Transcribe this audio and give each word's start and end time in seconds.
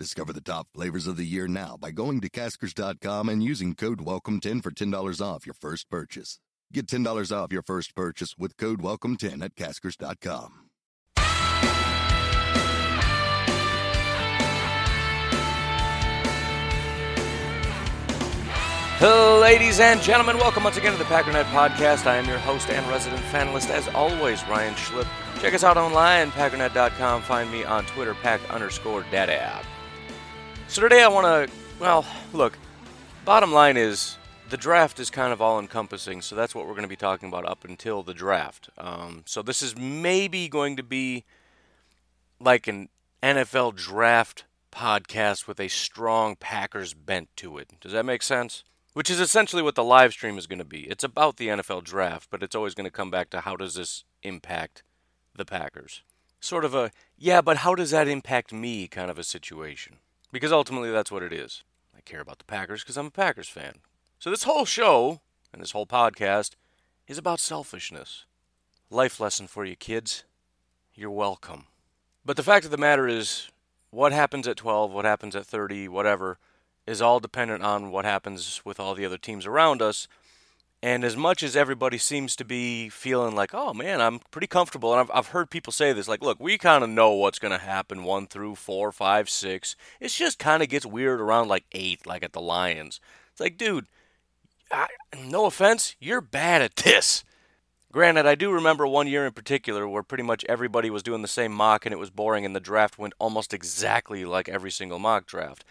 Discover 0.00 0.32
the 0.32 0.40
top 0.40 0.66
flavors 0.72 1.06
of 1.06 1.18
the 1.18 1.26
year 1.26 1.46
now 1.46 1.76
by 1.78 1.90
going 1.90 2.22
to 2.22 2.30
Caskers.com 2.30 3.28
and 3.28 3.44
using 3.44 3.74
code 3.74 3.98
WELCOME10 3.98 4.62
for 4.62 4.70
$10 4.70 5.20
off 5.20 5.44
your 5.44 5.52
first 5.52 5.90
purchase. 5.90 6.38
Get 6.72 6.86
$10 6.86 7.36
off 7.36 7.52
your 7.52 7.60
first 7.60 7.94
purchase 7.94 8.34
with 8.38 8.56
code 8.56 8.80
WELCOME10 8.80 9.42
at 9.42 9.54
Caskers.com. 9.56 10.70
Ladies 19.02 19.80
and 19.80 20.00
gentlemen, 20.00 20.38
welcome 20.38 20.64
once 20.64 20.78
again 20.78 20.92
to 20.92 20.98
the 20.98 21.04
Packernet 21.04 21.44
Podcast. 21.50 22.06
I 22.06 22.16
am 22.16 22.26
your 22.26 22.38
host 22.38 22.70
and 22.70 22.88
resident 22.88 23.20
fanalist, 23.24 23.68
as 23.68 23.86
always, 23.88 24.46
Ryan 24.48 24.74
Schlip. 24.76 25.06
Check 25.42 25.52
us 25.52 25.62
out 25.62 25.76
online, 25.76 26.28
at 26.28 26.34
packernet.com. 26.34 27.20
Find 27.20 27.52
me 27.52 27.64
on 27.64 27.84
Twitter, 27.84 28.14
pack 28.14 28.40
underscore 28.48 29.04
daddy. 29.10 29.38
So 30.70 30.82
today 30.82 31.02
I 31.02 31.08
want 31.08 31.26
to, 31.26 31.56
well, 31.80 32.06
look, 32.32 32.56
bottom 33.24 33.50
line 33.50 33.76
is 33.76 34.16
the 34.50 34.56
draft 34.56 35.00
is 35.00 35.10
kind 35.10 35.32
of 35.32 35.42
all 35.42 35.58
encompassing, 35.58 36.22
so 36.22 36.36
that's 36.36 36.54
what 36.54 36.64
we're 36.64 36.74
going 36.74 36.84
to 36.84 36.88
be 36.88 36.94
talking 36.94 37.28
about 37.28 37.44
up 37.44 37.64
until 37.64 38.04
the 38.04 38.14
draft. 38.14 38.70
Um, 38.78 39.24
so 39.26 39.42
this 39.42 39.62
is 39.62 39.76
maybe 39.76 40.48
going 40.48 40.76
to 40.76 40.84
be 40.84 41.24
like 42.38 42.68
an 42.68 42.88
NFL 43.20 43.74
draft 43.74 44.44
podcast 44.70 45.48
with 45.48 45.58
a 45.58 45.66
strong 45.66 46.36
Packers 46.36 46.94
bent 46.94 47.30
to 47.38 47.58
it. 47.58 47.70
Does 47.80 47.90
that 47.90 48.06
make 48.06 48.22
sense? 48.22 48.62
Which 48.92 49.10
is 49.10 49.18
essentially 49.18 49.64
what 49.64 49.74
the 49.74 49.82
live 49.82 50.12
stream 50.12 50.38
is 50.38 50.46
going 50.46 50.60
to 50.60 50.64
be. 50.64 50.82
It's 50.82 51.02
about 51.02 51.36
the 51.36 51.48
NFL 51.48 51.82
draft, 51.82 52.28
but 52.30 52.44
it's 52.44 52.54
always 52.54 52.76
going 52.76 52.84
to 52.84 52.92
come 52.92 53.10
back 53.10 53.30
to 53.30 53.40
how 53.40 53.56
does 53.56 53.74
this 53.74 54.04
impact 54.22 54.84
the 55.34 55.44
Packers? 55.44 56.02
Sort 56.38 56.64
of 56.64 56.76
a, 56.76 56.92
yeah, 57.18 57.40
but 57.40 57.56
how 57.56 57.74
does 57.74 57.90
that 57.90 58.06
impact 58.06 58.52
me 58.52 58.86
kind 58.86 59.10
of 59.10 59.18
a 59.18 59.24
situation. 59.24 59.96
Because 60.32 60.52
ultimately 60.52 60.90
that's 60.90 61.10
what 61.10 61.22
it 61.22 61.32
is. 61.32 61.64
I 61.96 62.00
care 62.00 62.20
about 62.20 62.38
the 62.38 62.44
Packers 62.44 62.82
because 62.82 62.96
I'm 62.96 63.06
a 63.06 63.10
Packers 63.10 63.48
fan. 63.48 63.76
So 64.18 64.30
this 64.30 64.44
whole 64.44 64.64
show 64.64 65.20
and 65.52 65.60
this 65.60 65.72
whole 65.72 65.86
podcast 65.86 66.52
is 67.08 67.18
about 67.18 67.40
selfishness. 67.40 68.24
Life 68.90 69.20
lesson 69.20 69.46
for 69.46 69.64
you 69.64 69.76
kids. 69.76 70.24
You're 70.94 71.10
welcome. 71.10 71.66
But 72.24 72.36
the 72.36 72.42
fact 72.42 72.64
of 72.64 72.70
the 72.70 72.76
matter 72.76 73.08
is, 73.08 73.50
what 73.90 74.12
happens 74.12 74.46
at 74.46 74.56
12, 74.56 74.92
what 74.92 75.04
happens 75.04 75.34
at 75.34 75.46
30, 75.46 75.88
whatever, 75.88 76.38
is 76.86 77.02
all 77.02 77.20
dependent 77.20 77.62
on 77.62 77.90
what 77.90 78.04
happens 78.04 78.60
with 78.64 78.78
all 78.78 78.94
the 78.94 79.04
other 79.04 79.18
teams 79.18 79.46
around 79.46 79.82
us. 79.82 80.06
And 80.82 81.04
as 81.04 81.14
much 81.14 81.42
as 81.42 81.56
everybody 81.56 81.98
seems 81.98 82.34
to 82.36 82.44
be 82.44 82.88
feeling 82.88 83.34
like, 83.34 83.52
oh 83.52 83.74
man, 83.74 84.00
I'm 84.00 84.20
pretty 84.30 84.46
comfortable, 84.46 84.92
and 84.92 85.00
I've, 85.00 85.10
I've 85.12 85.26
heard 85.28 85.50
people 85.50 85.74
say 85.74 85.92
this, 85.92 86.08
like, 86.08 86.22
look, 86.22 86.40
we 86.40 86.56
kind 86.56 86.82
of 86.82 86.88
know 86.88 87.12
what's 87.12 87.38
going 87.38 87.52
to 87.52 87.62
happen 87.62 88.02
one 88.02 88.26
through 88.26 88.54
four, 88.54 88.90
five, 88.90 89.28
six. 89.28 89.76
It 90.00 90.08
just 90.08 90.38
kind 90.38 90.62
of 90.62 90.70
gets 90.70 90.86
weird 90.86 91.20
around 91.20 91.48
like 91.48 91.64
eight, 91.72 92.06
like 92.06 92.24
at 92.24 92.32
the 92.32 92.40
Lions. 92.40 92.98
It's 93.30 93.40
like, 93.40 93.58
dude, 93.58 93.88
I, 94.72 94.86
no 95.22 95.44
offense, 95.44 95.96
you're 96.00 96.22
bad 96.22 96.62
at 96.62 96.76
this. 96.76 97.24
Granted, 97.92 98.24
I 98.24 98.34
do 98.36 98.52
remember 98.52 98.86
one 98.86 99.08
year 99.08 99.26
in 99.26 99.32
particular 99.32 99.86
where 99.86 100.04
pretty 100.04 100.22
much 100.22 100.46
everybody 100.48 100.88
was 100.88 101.02
doing 101.02 101.22
the 101.22 101.28
same 101.28 101.52
mock 101.52 101.84
and 101.84 101.92
it 101.92 101.98
was 101.98 102.08
boring, 102.08 102.46
and 102.46 102.56
the 102.56 102.60
draft 102.60 102.98
went 102.98 103.14
almost 103.18 103.52
exactly 103.52 104.24
like 104.24 104.48
every 104.48 104.70
single 104.70 104.98
mock 104.98 105.26
draft. 105.26 105.62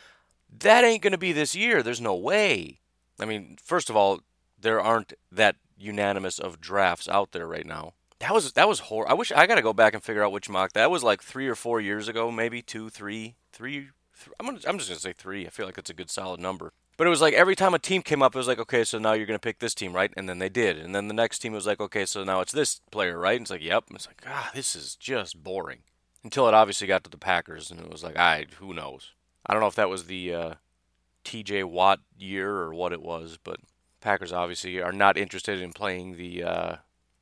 That 0.59 0.83
ain't 0.83 1.01
going 1.01 1.13
to 1.13 1.17
be 1.17 1.31
this 1.31 1.55
year. 1.55 1.81
There's 1.81 2.01
no 2.01 2.15
way. 2.15 2.79
I 3.19 3.25
mean, 3.25 3.57
first 3.63 3.89
of 3.89 3.95
all, 3.95 4.21
there 4.61 4.81
aren't 4.81 5.13
that 5.31 5.55
unanimous 5.77 6.39
of 6.39 6.61
drafts 6.61 7.07
out 7.07 7.31
there 7.31 7.47
right 7.47 7.65
now. 7.65 7.93
That 8.19 8.33
was 8.33 8.51
that 8.53 8.67
was 8.67 8.79
horrible. 8.79 9.11
I 9.11 9.15
wish 9.15 9.31
I 9.31 9.47
got 9.47 9.55
to 9.55 9.61
go 9.61 9.73
back 9.73 9.93
and 9.93 10.03
figure 10.03 10.23
out 10.23 10.31
which 10.31 10.49
mock 10.49 10.73
that 10.73 10.91
was 10.91 11.03
like 11.03 11.23
three 11.23 11.47
or 11.47 11.55
four 11.55 11.79
years 11.79 12.07
ago, 12.07 12.29
maybe 12.31 12.61
two, 12.61 12.89
three, 12.89 13.35
three. 13.53 13.89
three 14.13 14.33
I'm 14.39 14.45
gonna, 14.45 14.59
I'm 14.67 14.77
just 14.77 14.89
gonna 14.89 14.99
say 14.99 15.13
three. 15.13 15.47
I 15.47 15.49
feel 15.49 15.65
like 15.65 15.77
it's 15.77 15.89
a 15.89 15.93
good 15.93 16.09
solid 16.09 16.39
number. 16.39 16.73
But 16.97 17.07
it 17.07 17.11
was 17.11 17.21
like 17.21 17.33
every 17.33 17.55
time 17.55 17.73
a 17.73 17.79
team 17.79 18.01
came 18.01 18.21
up, 18.21 18.35
it 18.35 18.37
was 18.37 18.47
like, 18.47 18.59
okay, 18.59 18.83
so 18.83 18.99
now 18.99 19.13
you're 19.13 19.25
gonna 19.25 19.39
pick 19.39 19.59
this 19.59 19.73
team, 19.73 19.93
right? 19.93 20.11
And 20.17 20.27
then 20.27 20.39
they 20.39 20.49
did. 20.49 20.77
And 20.77 20.93
then 20.93 21.07
the 21.07 21.13
next 21.13 21.39
team 21.39 21.53
was 21.53 21.65
like, 21.65 21.79
okay, 21.79 22.05
so 22.05 22.25
now 22.25 22.41
it's 22.41 22.51
this 22.51 22.81
player, 22.91 23.17
right? 23.17 23.37
And 23.37 23.43
it's 23.43 23.51
like, 23.51 23.63
yep. 23.63 23.85
And 23.87 23.95
it's 23.95 24.07
like, 24.07 24.21
ah, 24.27 24.51
this 24.53 24.75
is 24.75 24.95
just 24.95 25.41
boring. 25.41 25.79
Until 26.25 26.49
it 26.49 26.53
obviously 26.53 26.87
got 26.87 27.05
to 27.05 27.09
the 27.09 27.17
Packers, 27.17 27.71
and 27.71 27.79
it 27.79 27.89
was 27.89 28.03
like, 28.03 28.17
I 28.17 28.47
who 28.57 28.73
knows. 28.73 29.13
I 29.45 29.53
don't 29.53 29.61
know 29.61 29.67
if 29.67 29.75
that 29.75 29.89
was 29.89 30.07
the 30.07 30.33
uh, 30.33 30.53
T.J. 31.23 31.63
Watt 31.63 31.99
year 32.17 32.51
or 32.51 32.73
what 32.73 32.91
it 32.91 33.01
was, 33.01 33.37
but 33.41 33.61
Packers 34.01 34.31
obviously 34.31 34.81
are 34.81 34.91
not 34.91 35.17
interested 35.17 35.61
in 35.61 35.73
playing 35.73 36.17
the 36.17 36.43
uh, 36.43 36.75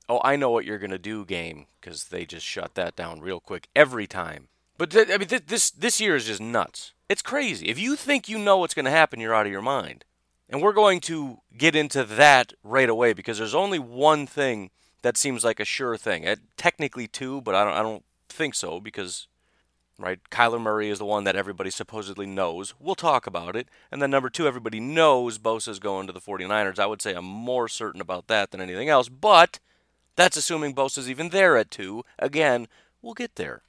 "Oh, 0.08 0.22
I 0.24 0.36
know 0.36 0.50
what 0.50 0.66
you're 0.66 0.78
gonna 0.80 0.98
do" 0.98 1.26
game 1.26 1.68
because 1.80 2.06
they 2.06 2.26
just 2.26 2.46
shut 2.46 2.76
that 2.76 2.96
down 2.96 3.20
real 3.20 3.40
quick 3.40 3.68
every 3.76 4.08
time. 4.08 4.48
But 4.78 4.92
th- 4.92 5.10
I 5.10 5.18
mean, 5.18 5.28
th- 5.28 5.48
this 5.48 5.72
this 5.72 6.00
year 6.00 6.16
is 6.16 6.26
just 6.26 6.42
nuts. 6.42 6.94
It's 7.10 7.22
crazy. 7.22 7.68
If 7.68 7.80
you 7.80 7.96
think 7.96 8.28
you 8.28 8.38
know 8.38 8.58
what's 8.58 8.74
going 8.74 8.86
to 8.86 8.92
happen, 8.92 9.20
you're 9.20 9.34
out 9.34 9.46
of 9.46 9.52
your 9.52 9.62
mind. 9.62 10.04
And 10.50 10.62
we're 10.62 10.74
going 10.74 11.00
to 11.02 11.40
get 11.58 11.76
into 11.76 12.04
that 12.04 12.54
right 12.64 12.90
away 12.90 13.14
because 13.14 13.38
there's 13.38 13.56
only 13.56 13.80
one 13.80 14.28
thing 14.28 14.70
that 15.02 15.18
seems 15.18 15.44
like 15.44 15.60
a 15.60 15.66
sure 15.66 15.98
thing. 15.98 16.24
It, 16.24 16.40
technically 16.58 17.08
two, 17.08 17.42
but 17.42 17.56
I 17.56 17.64
don't 17.64 17.74
I 17.74 17.82
don't 17.82 18.04
think 18.30 18.56
so 18.56 18.80
because 18.80 19.28
right? 20.00 20.20
Kyler 20.30 20.62
Murray 20.62 20.90
is 20.90 21.00
the 21.00 21.06
one 21.06 21.24
that 21.24 21.36
everybody 21.36 21.70
supposedly 21.70 22.26
knows. 22.26 22.74
We'll 22.80 22.96
talk 22.96 23.26
about 23.26 23.56
it. 23.56 23.68
And 23.92 24.02
then 24.02 24.12
number 24.12 24.30
two, 24.30 24.48
everybody 24.48 24.80
knows 24.80 25.38
Bosa's 25.38 25.80
going 25.80 26.08
to 26.08 26.14
the 26.14 26.22
49ers. 26.22 26.80
I 26.80 26.86
would 26.86 27.02
say 27.02 27.14
I'm 27.14 27.26
more 27.26 27.68
certain 27.68 28.02
about 28.02 28.28
that 28.28 28.52
than 28.52 28.62
anything 28.62 28.90
else, 28.90 29.10
but 29.10 29.60
that's 30.16 30.38
assuming 30.38 30.76
Bosa's 30.76 31.10
even 31.10 31.30
there 31.30 31.58
at 31.58 31.72
two. 31.72 32.04
Again, 32.20 32.68
we'll 33.02 33.16
get 33.16 33.36
there. 33.36 33.62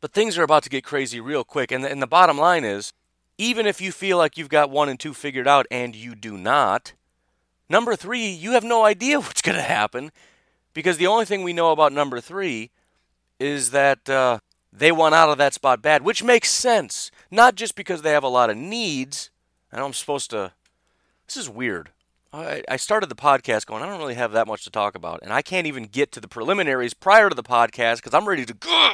But 0.00 0.12
things 0.12 0.36
are 0.36 0.42
about 0.42 0.64
to 0.64 0.70
get 0.70 0.84
crazy 0.84 1.20
real 1.20 1.44
quick. 1.44 1.72
And 1.72 1.84
the, 1.84 1.90
and 1.90 2.02
the 2.02 2.06
bottom 2.06 2.36
line 2.36 2.64
is 2.64 2.92
even 3.38 3.66
if 3.66 3.80
you 3.80 3.92
feel 3.92 4.18
like 4.18 4.36
you've 4.36 4.48
got 4.48 4.70
one 4.70 4.88
and 4.88 5.00
two 5.00 5.14
figured 5.14 5.48
out 5.48 5.66
and 5.70 5.96
you 5.96 6.14
do 6.14 6.36
not, 6.36 6.92
number 7.68 7.96
three, 7.96 8.28
you 8.28 8.52
have 8.52 8.64
no 8.64 8.84
idea 8.84 9.20
what's 9.20 9.42
going 9.42 9.56
to 9.56 9.62
happen 9.62 10.12
because 10.74 10.98
the 10.98 11.06
only 11.06 11.24
thing 11.24 11.42
we 11.42 11.52
know 11.54 11.72
about 11.72 11.94
number 11.94 12.20
three 12.20 12.70
is 13.40 13.70
that. 13.70 14.10
Uh, 14.10 14.40
they 14.72 14.90
want 14.90 15.14
out 15.14 15.28
of 15.28 15.38
that 15.38 15.54
spot 15.54 15.82
bad, 15.82 16.02
which 16.02 16.24
makes 16.24 16.50
sense. 16.50 17.10
Not 17.30 17.54
just 17.54 17.74
because 17.74 18.02
they 18.02 18.12
have 18.12 18.24
a 18.24 18.28
lot 18.28 18.50
of 18.50 18.56
needs. 18.56 19.30
I 19.72 19.76
know 19.76 19.86
I'm 19.86 19.92
supposed 19.92 20.30
to. 20.30 20.52
This 21.26 21.36
is 21.36 21.48
weird. 21.48 21.90
I, 22.32 22.62
I 22.68 22.76
started 22.76 23.10
the 23.10 23.14
podcast 23.14 23.66
going, 23.66 23.82
I 23.82 23.86
don't 23.86 23.98
really 23.98 24.14
have 24.14 24.32
that 24.32 24.46
much 24.46 24.64
to 24.64 24.70
talk 24.70 24.94
about. 24.94 25.20
And 25.22 25.32
I 25.32 25.42
can't 25.42 25.66
even 25.66 25.84
get 25.84 26.12
to 26.12 26.20
the 26.20 26.28
preliminaries 26.28 26.94
prior 26.94 27.28
to 27.28 27.34
the 27.34 27.42
podcast 27.42 27.96
because 27.96 28.14
I'm 28.14 28.28
ready 28.28 28.46
to 28.46 28.54
go. 28.54 28.92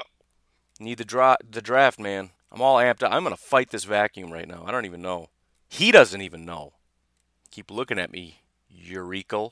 Need 0.80 0.98
the, 0.98 1.04
dra- 1.04 1.38
the 1.48 1.62
draft, 1.62 2.00
man. 2.00 2.30
I'm 2.50 2.60
all 2.60 2.76
amped 2.76 3.02
up. 3.02 3.12
I'm 3.12 3.22
going 3.22 3.34
to 3.34 3.40
fight 3.40 3.70
this 3.70 3.84
vacuum 3.84 4.32
right 4.32 4.48
now. 4.48 4.64
I 4.66 4.72
don't 4.72 4.86
even 4.86 5.02
know. 5.02 5.28
He 5.68 5.92
doesn't 5.92 6.22
even 6.22 6.44
know. 6.44 6.72
Keep 7.50 7.70
looking 7.70 7.98
at 7.98 8.12
me, 8.12 8.40
Eureka. 8.68 9.50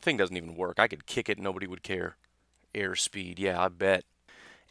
Thing 0.00 0.16
doesn't 0.16 0.36
even 0.36 0.56
work. 0.56 0.78
I 0.78 0.88
could 0.88 1.06
kick 1.06 1.28
it, 1.28 1.38
nobody 1.38 1.66
would 1.66 1.82
care. 1.82 2.16
Airspeed, 2.74 3.38
yeah, 3.38 3.62
I 3.62 3.68
bet. 3.68 4.04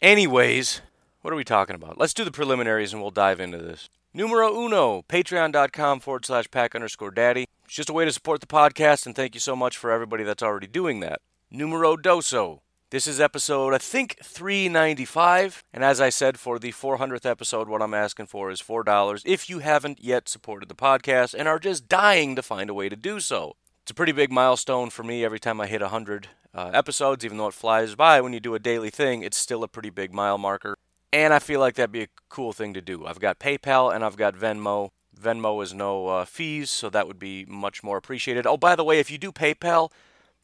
Anyways, 0.02 0.80
what 1.20 1.30
are 1.30 1.36
we 1.36 1.44
talking 1.44 1.76
about? 1.76 1.98
Let's 1.98 2.14
do 2.14 2.24
the 2.24 2.30
preliminaries 2.30 2.94
and 2.94 3.02
we'll 3.02 3.10
dive 3.10 3.38
into 3.38 3.58
this. 3.58 3.90
Numero 4.14 4.50
uno, 4.50 5.02
patreon.com 5.02 6.00
forward 6.00 6.24
slash 6.24 6.50
pack 6.50 6.74
underscore 6.74 7.10
daddy. 7.10 7.44
It's 7.66 7.74
just 7.74 7.90
a 7.90 7.92
way 7.92 8.06
to 8.06 8.12
support 8.12 8.40
the 8.40 8.46
podcast, 8.46 9.04
and 9.04 9.14
thank 9.14 9.34
you 9.34 9.40
so 9.40 9.54
much 9.54 9.76
for 9.76 9.90
everybody 9.90 10.24
that's 10.24 10.42
already 10.42 10.66
doing 10.66 11.00
that. 11.00 11.20
Numero 11.50 11.96
doso. 11.98 12.60
This 12.88 13.06
is 13.06 13.20
episode, 13.20 13.74
I 13.74 13.78
think, 13.78 14.16
395. 14.22 15.64
And 15.70 15.84
as 15.84 16.00
I 16.00 16.08
said, 16.08 16.40
for 16.40 16.58
the 16.58 16.72
400th 16.72 17.26
episode, 17.26 17.68
what 17.68 17.82
I'm 17.82 17.94
asking 17.94 18.28
for 18.28 18.50
is 18.50 18.62
$4 18.62 19.22
if 19.26 19.50
you 19.50 19.58
haven't 19.58 20.02
yet 20.02 20.30
supported 20.30 20.70
the 20.70 20.74
podcast 20.74 21.34
and 21.34 21.46
are 21.46 21.58
just 21.58 21.88
dying 21.88 22.34
to 22.36 22.42
find 22.42 22.70
a 22.70 22.74
way 22.74 22.88
to 22.88 22.96
do 22.96 23.20
so. 23.20 23.54
It's 23.90 23.92
a 23.92 23.96
pretty 23.96 24.12
big 24.12 24.30
milestone 24.30 24.88
for 24.88 25.02
me 25.02 25.24
every 25.24 25.40
time 25.40 25.60
I 25.60 25.66
hit 25.66 25.80
100 25.80 26.28
uh, 26.54 26.70
episodes, 26.72 27.24
even 27.24 27.38
though 27.38 27.48
it 27.48 27.54
flies 27.54 27.96
by 27.96 28.20
when 28.20 28.32
you 28.32 28.38
do 28.38 28.54
a 28.54 28.60
daily 28.60 28.88
thing, 28.88 29.24
it's 29.24 29.36
still 29.36 29.64
a 29.64 29.68
pretty 29.68 29.90
big 29.90 30.14
mile 30.14 30.38
marker. 30.38 30.76
And 31.12 31.34
I 31.34 31.40
feel 31.40 31.58
like 31.58 31.74
that'd 31.74 31.90
be 31.90 32.04
a 32.04 32.08
cool 32.28 32.52
thing 32.52 32.72
to 32.74 32.80
do. 32.80 33.04
I've 33.04 33.18
got 33.18 33.40
PayPal 33.40 33.92
and 33.92 34.04
I've 34.04 34.16
got 34.16 34.36
Venmo. 34.36 34.90
Venmo 35.20 35.60
is 35.60 35.74
no 35.74 36.06
uh, 36.06 36.24
fees, 36.24 36.70
so 36.70 36.88
that 36.88 37.08
would 37.08 37.18
be 37.18 37.44
much 37.46 37.82
more 37.82 37.96
appreciated. 37.96 38.46
Oh, 38.46 38.56
by 38.56 38.76
the 38.76 38.84
way, 38.84 39.00
if 39.00 39.10
you 39.10 39.18
do 39.18 39.32
PayPal, 39.32 39.90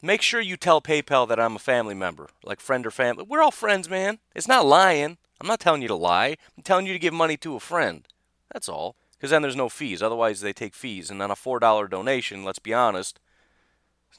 make 0.01 0.21
sure 0.21 0.41
you 0.41 0.57
tell 0.57 0.81
PayPal 0.81 1.25
that 1.29 1.39
I'm 1.39 1.55
a 1.55 1.59
family 1.59 1.95
member, 1.95 2.27
like 2.43 2.59
friend 2.59 2.85
or 2.85 2.91
family. 2.91 3.23
We're 3.25 3.41
all 3.41 3.51
friends, 3.51 3.89
man. 3.89 4.19
It's 4.35 4.49
not 4.49 4.65
lying. 4.65 5.15
I'm 5.39 5.47
not 5.47 5.61
telling 5.61 5.81
you 5.81 5.87
to 5.87 5.95
lie. 5.95 6.35
I'm 6.57 6.63
telling 6.63 6.85
you 6.85 6.91
to 6.91 6.99
give 6.99 7.13
money 7.13 7.37
to 7.37 7.55
a 7.55 7.61
friend. 7.61 8.05
That's 8.51 8.67
all. 8.67 8.97
because 9.13 9.29
then 9.29 9.41
there's 9.41 9.55
no 9.55 9.69
fees. 9.69 10.01
Otherwise, 10.01 10.41
they 10.41 10.51
take 10.51 10.75
fees. 10.75 11.09
And 11.09 11.21
on 11.21 11.31
a 11.31 11.35
$4 11.35 11.89
donation, 11.89 12.43
let's 12.43 12.59
be 12.59 12.73
honest, 12.73 13.21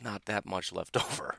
not 0.02 0.24
that 0.26 0.46
much 0.46 0.72
left 0.72 0.96
over. 0.96 1.36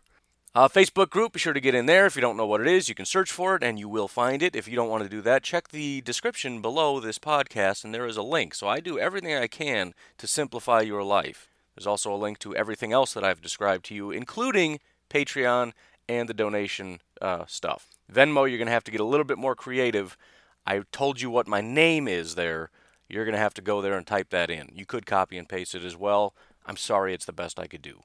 Uh, 0.56 0.68
Facebook 0.68 1.12
group, 1.12 1.34
be 1.34 1.40
sure 1.40 1.54
to 1.54 1.62
get 1.62 1.76
in 1.76 1.86
there. 1.86 2.08
If 2.08 2.16
you 2.16 2.22
don't 2.22 2.36
know 2.36 2.48
what 2.48 2.62
it 2.62 2.68
is, 2.68 2.90
you 2.90 2.96
can 2.96 3.06
search 3.06 3.32
for 3.32 3.56
it 3.56 3.62
and 3.62 3.78
you 3.78 3.88
will 3.88 4.08
find 4.08 4.42
it. 4.42 4.56
If 4.56 4.68
you 4.68 4.76
don't 4.76 4.90
want 4.90 5.04
to 5.04 5.10
do 5.10 5.22
that, 5.22 5.44
check 5.44 5.68
the 5.68 6.02
description 6.02 6.60
below 6.60 7.00
this 7.00 7.20
podcast 7.20 7.84
and 7.84 7.94
there 7.94 8.08
is 8.08 8.18
a 8.18 8.24
link. 8.24 8.56
So 8.56 8.68
I 8.68 8.80
do 8.80 8.98
everything 8.98 9.36
I 9.36 9.46
can 9.46 9.94
to 10.18 10.26
simplify 10.26 10.82
your 10.82 11.04
life. 11.04 11.50
There's 11.76 11.86
also 11.86 12.12
a 12.12 12.18
link 12.18 12.40
to 12.40 12.56
everything 12.56 12.92
else 12.92 13.14
that 13.14 13.24
I've 13.24 13.42
described 13.42 13.86
to 13.86 13.96
you, 13.96 14.10
including 14.10 14.80
Patreon 15.10 15.74
and 16.10 16.28
the 16.28 16.34
donation 16.34 17.00
uh, 17.22 17.46
stuff. 17.48 17.88
Venmo, 18.12 18.50
you're 18.50 18.58
going 18.58 18.66
to 18.66 18.74
have 18.74 18.84
to 18.86 18.92
get 18.92 19.02
a 19.02 19.06
little 19.06 19.24
bit 19.24 19.38
more 19.38 19.56
creative. 19.56 20.18
I 20.66 20.82
told 20.92 21.22
you 21.22 21.30
what 21.30 21.48
my 21.48 21.62
name 21.62 22.08
is 22.08 22.34
there. 22.34 22.72
You're 23.08 23.24
going 23.24 23.34
to 23.34 23.40
have 23.40 23.54
to 23.54 23.62
go 23.62 23.82
there 23.82 23.96
and 23.96 24.06
type 24.06 24.32
that 24.32 24.50
in. 24.50 24.72
You 24.74 24.88
could 24.88 25.06
copy 25.06 25.38
and 25.38 25.48
paste 25.48 25.76
it 25.76 25.84
as 25.84 25.96
well. 25.96 26.34
I'm 26.66 26.78
sorry, 26.78 27.14
it's 27.14 27.26
the 27.26 27.34
best 27.34 27.60
I 27.60 27.68
could 27.68 27.84
do. 27.84 28.02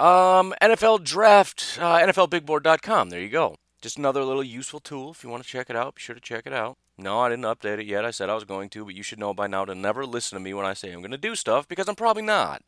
Um, 0.00 0.54
NFL 0.62 1.04
Draft, 1.04 1.76
uh, 1.78 1.98
NFLBigBoard.com. 1.98 3.10
There 3.10 3.20
you 3.20 3.28
go. 3.28 3.56
Just 3.82 3.98
another 3.98 4.24
little 4.24 4.42
useful 4.42 4.80
tool. 4.80 5.10
If 5.10 5.22
you 5.22 5.28
want 5.28 5.42
to 5.42 5.48
check 5.48 5.68
it 5.68 5.76
out, 5.76 5.96
be 5.96 6.00
sure 6.00 6.14
to 6.14 6.20
check 6.22 6.46
it 6.46 6.54
out. 6.54 6.78
No, 6.96 7.20
I 7.20 7.28
didn't 7.28 7.44
update 7.44 7.80
it 7.80 7.86
yet. 7.86 8.06
I 8.06 8.10
said 8.10 8.30
I 8.30 8.34
was 8.34 8.44
going 8.44 8.70
to, 8.70 8.86
but 8.86 8.94
you 8.94 9.02
should 9.02 9.18
know 9.18 9.34
by 9.34 9.46
now 9.46 9.66
to 9.66 9.74
never 9.74 10.06
listen 10.06 10.36
to 10.36 10.42
me 10.42 10.54
when 10.54 10.64
I 10.64 10.72
say 10.72 10.90
I'm 10.90 11.00
going 11.00 11.10
to 11.10 11.18
do 11.18 11.34
stuff 11.34 11.68
because 11.68 11.86
I'm 11.86 11.96
probably 11.96 12.22
not. 12.22 12.62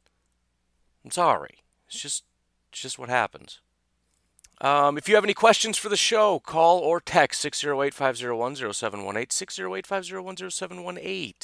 I'm 1.06 1.10
sorry. 1.10 1.60
It's 1.86 2.02
just, 2.02 2.24
it's 2.70 2.82
just 2.82 2.98
what 2.98 3.08
happens. 3.08 3.60
Um, 4.60 4.98
if 4.98 5.08
you 5.08 5.14
have 5.14 5.24
any 5.24 5.32
questions 5.32 5.78
for 5.78 5.88
the 5.88 5.96
show, 5.96 6.38
call 6.38 6.80
or 6.80 7.00
text 7.00 7.40
608 7.40 7.94
501 7.94 8.56
0718. 8.56 9.30
608 9.30 9.86
501 9.86 10.50
0718. 10.50 11.34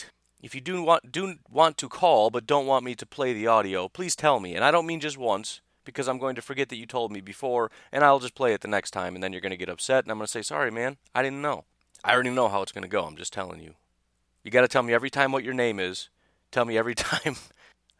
If 0.43 0.55
you 0.55 0.61
do 0.61 0.83
want, 0.83 1.11
do 1.11 1.37
want 1.51 1.79
to 1.79 1.89
call 1.89 2.29
but 2.29 2.47
don't 2.47 2.67
want 2.67 2.85
me 2.85 2.95
to 2.95 3.07
play 3.07 3.33
the 3.33 3.47
audio, 3.47 3.89
please 3.89 4.15
tell 4.15 4.39
me. 4.39 4.55
And 4.55 4.63
I 4.63 4.71
don't 4.71 4.87
mean 4.87 5.01
just 5.01 5.17
once, 5.17 5.63
because 5.89 6.07
I'm 6.07 6.19
going 6.19 6.35
to 6.35 6.43
forget 6.43 6.69
that 6.69 6.77
you 6.77 6.85
told 6.85 7.11
me 7.11 7.23
before, 7.23 7.71
and 7.91 8.05
I'll 8.05 8.19
just 8.19 8.35
play 8.35 8.53
it 8.53 8.61
the 8.61 8.69
next 8.69 8.91
time, 8.91 9.15
and 9.15 9.25
then 9.25 9.33
you're 9.33 9.41
going 9.41 9.53
to 9.53 9.57
get 9.57 9.71
upset, 9.71 10.05
and 10.05 10.13
I'm 10.13 10.19
going 10.19 10.27
to 10.27 10.31
say, 10.31 10.43
sorry, 10.43 10.71
man, 10.71 10.99
I 11.15 11.23
didn't 11.23 11.41
know. 11.41 11.65
I 12.05 12.13
already 12.13 12.29
know 12.29 12.51
how 12.51 12.61
it's 12.61 12.73
going 12.73 12.83
to 12.83 12.89
go. 12.89 13.05
I'm 13.05 13.17
just 13.17 13.33
telling 13.33 13.61
you. 13.61 13.73
You 14.45 14.51
got 14.51 14.61
to 14.61 14.69
tell 14.69 14.83
me 14.83 14.93
every 14.93 15.09
time 15.09 15.33
what 15.33 15.45
your 15.45 15.55
name 15.55 15.81
is. 15.81 16.11
Tell 16.51 16.67
me 16.67 16.77
every 16.77 16.95
time 16.95 17.37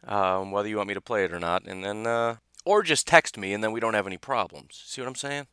um, 0.07 0.51
whether 0.51 0.69
you 0.69 0.77
want 0.77 0.89
me 0.89 0.93
to 0.93 1.01
play 1.01 1.23
it 1.25 1.33
or 1.33 1.39
not, 1.39 1.65
and 1.65 1.83
then, 1.83 2.05
uh, 2.05 2.35
or 2.63 2.83
just 2.83 3.07
text 3.07 3.39
me, 3.39 3.53
and 3.53 3.63
then 3.63 3.71
we 3.71 3.79
don't 3.79 3.95
have 3.95 4.05
any 4.05 4.17
problems. 4.17 4.83
See 4.85 5.01
what 5.01 5.07
I'm 5.07 5.15
saying? 5.15 5.47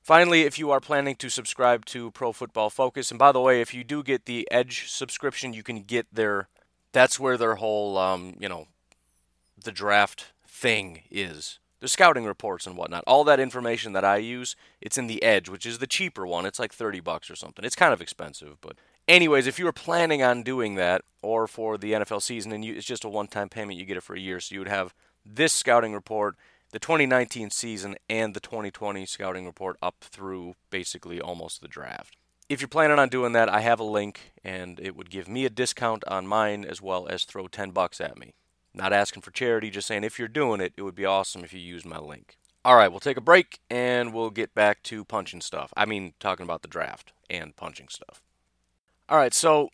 Finally, 0.00 0.42
if 0.42 0.58
you 0.58 0.70
are 0.70 0.80
planning 0.80 1.16
to 1.16 1.28
subscribe 1.28 1.84
to 1.86 2.10
Pro 2.12 2.32
Football 2.32 2.70
Focus, 2.70 3.10
and 3.10 3.18
by 3.18 3.30
the 3.30 3.42
way, 3.42 3.60
if 3.60 3.74
you 3.74 3.84
do 3.84 4.02
get 4.02 4.24
the 4.24 4.48
Edge 4.50 4.90
subscription, 4.90 5.52
you 5.52 5.62
can 5.62 5.82
get 5.82 6.06
their. 6.10 6.48
That's 6.92 7.20
where 7.20 7.36
their 7.36 7.56
whole, 7.56 7.98
um, 7.98 8.36
you 8.38 8.48
know, 8.48 8.68
the 9.62 9.72
draft 9.72 10.32
thing 10.46 11.02
is. 11.10 11.58
The 11.84 11.88
scouting 11.88 12.24
reports 12.24 12.66
and 12.66 12.78
whatnot. 12.78 13.04
All 13.06 13.24
that 13.24 13.38
information 13.38 13.92
that 13.92 14.06
I 14.06 14.16
use, 14.16 14.56
it's 14.80 14.96
in 14.96 15.06
the 15.06 15.22
Edge, 15.22 15.50
which 15.50 15.66
is 15.66 15.80
the 15.80 15.86
cheaper 15.86 16.26
one. 16.26 16.46
It's 16.46 16.58
like 16.58 16.72
30 16.72 17.00
bucks 17.00 17.28
or 17.28 17.36
something. 17.36 17.62
It's 17.62 17.76
kind 17.76 17.92
of 17.92 18.00
expensive, 18.00 18.56
but 18.62 18.78
anyways, 19.06 19.46
if 19.46 19.58
you 19.58 19.66
were 19.66 19.72
planning 19.72 20.22
on 20.22 20.42
doing 20.42 20.76
that, 20.76 21.02
or 21.20 21.46
for 21.46 21.76
the 21.76 21.92
NFL 21.92 22.22
season, 22.22 22.52
and 22.52 22.64
you, 22.64 22.74
it's 22.74 22.86
just 22.86 23.04
a 23.04 23.08
one-time 23.10 23.50
payment, 23.50 23.78
you 23.78 23.84
get 23.84 23.98
it 23.98 24.02
for 24.02 24.16
a 24.16 24.18
year, 24.18 24.40
so 24.40 24.54
you 24.54 24.60
would 24.62 24.68
have 24.68 24.94
this 25.26 25.52
scouting 25.52 25.92
report 25.92 26.36
the 26.70 26.78
2019 26.78 27.50
season 27.50 27.96
and 28.08 28.32
the 28.32 28.40
2020 28.40 29.04
scouting 29.04 29.44
report 29.44 29.76
up 29.82 29.96
through 30.00 30.54
basically 30.70 31.20
almost 31.20 31.60
the 31.60 31.68
draft. 31.68 32.16
If 32.48 32.62
you're 32.62 32.68
planning 32.68 32.98
on 32.98 33.10
doing 33.10 33.32
that, 33.34 33.50
I 33.50 33.60
have 33.60 33.78
a 33.78 33.84
link 33.84 34.32
and 34.42 34.80
it 34.80 34.96
would 34.96 35.10
give 35.10 35.28
me 35.28 35.44
a 35.44 35.50
discount 35.50 36.02
on 36.08 36.26
mine 36.26 36.64
as 36.64 36.80
well 36.80 37.06
as 37.08 37.24
throw 37.24 37.46
10 37.46 37.72
bucks 37.72 38.00
at 38.00 38.18
me. 38.18 38.32
Not 38.74 38.92
asking 38.92 39.22
for 39.22 39.30
charity, 39.30 39.70
just 39.70 39.86
saying 39.86 40.04
if 40.04 40.18
you're 40.18 40.28
doing 40.28 40.60
it, 40.60 40.72
it 40.76 40.82
would 40.82 40.94
be 40.94 41.04
awesome 41.04 41.44
if 41.44 41.52
you 41.52 41.60
used 41.60 41.86
my 41.86 41.98
link. 41.98 42.36
All 42.64 42.76
right, 42.76 42.88
we'll 42.88 43.00
take 43.00 43.16
a 43.16 43.22
break 43.22 43.60
and 43.70 44.12
we'll 44.12 44.30
get 44.30 44.54
back 44.54 44.82
to 44.84 45.04
punching 45.04 45.42
stuff. 45.42 45.72
I 45.76 45.84
mean, 45.84 46.14
talking 46.18 46.44
about 46.44 46.62
the 46.62 46.68
draft 46.68 47.12
and 47.30 47.54
punching 47.54 47.88
stuff. 47.88 48.22
All 49.08 49.18
right, 49.18 49.34
so 49.34 49.68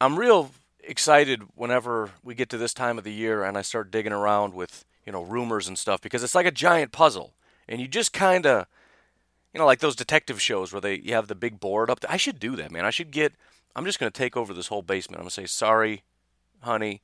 I'm 0.00 0.18
real 0.18 0.50
excited 0.80 1.44
whenever 1.54 2.10
we 2.22 2.34
get 2.34 2.50
to 2.50 2.58
this 2.58 2.74
time 2.74 2.98
of 2.98 3.04
the 3.04 3.12
year 3.12 3.44
and 3.44 3.56
I 3.56 3.62
start 3.62 3.90
digging 3.90 4.12
around 4.12 4.54
with 4.54 4.84
you 5.04 5.12
know, 5.12 5.22
rumors 5.22 5.68
and 5.68 5.78
stuff 5.78 6.00
because 6.00 6.22
it's 6.22 6.34
like 6.34 6.46
a 6.46 6.52
giant 6.52 6.92
puzzle. 6.92 7.34
And 7.68 7.80
you 7.80 7.88
just 7.88 8.12
kind 8.12 8.46
of, 8.46 8.66
you 9.52 9.58
know, 9.58 9.66
like 9.66 9.80
those 9.80 9.96
detective 9.96 10.40
shows 10.40 10.72
where 10.72 10.80
they 10.80 10.96
you 10.96 11.14
have 11.14 11.28
the 11.28 11.34
big 11.34 11.60
board 11.60 11.90
up 11.90 12.00
there. 12.00 12.10
I 12.10 12.16
should 12.16 12.38
do 12.38 12.56
that, 12.56 12.70
man. 12.70 12.84
I 12.84 12.90
should 12.90 13.10
get, 13.10 13.32
I'm 13.74 13.84
just 13.84 13.98
going 13.98 14.10
to 14.10 14.16
take 14.16 14.36
over 14.36 14.52
this 14.52 14.68
whole 14.68 14.82
basement. 14.82 15.18
I'm 15.18 15.24
going 15.24 15.30
to 15.30 15.34
say, 15.34 15.46
sorry, 15.46 16.02
honey, 16.60 17.02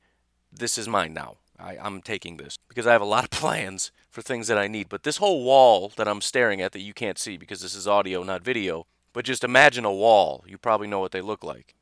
this 0.51 0.77
is 0.77 0.87
mine 0.87 1.13
now. 1.13 1.37
I, 1.59 1.77
I'm 1.77 2.01
taking 2.01 2.37
this 2.37 2.57
because 2.67 2.87
I 2.87 2.93
have 2.93 3.01
a 3.01 3.05
lot 3.05 3.25
of 3.25 3.29
plans 3.31 3.91
for 4.09 4.21
things 4.21 4.47
that 4.47 4.57
I 4.57 4.67
need. 4.67 4.89
But 4.89 5.03
this 5.03 5.17
whole 5.17 5.43
wall 5.43 5.91
that 5.97 6.07
I'm 6.07 6.21
staring 6.21 6.61
at 6.61 6.71
that 6.71 6.81
you 6.81 6.93
can't 6.93 7.17
see 7.17 7.37
because 7.37 7.61
this 7.61 7.75
is 7.75 7.87
audio, 7.87 8.23
not 8.23 8.43
video, 8.43 8.85
but 9.13 9.25
just 9.25 9.43
imagine 9.43 9.85
a 9.85 9.93
wall. 9.93 10.43
You 10.47 10.57
probably 10.57 10.87
know 10.87 10.99
what 10.99 11.11
they 11.11 11.21
look 11.21 11.43
like. 11.43 11.75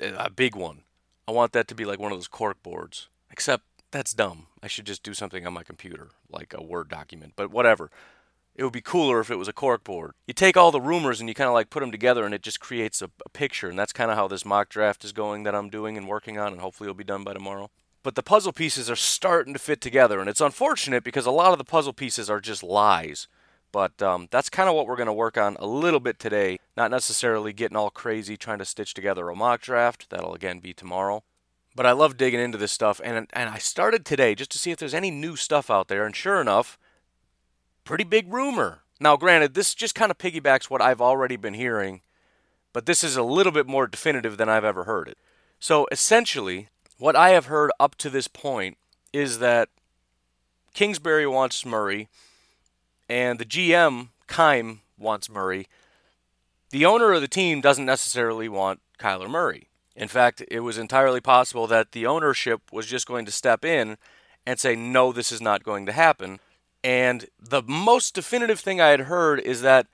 A 0.00 0.30
big 0.30 0.54
one. 0.54 0.82
I 1.26 1.32
want 1.32 1.52
that 1.52 1.68
to 1.68 1.74
be 1.74 1.84
like 1.84 1.98
one 1.98 2.12
of 2.12 2.18
those 2.18 2.28
cork 2.28 2.62
boards. 2.62 3.08
Except 3.30 3.64
that's 3.90 4.14
dumb. 4.14 4.46
I 4.62 4.66
should 4.66 4.86
just 4.86 5.02
do 5.02 5.14
something 5.14 5.46
on 5.46 5.52
my 5.52 5.62
computer, 5.62 6.08
like 6.30 6.54
a 6.54 6.62
Word 6.62 6.88
document, 6.88 7.34
but 7.36 7.50
whatever. 7.50 7.90
It 8.54 8.64
would 8.64 8.72
be 8.72 8.82
cooler 8.82 9.20
if 9.20 9.30
it 9.30 9.38
was 9.38 9.48
a 9.48 9.52
cork 9.52 9.82
board. 9.82 10.12
You 10.26 10.34
take 10.34 10.58
all 10.58 10.70
the 10.70 10.80
rumors 10.80 11.20
and 11.20 11.28
you 11.28 11.34
kind 11.34 11.48
of 11.48 11.54
like 11.54 11.70
put 11.70 11.80
them 11.80 11.90
together 11.90 12.24
and 12.26 12.34
it 12.34 12.42
just 12.42 12.60
creates 12.60 13.00
a, 13.00 13.10
a 13.24 13.30
picture. 13.30 13.70
And 13.70 13.78
that's 13.78 13.94
kind 13.94 14.10
of 14.10 14.16
how 14.18 14.28
this 14.28 14.44
mock 14.44 14.68
draft 14.68 15.04
is 15.04 15.12
going 15.12 15.44
that 15.44 15.54
I'm 15.54 15.70
doing 15.70 15.96
and 15.96 16.06
working 16.06 16.38
on, 16.38 16.52
and 16.52 16.60
hopefully 16.60 16.86
it'll 16.86 16.94
be 16.96 17.04
done 17.04 17.24
by 17.24 17.32
tomorrow. 17.32 17.70
But 18.02 18.16
the 18.16 18.22
puzzle 18.22 18.52
pieces 18.52 18.90
are 18.90 18.96
starting 18.96 19.52
to 19.52 19.58
fit 19.58 19.80
together, 19.80 20.18
and 20.18 20.28
it's 20.28 20.40
unfortunate 20.40 21.04
because 21.04 21.26
a 21.26 21.30
lot 21.30 21.52
of 21.52 21.58
the 21.58 21.64
puzzle 21.64 21.92
pieces 21.92 22.28
are 22.28 22.40
just 22.40 22.62
lies. 22.62 23.28
But 23.70 24.02
um, 24.02 24.28
that's 24.30 24.50
kind 24.50 24.68
of 24.68 24.74
what 24.74 24.86
we're 24.86 24.96
going 24.96 25.06
to 25.06 25.12
work 25.12 25.38
on 25.38 25.56
a 25.58 25.66
little 25.66 26.00
bit 26.00 26.18
today. 26.18 26.58
Not 26.76 26.90
necessarily 26.90 27.52
getting 27.52 27.76
all 27.76 27.90
crazy 27.90 28.36
trying 28.36 28.58
to 28.58 28.64
stitch 28.64 28.92
together 28.92 29.28
a 29.28 29.36
mock 29.36 29.62
draft. 29.62 30.10
That'll 30.10 30.34
again 30.34 30.58
be 30.58 30.74
tomorrow. 30.74 31.22
But 31.74 31.86
I 31.86 31.92
love 31.92 32.18
digging 32.18 32.40
into 32.40 32.58
this 32.58 32.72
stuff, 32.72 33.00
and 33.02 33.26
and 33.32 33.48
I 33.48 33.56
started 33.58 34.04
today 34.04 34.34
just 34.34 34.50
to 34.50 34.58
see 34.58 34.72
if 34.72 34.78
there's 34.78 34.92
any 34.92 35.10
new 35.10 35.36
stuff 35.36 35.70
out 35.70 35.88
there, 35.88 36.04
and 36.04 36.14
sure 36.14 36.38
enough, 36.38 36.78
pretty 37.84 38.04
big 38.04 38.30
rumor. 38.30 38.82
Now, 39.00 39.16
granted, 39.16 39.54
this 39.54 39.74
just 39.74 39.94
kind 39.94 40.10
of 40.10 40.18
piggybacks 40.18 40.68
what 40.68 40.82
I've 40.82 41.00
already 41.00 41.36
been 41.36 41.54
hearing, 41.54 42.02
but 42.74 42.84
this 42.84 43.02
is 43.02 43.16
a 43.16 43.22
little 43.22 43.52
bit 43.52 43.66
more 43.66 43.86
definitive 43.86 44.36
than 44.36 44.50
I've 44.50 44.66
ever 44.66 44.84
heard 44.84 45.08
it. 45.08 45.16
So 45.58 45.86
essentially, 45.90 46.68
what 47.02 47.16
I 47.16 47.30
have 47.30 47.46
heard 47.46 47.72
up 47.80 47.96
to 47.96 48.08
this 48.08 48.28
point 48.28 48.78
is 49.12 49.40
that 49.40 49.68
Kingsbury 50.72 51.26
wants 51.26 51.66
Murray, 51.66 52.06
and 53.08 53.40
the 53.40 53.44
GM 53.44 54.10
Keim 54.28 54.82
wants 54.96 55.28
Murray. 55.28 55.66
The 56.70 56.86
owner 56.86 57.12
of 57.12 57.20
the 57.20 57.26
team 57.26 57.60
doesn't 57.60 57.84
necessarily 57.84 58.48
want 58.48 58.82
Kyler 59.00 59.28
Murray. 59.28 59.66
In 59.96 60.06
fact, 60.06 60.44
it 60.46 60.60
was 60.60 60.78
entirely 60.78 61.20
possible 61.20 61.66
that 61.66 61.90
the 61.90 62.06
ownership 62.06 62.60
was 62.70 62.86
just 62.86 63.08
going 63.08 63.24
to 63.24 63.32
step 63.32 63.64
in 63.64 63.98
and 64.46 64.60
say, 64.60 64.76
no, 64.76 65.10
this 65.10 65.32
is 65.32 65.40
not 65.40 65.64
going 65.64 65.86
to 65.86 65.92
happen. 65.92 66.38
And 66.84 67.26
the 67.36 67.64
most 67.66 68.14
definitive 68.14 68.60
thing 68.60 68.80
I 68.80 68.90
had 68.90 69.00
heard 69.00 69.40
is 69.40 69.60
that 69.62 69.88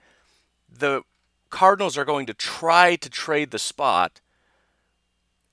the 0.70 1.04
Cardinals 1.48 1.96
are 1.96 2.04
going 2.04 2.26
to 2.26 2.34
try 2.34 2.96
to 2.96 3.08
trade 3.08 3.50
the 3.50 3.58
spot. 3.58 4.20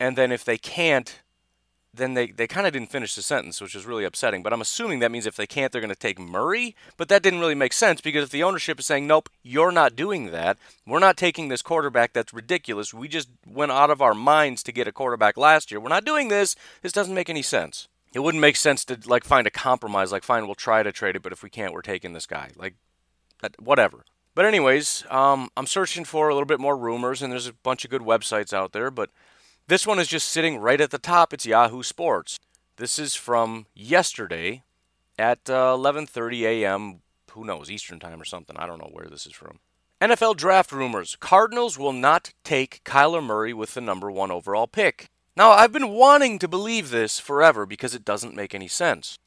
And 0.01 0.17
then 0.17 0.33
if 0.33 0.43
they 0.43 0.57
can't, 0.57 1.21
then 1.98 2.14
they, 2.14 2.28
they 2.28 2.48
kind 2.48 2.68
of 2.68 2.74
didn't 2.74 2.92
finish 2.92 3.16
the 3.16 3.22
sentence, 3.22 3.62
which 3.62 3.75
was 3.75 3.86
really 3.86 4.06
upsetting. 4.06 4.44
But 4.44 4.54
I'm 4.54 4.62
assuming 4.62 5.00
that 5.00 5.12
means 5.12 5.25
if 5.25 5.36
they 5.36 5.48
can't, 5.48 5.72
they're 5.72 5.82
going 5.82 5.90
to 5.90 5.96
take 5.96 6.20
Murray. 6.20 6.75
But 6.98 7.10
that 7.10 7.24
didn't 7.24 7.40
really 7.40 7.56
make 7.56 7.74
sense 7.74 8.02
because 8.02 8.25
if 8.25 8.30
the 8.30 8.44
ownership 8.44 8.80
is 8.80 8.86
saying, 8.86 9.08
nope, 9.08 9.30
you're 9.44 9.72
not 9.72 9.96
doing 9.96 10.32
that, 10.32 10.58
we're 10.86 11.00
not 11.00 11.18
taking 11.18 11.48
this 11.48 11.62
quarterback 11.62 12.14
that's 12.14 12.34
ridiculous. 12.34 12.94
We 12.94 13.08
just 13.08 13.30
went 13.46 13.72
out 13.72 13.90
of 13.90 14.02
our 14.02 14.14
minds 14.14 14.64
to 14.64 14.72
get 14.72 14.88
a 14.88 14.92
quarterback 14.92 15.38
last 15.38 15.72
year. 15.72 15.80
We're 15.80 15.90
not 15.90 16.06
doing 16.06 16.28
this. 16.28 16.56
This 16.82 16.92
doesn't 16.92 17.16
make 17.16 17.30
any 17.30 17.42
sense. 17.42 17.88
It 18.14 18.20
wouldn't 18.20 18.42
make 18.42 18.56
sense 18.56 18.86
to 18.86 18.98
like 19.06 19.25
find 19.25 19.46
a 19.46 19.52
compromise, 19.52 20.12
like 20.12 20.24
fine, 20.24 20.46
we'll 20.46 20.56
try 20.56 20.84
to 20.84 20.92
trade 20.94 21.18
it, 21.18 21.22
but 21.22 21.34
if 21.34 21.44
we 21.44 21.50
can't, 21.50 21.74
we're 21.74 21.82
taking 21.82 22.14
this 22.14 22.25
guy. 22.25 22.50
Like, 22.56 22.75
that, 23.42 23.62
whatever. 23.62 24.06
But 24.34 24.46
anyways, 24.46 25.06
um, 25.10 25.50
I'm 25.56 25.68
searching 25.68 26.04
for 26.04 26.30
a 26.30 26.34
little 26.34 26.46
bit 26.46 26.60
more 26.60 26.78
rumors, 26.78 27.22
and 27.22 27.32
there's 27.32 27.48
a 27.48 27.54
bunch 27.54 27.86
of 27.86 27.92
good 27.92 28.02
websites 28.02 28.54
out 28.54 28.74
there, 28.74 28.92
but 28.92 29.10
this 29.67 29.88
one 29.88 30.00
is 30.00 30.07
just 30.07 30.29
sitting 30.29 30.57
right 30.57 30.79
at 30.79 30.91
the 30.91 30.98
top. 30.98 31.34
It's 31.34 31.45
Yahoo 31.45 31.84
Sports. 31.84 32.39
This 32.77 33.00
is 33.00 33.15
from 33.15 33.65
yesterday 33.74 34.63
at 35.17 35.50
uh, 35.50 35.75
11:30 35.75 36.41
a.m. 36.41 37.01
Who 37.31 37.45
knows 37.45 37.72
Eastern 37.72 38.00
time 38.00 38.22
or 38.22 38.25
something? 38.25 38.55
I 38.57 38.67
don't 38.67 38.79
know 38.79 38.91
where 38.91 39.07
this 39.07 39.25
is 39.25 39.34
from. 39.34 39.60
NFL 40.01 40.38
draft 40.38 40.72
rumors: 40.72 41.15
Cardinals 41.19 41.79
will 41.79 41.93
not 41.93 42.34
take 42.43 42.81
Kyler 42.84 43.24
Murray 43.24 43.53
with 43.53 43.74
the 43.74 43.81
number 43.81 44.12
one 44.12 44.31
overall 44.31 44.67
pick. 44.67 45.07
Now, 45.38 45.51
I've 45.51 45.74
been 45.74 45.89
wanting 45.89 46.39
to 46.39 46.48
believe 46.48 46.91
this 46.91 47.19
forever 47.19 47.65
because 47.65 47.93
it 47.93 48.05
doesn't 48.05 48.36
make 48.36 48.55
any 48.55 48.69
sense. 48.69 49.17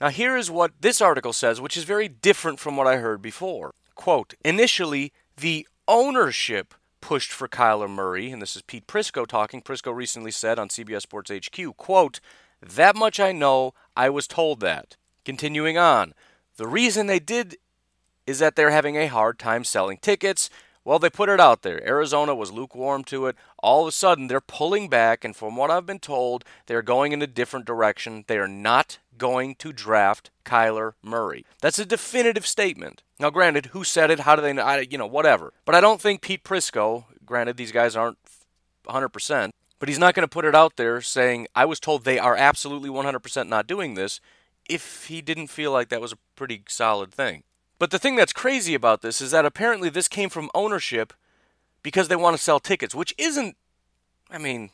Now, 0.00 0.08
here 0.08 0.36
is 0.36 0.50
what 0.50 0.72
this 0.80 1.00
article 1.00 1.32
says, 1.32 1.60
which 1.60 1.76
is 1.76 1.84
very 1.84 2.08
different 2.08 2.58
from 2.58 2.76
what 2.76 2.86
I 2.86 2.96
heard 2.96 3.22
before. 3.22 3.72
Quote, 3.94 4.34
initially, 4.44 5.12
the 5.36 5.66
ownership 5.88 6.74
pushed 7.00 7.32
for 7.32 7.48
Kyler 7.48 7.88
Murray, 7.88 8.30
and 8.30 8.40
this 8.40 8.56
is 8.56 8.62
Pete 8.62 8.86
Prisco 8.86 9.26
talking. 9.26 9.62
Prisco 9.62 9.94
recently 9.94 10.30
said 10.30 10.58
on 10.58 10.68
CBS 10.68 11.02
Sports 11.02 11.30
HQ, 11.30 11.76
quote, 11.76 12.20
that 12.62 12.94
much 12.96 13.18
I 13.18 13.32
know, 13.32 13.74
I 13.96 14.10
was 14.10 14.26
told 14.26 14.60
that. 14.60 14.96
Continuing 15.24 15.78
on, 15.78 16.14
the 16.56 16.66
reason 16.66 17.06
they 17.06 17.18
did 17.18 17.56
is 18.26 18.38
that 18.38 18.54
they're 18.54 18.70
having 18.70 18.96
a 18.96 19.06
hard 19.06 19.38
time 19.38 19.64
selling 19.64 19.98
tickets. 19.98 20.50
Well, 20.84 20.98
they 20.98 21.10
put 21.10 21.28
it 21.28 21.40
out 21.40 21.62
there. 21.62 21.86
Arizona 21.86 22.34
was 22.34 22.52
lukewarm 22.52 23.04
to 23.04 23.26
it. 23.26 23.36
All 23.58 23.82
of 23.82 23.88
a 23.88 23.92
sudden, 23.92 24.26
they're 24.26 24.40
pulling 24.40 24.88
back, 24.88 25.24
and 25.24 25.36
from 25.36 25.56
what 25.56 25.70
I've 25.70 25.86
been 25.86 25.98
told, 25.98 26.44
they're 26.66 26.82
going 26.82 27.12
in 27.12 27.22
a 27.22 27.26
different 27.26 27.66
direction. 27.66 28.24
They 28.26 28.38
are 28.38 28.48
not 28.48 28.98
going 29.20 29.54
to 29.56 29.72
draft 29.72 30.30
Kyler 30.44 30.94
Murray. 31.02 31.44
That's 31.60 31.78
a 31.78 31.86
definitive 31.86 32.46
statement. 32.46 33.04
Now, 33.20 33.30
granted, 33.30 33.66
who 33.66 33.84
said 33.84 34.10
it? 34.10 34.20
How 34.20 34.34
do 34.34 34.42
they 34.42 34.52
know? 34.52 34.62
I, 34.62 34.80
you 34.80 34.98
know, 34.98 35.06
whatever. 35.06 35.52
But 35.64 35.76
I 35.76 35.80
don't 35.80 36.00
think 36.00 36.22
Pete 36.22 36.42
Prisco, 36.42 37.04
granted, 37.24 37.56
these 37.56 37.70
guys 37.70 37.94
aren't 37.94 38.18
100%, 38.88 39.50
but 39.78 39.88
he's 39.88 39.98
not 39.98 40.14
going 40.14 40.26
to 40.26 40.32
put 40.32 40.44
it 40.44 40.54
out 40.56 40.76
there 40.76 41.00
saying, 41.00 41.46
I 41.54 41.66
was 41.66 41.78
told 41.78 42.04
they 42.04 42.18
are 42.18 42.34
absolutely 42.34 42.90
100% 42.90 43.48
not 43.48 43.68
doing 43.68 43.94
this 43.94 44.20
if 44.68 45.06
he 45.06 45.20
didn't 45.20 45.48
feel 45.48 45.70
like 45.70 45.90
that 45.90 46.00
was 46.00 46.12
a 46.12 46.18
pretty 46.34 46.62
solid 46.66 47.12
thing. 47.12 47.44
But 47.78 47.90
the 47.90 47.98
thing 47.98 48.16
that's 48.16 48.32
crazy 48.32 48.74
about 48.74 49.02
this 49.02 49.20
is 49.20 49.30
that 49.30 49.46
apparently 49.46 49.90
this 49.90 50.08
came 50.08 50.30
from 50.30 50.50
ownership 50.54 51.12
because 51.82 52.08
they 52.08 52.16
want 52.16 52.36
to 52.36 52.42
sell 52.42 52.60
tickets, 52.60 52.94
which 52.94 53.14
isn't, 53.18 53.56
I 54.30 54.38
mean, 54.38 54.70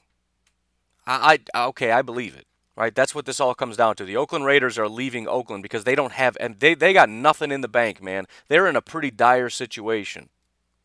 I, 1.06 1.38
I 1.54 1.66
okay, 1.68 1.92
I 1.92 2.02
believe 2.02 2.36
it. 2.36 2.46
Right, 2.76 2.94
that's 2.94 3.14
what 3.14 3.24
this 3.24 3.40
all 3.40 3.54
comes 3.54 3.78
down 3.78 3.96
to. 3.96 4.04
The 4.04 4.18
Oakland 4.18 4.44
Raiders 4.44 4.78
are 4.78 4.88
leaving 4.88 5.26
Oakland 5.26 5.62
because 5.62 5.84
they 5.84 5.94
don't 5.94 6.12
have, 6.12 6.36
and 6.38 6.60
they, 6.60 6.74
they 6.74 6.92
got 6.92 7.08
nothing 7.08 7.50
in 7.50 7.62
the 7.62 7.68
bank, 7.68 8.02
man. 8.02 8.26
They're 8.48 8.66
in 8.66 8.76
a 8.76 8.82
pretty 8.82 9.10
dire 9.10 9.48
situation. 9.48 10.28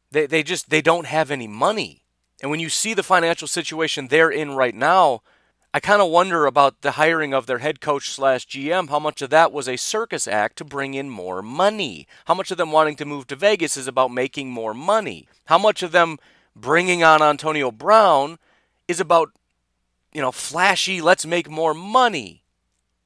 They, 0.10 0.26
they 0.26 0.42
just 0.42 0.70
they 0.70 0.82
don't 0.82 1.08
have 1.08 1.32
any 1.32 1.48
money. 1.48 2.04
And 2.42 2.50
when 2.50 2.62
you 2.62 2.70
see 2.70 2.94
the 2.94 3.04
financial 3.04 3.48
situation 3.48 4.08
they're 4.08 4.32
in 4.32 4.56
right 4.56 4.74
now, 4.74 5.22
I 5.74 5.80
kind 5.80 6.02
of 6.02 6.10
wonder 6.10 6.46
about 6.46 6.82
the 6.82 6.92
hiring 6.92 7.34
of 7.34 7.46
their 7.46 7.60
head 7.60 7.80
coach 7.80 8.10
slash 8.10 8.46
GM. 8.48 8.90
How 8.90 9.00
much 9.00 9.22
of 9.22 9.30
that 9.30 9.54
was 9.54 9.70
a 9.70 9.78
circus 9.78 10.28
act 10.28 10.58
to 10.58 10.66
bring 10.66 10.94
in 10.96 11.10
more 11.10 11.42
money? 11.42 12.08
How 12.26 12.34
much 12.34 12.52
of 12.52 12.58
them 12.58 12.72
wanting 12.72 12.98
to 12.98 13.06
move 13.06 13.28
to 13.28 13.38
Vegas 13.38 13.78
is 13.78 13.88
about 13.88 14.12
making 14.12 14.50
more 14.50 14.74
money? 14.74 15.28
How 15.46 15.58
much 15.58 15.82
of 15.82 15.94
them 15.94 16.20
bringing 16.56 17.04
on 17.04 17.22
Antonio 17.22 17.72
Brown 17.72 18.38
is 18.88 19.00
about, 19.00 19.32
you 20.14 20.22
know, 20.22 20.32
flashy, 20.32 21.02
let's 21.02 21.26
make 21.26 21.50
more 21.50 21.74
money? 21.74 22.44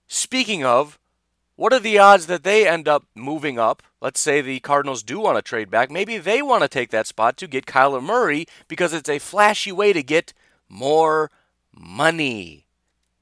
Speaking 0.07 0.63
of, 0.63 0.99
what 1.55 1.71
are 1.71 1.79
the 1.79 1.97
odds 1.97 2.25
that 2.27 2.43
they 2.43 2.67
end 2.67 2.87
up 2.87 3.05
moving 3.15 3.57
up? 3.57 3.81
Let's 4.01 4.19
say 4.19 4.41
the 4.41 4.59
Cardinals 4.59 5.03
do 5.03 5.19
want 5.19 5.37
to 5.37 5.41
trade 5.41 5.71
back. 5.71 5.89
Maybe 5.89 6.17
they 6.17 6.41
want 6.41 6.63
to 6.63 6.67
take 6.67 6.91
that 6.91 7.07
spot 7.07 7.37
to 7.37 7.47
get 7.47 7.65
Kyler 7.65 8.03
Murray 8.03 8.45
because 8.67 8.93
it's 8.93 9.09
a 9.09 9.19
flashy 9.19 9.71
way 9.71 9.93
to 9.93 10.03
get 10.03 10.33
more 10.67 11.31
money. 11.73 12.65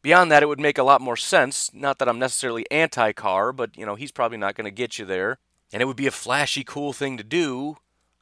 Beyond 0.02 0.32
that, 0.32 0.44
it 0.44 0.48
would 0.48 0.60
make 0.60 0.78
a 0.78 0.84
lot 0.84 1.00
more 1.00 1.16
sense. 1.16 1.70
Not 1.74 2.00
that 2.00 2.10
I'm 2.10 2.20
necessarily 2.20 2.70
anti 2.72 3.12
Carr, 3.14 3.54
but 3.54 3.78
you 3.78 3.86
know, 3.86 3.96
he's 3.96 4.12
probably 4.12 4.38
not 4.38 4.56
going 4.56 4.66
to 4.66 4.72
get 4.72 4.98
you 4.98 5.06
there. 5.06 5.38
And 5.72 5.82
it 5.82 5.86
would 5.86 5.96
be 5.96 6.08
a 6.08 6.12
flashy, 6.12 6.64
cool 6.64 6.92
thing 6.92 7.18
to 7.18 7.24
do. 7.24 7.78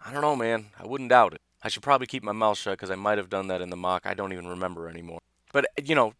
I 0.05 0.11
don't 0.11 0.21
know, 0.21 0.35
man. 0.35 0.67
I 0.79 0.85
wouldn't 0.85 1.09
doubt 1.09 1.33
it. 1.33 1.41
I 1.63 1.69
should 1.69 1.83
probably 1.83 2.07
keep 2.07 2.23
my 2.23 2.31
mouth 2.31 2.57
shut 2.57 2.73
because 2.73 2.91
I 2.91 2.95
might 2.95 3.17
have 3.17 3.29
done 3.29 3.47
that 3.47 3.61
in 3.61 3.69
the 3.69 3.75
mock. 3.75 4.05
I 4.05 4.13
don't 4.13 4.33
even 4.33 4.47
remember 4.47 4.89
anymore. 4.89 5.19
But, 5.53 5.65
you 5.83 5.95
know, 5.95 6.13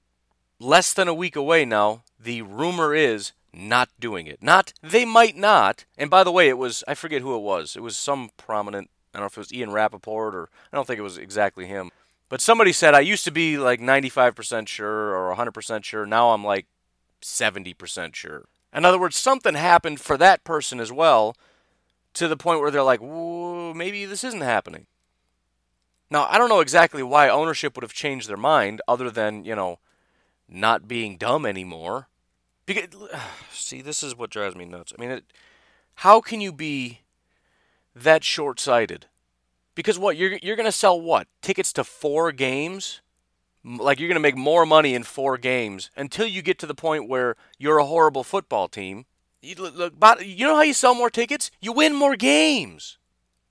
less 0.60 0.94
than 0.94 1.08
a 1.08 1.14
week 1.14 1.36
away 1.36 1.66
now, 1.66 2.04
the 2.20 2.42
rumor 2.42 2.94
is 2.94 3.32
not 3.54 3.90
doing 4.00 4.28
it. 4.28 4.42
Not, 4.42 4.74
they 4.82 5.06
might 5.06 5.36
not. 5.36 5.86
And 5.98 6.10
by 6.10 6.24
the 6.24 6.32
way, 6.32 6.50
it 6.50 6.58
was, 6.58 6.84
I 6.88 6.94
forget 6.94 7.22
who 7.22 7.36
it 7.36 7.42
was. 7.42 7.76
It 7.76 7.82
was 7.82 7.98
some 7.98 8.30
prominent, 8.38 8.90
I 9.14 9.18
don't 9.18 9.24
know 9.24 9.28
if 9.28 9.38
it 9.38 9.42
was 9.42 9.54
Ian 9.54 9.72
Rapoport 9.72 10.36
or, 10.36 10.50
I 10.72 10.76
don't 10.76 10.86
think 10.88 11.00
it 11.00 11.04
was 11.04 11.18
exactly 11.18 11.66
him. 11.66 11.92
But 12.30 12.40
somebody 12.40 12.72
said 12.72 12.94
I 12.94 13.02
used 13.02 13.26
to 13.26 13.32
be 13.32 13.58
like 13.58 13.82
95% 13.82 14.68
sure 14.68 15.14
or 15.16 15.36
100% 15.36 15.84
sure. 15.84 16.06
Now 16.06 16.30
I'm 16.30 16.46
like 16.46 16.66
70% 17.22 18.16
sure. 18.16 18.46
In 18.74 18.86
other 18.86 19.00
words, 19.00 19.18
something 19.18 19.56
happened 19.56 20.00
for 20.00 20.18
that 20.18 20.46
person 20.46 20.80
as 20.80 20.94
well 20.94 21.36
to 22.14 22.30
the 22.30 22.38
point 22.38 22.62
where 22.62 22.72
they're 22.72 22.84
like, 22.84 23.02
maybe 23.02 24.06
this 24.06 24.24
isn't 24.24 24.42
happening. 24.42 24.86
Now, 26.12 26.28
I 26.30 26.38
don't 26.38 26.50
know 26.50 26.60
exactly 26.60 27.02
why 27.02 27.30
ownership 27.30 27.76
would 27.76 27.84
have 27.84 27.94
changed 27.94 28.28
their 28.28 28.36
mind 28.36 28.82
other 28.86 29.10
than, 29.10 29.46
you 29.46 29.56
know, 29.56 29.80
not 30.50 30.86
being 30.86 31.18
dumb 31.18 31.46
anymore. 31.46 32.10
Because, 32.66 32.90
see, 33.52 33.82
this 33.82 34.04
is 34.04 34.16
what 34.16 34.30
drives 34.30 34.56
me 34.56 34.66
nuts. 34.66 34.92
I 34.96 35.02
mean, 35.02 35.10
it, 35.10 35.24
how 35.96 36.20
can 36.20 36.42
you 36.42 36.52
be 36.52 37.00
that 37.96 38.26
short 38.26 38.60
sighted? 38.60 39.08
Because 39.74 39.98
what 39.98 40.18
you're 40.18 40.38
you're 40.44 40.58
going 40.58 40.66
to 40.66 40.72
sell 40.72 41.00
what 41.00 41.28
tickets 41.42 41.72
to 41.74 41.86
four 41.86 42.34
games, 42.34 43.00
like 43.64 43.98
you're 43.98 44.10
going 44.10 44.16
to 44.16 44.20
make 44.20 44.36
more 44.36 44.66
money 44.66 44.94
in 44.94 45.04
four 45.04 45.38
games 45.38 45.90
until 45.96 46.28
you 46.28 46.42
get 46.42 46.60
to 46.60 46.68
the 46.68 46.76
point 46.76 47.08
where 47.08 47.38
you're 47.58 47.78
a 47.78 47.86
horrible 47.86 48.26
football 48.26 48.68
team. 48.68 49.06
You, 49.42 49.56
look, 49.56 49.94
you 50.22 50.46
know 50.46 50.56
how 50.56 50.62
you 50.62 50.74
sell 50.74 50.94
more 50.94 51.10
tickets? 51.10 51.52
You 51.62 51.72
win 51.72 51.96
more 51.96 52.18
games. 52.18 52.98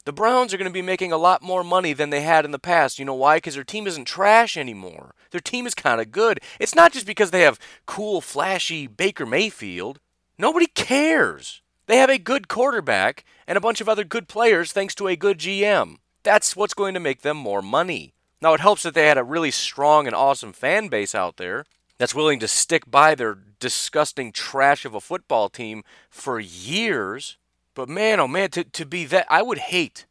The 0.05 0.13
Browns 0.13 0.55
are 0.55 0.57
going 0.57 0.71
to 0.71 0.73
be 0.73 0.83
making 0.83 1.13
a 1.13 1.19
lot 1.19 1.43
more 1.43 1.63
money 1.63 1.93
than 1.93 2.11
they 2.11 2.23
had 2.23 2.45
in 2.45 2.53
the 2.53 2.59
past. 2.59 2.99
You 2.99 3.05
know 3.05 3.15
why? 3.15 3.37
Because 3.37 3.55
their 3.55 3.65
team 3.65 3.87
isn't 3.87 4.07
trash 4.07 4.57
anymore. 4.57 5.15
Their 5.31 5.41
team 5.41 5.67
is 5.67 5.75
kind 5.75 6.01
of 6.01 6.11
good. 6.11 6.41
It's 6.59 6.75
not 6.75 6.93
just 6.93 7.07
because 7.07 7.31
they 7.31 7.43
have 7.43 7.59
cool, 7.87 8.21
flashy 8.21 8.87
Baker 8.87 9.27
Mayfield. 9.27 10.01
Nobody 10.39 10.67
cares. 10.67 11.61
They 11.87 11.99
have 11.99 12.09
a 12.09 12.19
good 12.19 12.49
quarterback 12.49 13.25
and 13.47 13.59
a 13.59 13.61
bunch 13.61 13.81
of 13.81 13.89
other 13.89 14.05
good 14.05 14.27
players 14.27 14.73
thanks 14.73 14.95
to 14.95 15.09
a 15.09 15.17
good 15.17 15.39
GM. 15.39 15.97
That's 16.23 16.57
what's 16.57 16.75
going 16.75 16.95
to 16.95 17.01
make 17.01 17.23
them 17.23 17.37
more 17.37 17.63
money. 17.63 18.15
Now, 18.41 18.55
it 18.55 18.61
helps 18.61 18.85
that 18.85 18.95
they 18.95 19.07
had 19.07 19.19
a 19.19 19.25
really 19.25 19.51
strong 19.51 20.07
and 20.07 20.17
awesome 20.17 20.53
fan 20.53 20.89
base 20.89 21.15
out 21.15 21.37
there 21.37 21.67
that's 21.99 22.15
willing 22.15 22.39
to 22.41 22.49
stick 22.49 22.91
by 22.91 23.15
their 23.15 23.37
disgusting 23.59 24.33
trash 24.33 24.87
of 24.87 24.95
a 24.95 25.01
football 25.01 25.51
team 25.51 25.85
for 26.09 26.41
years. 26.41 27.37
But 27.75 27.89
man, 27.89 28.21
oh 28.21 28.29
man, 28.29 28.51
to, 28.51 28.65
to 28.65 28.85
be 28.85 29.05
that, 29.07 29.27
I 29.31 29.43
would 29.43 29.59
hate 29.59 30.07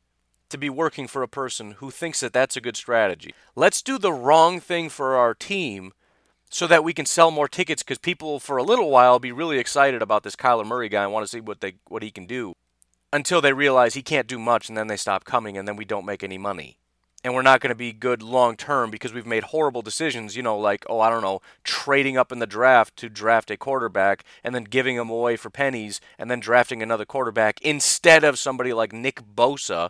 to 0.49 0.57
be 0.57 0.69
working 0.69 1.07
for 1.07 1.21
a 1.21 1.27
person 1.27 1.71
who 1.73 1.91
thinks 1.91 2.19
that 2.21 2.33
that's 2.33 2.57
a 2.57 2.61
good 2.61 2.75
strategy. 2.75 3.33
Let's 3.55 3.81
do 3.81 3.97
the 3.97 4.13
wrong 4.13 4.59
thing 4.59 4.89
for 4.89 5.15
our 5.15 5.33
team 5.33 5.93
so 6.49 6.65
that 6.67 6.83
we 6.83 6.93
can 6.93 7.05
sell 7.05 7.29
more 7.29 7.47
tickets 7.47 7.83
because 7.83 7.99
people 7.99 8.39
for 8.39 8.57
a 8.57 8.63
little 8.63 8.89
while 8.89 9.19
be 9.19 9.31
really 9.31 9.59
excited 9.59 10.01
about 10.01 10.23
this 10.23 10.35
Kyler 10.35 10.65
Murray 10.65 10.89
guy 10.89 11.03
and 11.03 11.13
want 11.13 11.23
to 11.23 11.29
see 11.29 11.39
what 11.39 11.61
they 11.61 11.75
what 11.87 12.01
he 12.01 12.09
can 12.09 12.25
do 12.25 12.53
until 13.13 13.41
they 13.41 13.53
realize 13.53 13.93
he 13.93 14.01
can't 14.01 14.27
do 14.27 14.39
much 14.39 14.69
and 14.69 14.77
then 14.77 14.87
they 14.87 14.97
stop 14.97 15.23
coming 15.23 15.57
and 15.57 15.67
then 15.67 15.75
we 15.75 15.85
don't 15.85 16.05
make 16.05 16.23
any 16.23 16.37
money. 16.37 16.77
And 17.23 17.33
we're 17.33 17.41
not 17.41 17.59
going 17.59 17.69
to 17.69 17.75
be 17.75 17.91
good 17.91 18.23
long 18.23 18.55
term 18.55 18.89
because 18.91 19.11
we've 19.11 19.25
made 19.25 19.43
horrible 19.43 19.81
decisions, 19.81 20.37
you 20.37 20.43
know, 20.43 20.57
like, 20.57 20.85
oh, 20.89 21.01
I 21.01 21.09
don't 21.09 21.21
know, 21.21 21.41
trading 21.65 22.17
up 22.17 22.31
in 22.31 22.39
the 22.39 22.47
draft 22.47 22.95
to 22.97 23.09
draft 23.09 23.51
a 23.51 23.57
quarterback 23.57 24.23
and 24.41 24.55
then 24.55 24.63
giving 24.63 24.95
him 24.95 25.09
away 25.09 25.35
for 25.35 25.49
pennies 25.49 25.99
and 26.17 26.31
then 26.31 26.39
drafting 26.39 26.81
another 26.81 27.05
quarterback 27.05 27.59
instead 27.61 28.23
of 28.23 28.39
somebody 28.39 28.71
like 28.71 28.93
Nick 28.93 29.21
Bosa, 29.35 29.89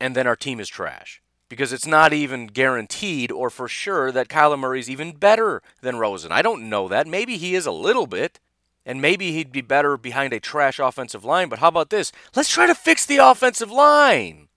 and 0.00 0.14
then 0.14 0.26
our 0.26 0.36
team 0.36 0.58
is 0.58 0.68
trash. 0.68 1.20
Because 1.50 1.72
it's 1.72 1.86
not 1.86 2.14
even 2.14 2.46
guaranteed 2.46 3.30
or 3.30 3.50
for 3.50 3.68
sure 3.68 4.10
that 4.10 4.28
Kyler 4.28 4.58
Murray's 4.58 4.88
even 4.88 5.12
better 5.12 5.62
than 5.82 5.98
Rosen. 5.98 6.32
I 6.32 6.40
don't 6.40 6.70
know 6.70 6.88
that. 6.88 7.06
Maybe 7.06 7.36
he 7.36 7.54
is 7.54 7.66
a 7.66 7.70
little 7.70 8.06
bit 8.06 8.40
and 8.86 9.00
maybe 9.00 9.32
he'd 9.32 9.52
be 9.52 9.60
better 9.60 9.96
behind 9.96 10.32
a 10.32 10.40
trash 10.40 10.78
offensive 10.78 11.24
line. 11.24 11.48
But 11.48 11.58
how 11.60 11.68
about 11.68 11.90
this? 11.90 12.12
Let's 12.34 12.48
try 12.48 12.66
to 12.66 12.74
fix 12.74 13.06
the 13.06 13.18
offensive 13.18 13.70
line. 13.70 14.48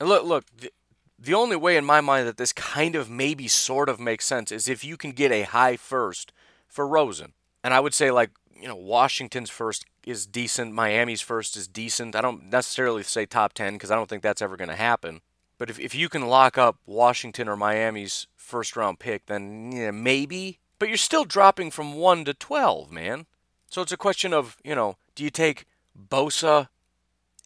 And 0.00 0.08
look, 0.08 0.24
look, 0.24 0.44
the, 0.56 0.70
the 1.18 1.34
only 1.34 1.56
way 1.56 1.76
in 1.76 1.84
my 1.84 2.00
mind 2.00 2.28
that 2.28 2.36
this 2.36 2.52
kind 2.52 2.94
of 2.94 3.10
maybe 3.10 3.48
sort 3.48 3.88
of 3.88 3.98
makes 3.98 4.24
sense 4.24 4.52
is 4.52 4.68
if 4.68 4.84
you 4.84 4.96
can 4.96 5.12
get 5.12 5.32
a 5.32 5.42
high 5.42 5.76
first 5.76 6.32
for 6.68 6.86
Rosen. 6.86 7.32
And 7.64 7.74
I 7.74 7.80
would 7.80 7.94
say, 7.94 8.10
like, 8.10 8.30
you 8.60 8.68
know, 8.68 8.76
Washington's 8.76 9.50
first 9.50 9.84
is 10.04 10.26
decent, 10.26 10.72
Miami's 10.72 11.20
first 11.20 11.56
is 11.56 11.66
decent. 11.66 12.14
I 12.14 12.20
don't 12.20 12.50
necessarily 12.50 13.02
say 13.02 13.26
top 13.26 13.52
10 13.52 13.74
because 13.74 13.90
I 13.90 13.96
don't 13.96 14.08
think 14.08 14.22
that's 14.22 14.42
ever 14.42 14.56
going 14.56 14.70
to 14.70 14.76
happen. 14.76 15.20
But 15.58 15.70
if, 15.70 15.80
if 15.80 15.94
you 15.94 16.08
can 16.08 16.28
lock 16.28 16.56
up 16.56 16.78
Washington 16.86 17.48
or 17.48 17.56
Miami's 17.56 18.28
first 18.36 18.76
round 18.76 19.00
pick, 19.00 19.26
then 19.26 19.72
yeah, 19.72 19.90
maybe. 19.90 20.60
But 20.78 20.88
you're 20.88 20.96
still 20.96 21.24
dropping 21.24 21.72
from 21.72 21.94
1 21.94 22.24
to 22.26 22.34
12, 22.34 22.92
man. 22.92 23.26
So 23.68 23.82
it's 23.82 23.92
a 23.92 23.96
question 23.96 24.32
of, 24.32 24.56
you 24.62 24.74
know, 24.74 24.96
do 25.16 25.24
you 25.24 25.30
take 25.30 25.66
Bosa 26.08 26.68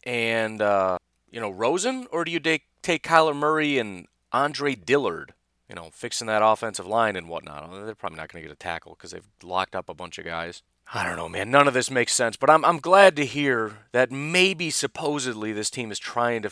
and, 0.05 0.61
uh, 0.61 0.99
you 1.33 1.39
know, 1.39 1.49
Rosen, 1.49 2.05
or 2.11 2.23
do 2.23 2.31
you 2.31 2.39
take, 2.39 2.65
take 2.83 3.03
Kyler 3.03 3.35
Murray 3.35 3.79
and 3.79 4.05
Andre 4.31 4.75
Dillard, 4.75 5.33
you 5.67 5.73
know, 5.73 5.89
fixing 5.91 6.27
that 6.27 6.43
offensive 6.45 6.85
line 6.85 7.15
and 7.15 7.27
whatnot? 7.27 7.71
Uh, 7.73 7.85
they're 7.85 7.95
probably 7.95 8.17
not 8.17 8.31
going 8.31 8.43
to 8.43 8.47
get 8.47 8.53
a 8.53 8.57
tackle 8.57 8.93
because 8.93 9.11
they've 9.11 9.27
locked 9.41 9.75
up 9.75 9.89
a 9.89 9.95
bunch 9.95 10.19
of 10.19 10.25
guys. 10.25 10.61
I 10.93 11.03
don't 11.03 11.15
know, 11.15 11.27
man. 11.27 11.49
None 11.49 11.67
of 11.67 11.73
this 11.73 11.89
makes 11.89 12.13
sense, 12.13 12.37
but 12.37 12.51
I'm, 12.51 12.63
I'm 12.63 12.77
glad 12.77 13.15
to 13.15 13.25
hear 13.25 13.79
that 13.93 14.11
maybe 14.11 14.69
supposedly 14.69 15.51
this 15.51 15.71
team 15.71 15.91
is 15.91 15.97
trying 15.97 16.43
to 16.43 16.51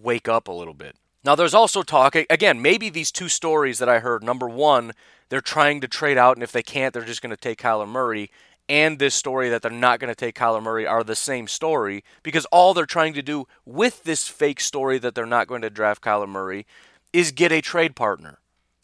wake 0.00 0.28
up 0.28 0.48
a 0.48 0.52
little 0.52 0.72
bit. 0.72 0.96
Now, 1.22 1.34
there's 1.34 1.54
also 1.54 1.82
talk, 1.82 2.14
again, 2.14 2.62
maybe 2.62 2.88
these 2.88 3.12
two 3.12 3.28
stories 3.28 3.80
that 3.80 3.88
I 3.88 3.98
heard. 3.98 4.22
Number 4.22 4.48
one, 4.48 4.92
they're 5.28 5.40
trying 5.42 5.80
to 5.82 5.88
trade 5.88 6.16
out, 6.16 6.36
and 6.36 6.42
if 6.42 6.52
they 6.52 6.62
can't, 6.62 6.94
they're 6.94 7.04
just 7.04 7.20
going 7.20 7.30
to 7.30 7.36
take 7.36 7.60
Kyler 7.60 7.88
Murray. 7.88 8.30
And 8.68 8.98
this 8.98 9.14
story 9.14 9.48
that 9.48 9.62
they're 9.62 9.70
not 9.70 10.00
going 10.00 10.08
to 10.08 10.14
take 10.14 10.34
Kyler 10.34 10.62
Murray 10.62 10.86
are 10.86 11.04
the 11.04 11.16
same 11.16 11.46
story 11.46 12.02
because 12.22 12.44
all 12.46 12.74
they're 12.74 12.86
trying 12.86 13.14
to 13.14 13.22
do 13.22 13.46
with 13.64 14.04
this 14.04 14.28
fake 14.28 14.60
story 14.60 14.98
that 14.98 15.14
they're 15.14 15.26
not 15.26 15.46
going 15.46 15.62
to 15.62 15.70
draft 15.70 16.02
Kyler 16.02 16.28
Murray 16.28 16.66
is 17.12 17.32
get 17.32 17.52
a 17.52 17.60
trade 17.60 17.94
partner. 17.94 18.38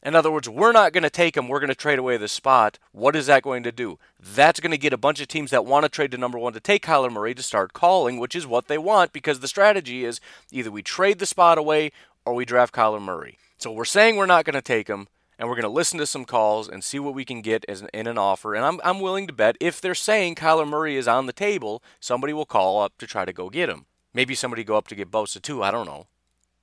In 0.05 0.17
other 0.17 0.33
words, 0.33 0.49
we're 0.49 0.73
not 0.73 0.93
going 0.93 1.05
to 1.05 1.11
take 1.11 1.37
him. 1.37 1.49
We're 1.49 1.61
going 1.61 1.69
to 1.69 1.77
trade 1.77 1.99
away 1.99 2.17
the 2.17 2.27
spot. 2.27 2.79
What 2.91 3.15
is 3.15 3.27
that 3.27 3.45
going 3.45 3.63
to 3.63 3.71
do? 3.71 4.01
That's 4.19 4.59
going 4.59 4.73
to 4.73 4.79
get 4.79 4.93
a 4.93 4.99
bunch 4.99 5.21
of 5.21 5.29
teams 5.29 5.53
that 5.53 5.65
want 5.65 5.85
to 5.85 5.89
trade 5.89 6.11
to 6.11 6.19
number 6.19 6.39
one 6.39 6.53
to 6.55 6.61
take 6.61 6.85
Kyler 6.85 7.13
Murray 7.13 7.35
to 7.35 7.43
start 7.43 7.73
calling, 7.73 8.19
which 8.19 8.35
is 8.35 8.47
what 8.47 8.67
they 8.67 8.79
want 8.79 9.13
because 9.13 9.41
the 9.41 9.49
strategy 9.49 10.05
is 10.05 10.21
either 10.51 10.73
we 10.73 10.83
trade 10.83 11.21
the 11.21 11.27
spot 11.27 11.57
away 11.57 11.93
or 12.25 12.35
we 12.35 12.45
draft 12.45 12.75
Kyler 12.75 13.01
Murray. 13.01 13.39
So 13.59 13.71
we're 13.71 13.85
saying 13.85 14.17
we're 14.17 14.27
not 14.27 14.45
going 14.45 14.55
to 14.55 14.63
take 14.63 14.89
him, 14.89 15.07
and 15.43 15.49
we're 15.49 15.57
going 15.57 15.65
to 15.65 15.69
listen 15.69 15.99
to 15.99 16.07
some 16.07 16.25
calls 16.25 16.69
and 16.69 16.85
see 16.85 17.01
what 17.01 17.15
we 17.15 17.25
can 17.25 17.41
get 17.43 17.65
as 17.67 17.81
an, 17.81 17.89
in 17.93 18.07
an 18.07 18.17
offer. 18.17 18.55
And 18.55 18.65
I'm, 18.65 18.81
I'm 18.85 19.01
willing 19.01 19.27
to 19.27 19.33
bet 19.33 19.57
if 19.59 19.81
they're 19.81 19.93
saying 19.93 20.37
Kyler 20.37 20.69
Murray 20.69 20.95
is 20.95 21.09
on 21.09 21.27
the 21.27 21.33
table, 21.33 21.83
somebody 21.99 22.33
will 22.33 22.47
call 22.47 22.81
up 22.81 22.97
to 22.99 23.09
try 23.09 23.25
to 23.25 23.33
go 23.33 23.51
get 23.51 23.69
him. 23.69 23.87
Maybe 24.15 24.37
somebody 24.37 24.63
go 24.63 24.77
up 24.77 24.87
to 24.87 24.95
get 24.95 25.11
Bosa 25.11 25.43
too. 25.43 25.61
I 25.61 25.73
don't 25.73 25.89
know. 25.89 26.07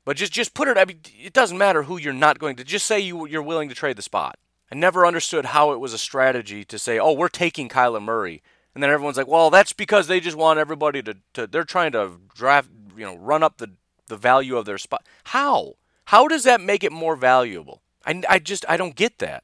But 0.06 0.16
just 0.16 0.32
just 0.32 0.54
put 0.54 0.70
it. 0.70 0.78
I 0.78 0.86
mean, 0.86 1.02
it 1.22 1.34
doesn't 1.34 1.58
matter 1.58 1.84
who 1.84 1.98
you're 1.98 2.14
not 2.14 2.40
going 2.40 2.56
to. 2.56 2.64
Just 2.64 2.86
say 2.86 3.02
you 3.02 3.28
you're 3.28 3.42
willing 3.42 3.68
to 3.68 3.76
trade 3.76 3.98
the 3.98 4.02
spot. 4.02 4.40
I 4.72 4.76
never 4.76 5.06
understood 5.06 5.48
how 5.48 5.74
it 5.74 5.82
was 5.82 5.92
a 5.92 5.98
strategy 5.98 6.64
to 6.64 6.80
say, 6.80 6.98
"Oh, 6.98 7.12
we're 7.12 7.28
taking 7.28 7.68
Kyler 7.68 8.02
Murray," 8.02 8.42
and 8.74 8.82
then 8.82 8.90
everyone's 8.90 9.18
like, 9.18 9.28
"Well, 9.28 9.50
that's 9.50 9.74
because 9.74 10.08
they 10.08 10.22
just 10.22 10.38
want 10.38 10.58
everybody 10.58 11.04
to, 11.04 11.18
to 11.34 11.48
they're 11.48 11.66
trying 11.66 11.92
to 11.92 12.22
draft, 12.34 12.70
you 12.96 13.04
know, 13.04 13.18
run 13.18 13.44
up 13.44 13.58
the 13.58 13.72
the 14.08 14.16
value 14.16 14.56
of 14.56 14.64
their 14.64 14.78
spot." 14.78 15.06
How? 15.26 15.74
How 16.06 16.30
does 16.30 16.44
that 16.46 16.62
make 16.62 16.86
it 16.86 16.94
more 16.94 17.18
valuable? 17.18 17.82
I, 18.06 18.22
I 18.30 18.40
just 18.40 18.66
I 18.68 18.78
don't 18.78 18.96
get 18.96 19.20
that. 19.20 19.44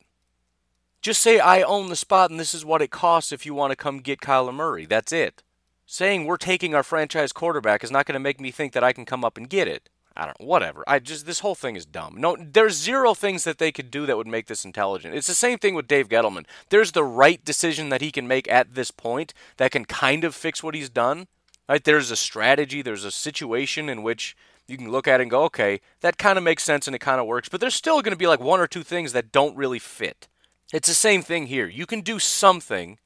Just 1.02 1.22
say 1.22 1.40
I 1.40 1.62
own 1.62 1.90
the 1.90 1.96
spot 1.96 2.32
and 2.32 2.40
this 2.40 2.54
is 2.54 2.66
what 2.66 2.82
it 2.82 2.90
costs 2.90 3.32
if 3.32 3.46
you 3.46 3.54
want 3.54 3.72
to 3.72 3.76
come 3.76 4.00
get 4.00 4.22
Kyler 4.22 4.54
Murray. 4.54 4.86
That's 4.86 5.12
it. 5.12 5.44
Saying 5.86 6.26
we're 6.26 6.38
taking 6.38 6.74
our 6.74 6.82
franchise 6.82 7.32
quarterback 7.32 7.84
is 7.84 7.92
not 7.92 8.08
going 8.08 8.14
to 8.14 8.20
make 8.20 8.42
me 8.42 8.50
think 8.50 8.74
that 8.74 8.84
I 8.84 8.92
can 8.92 9.06
come 9.06 9.24
up 9.24 9.38
and 9.38 9.48
get 9.50 9.68
it. 9.68 9.90
I 10.18 10.26
don't 10.26 10.40
whatever. 10.40 10.84
I 10.88 11.00
just 11.00 11.26
this 11.26 11.40
whole 11.40 11.56
thing 11.56 11.76
is 11.76 11.86
dumb. 11.86 12.16
No, 12.18 12.38
there's 12.40 12.76
zero 12.76 13.14
things 13.14 13.44
that 13.44 13.58
they 13.58 13.72
could 13.72 13.92
do 13.92 14.06
that 14.06 14.18
would 14.18 14.28
make 14.28 14.48
this 14.48 14.64
intelligent. 14.64 15.14
It's 15.14 15.28
the 15.28 15.34
same 15.34 15.58
thing 15.58 15.76
with 15.76 15.88
Dave 15.88 16.08
Gettleman. 16.08 16.46
There's 16.70 16.94
the 16.94 17.04
right 17.04 17.44
decision 17.44 17.90
that 17.90 18.02
he 18.02 18.12
can 18.12 18.28
make 18.28 18.50
at 18.50 18.76
this 18.76 18.92
point 18.92 19.34
that 19.58 19.72
can 19.72 19.86
kind 19.86 20.24
of 20.24 20.34
fix 20.34 20.64
what 20.64 20.76
he's 20.76 20.90
done. 20.90 21.28
Right? 21.68 21.84
There's 21.84 22.12
a 22.12 22.16
strategy, 22.16 22.82
there's 22.82 23.04
a 23.04 23.12
situation 23.12 23.90
in 23.90 24.04
which 24.04 24.38
you 24.68 24.78
can 24.78 24.92
look 24.92 25.08
at 25.08 25.20
it 25.20 25.24
and 25.24 25.32
go, 25.32 25.44
okay, 25.44 25.80
that 26.02 26.18
kind 26.18 26.38
of 26.38 26.44
makes 26.44 26.64
sense 26.64 26.88
and 26.88 26.96
it 26.96 27.00
kind 27.00 27.20
of 27.20 27.28
works, 27.28 27.50
but 27.50 27.60
there's 27.60 27.76
still 27.76 28.02
going 28.02 28.14
to 28.14 28.18
be 28.18 28.28
like 28.28 28.40
one 28.40 28.60
or 28.60 28.68
two 28.68 28.84
things 28.84 29.14
that 29.14 29.32
don't 29.32 29.56
really 29.56 29.80
fit. 29.80 30.28
It's 30.74 30.88
the 30.88 30.96
same 30.96 31.22
thing 31.22 31.48
here. 31.48 31.68
You 31.68 31.86
can 31.86 32.02
do 32.02 32.20
something 32.20 32.98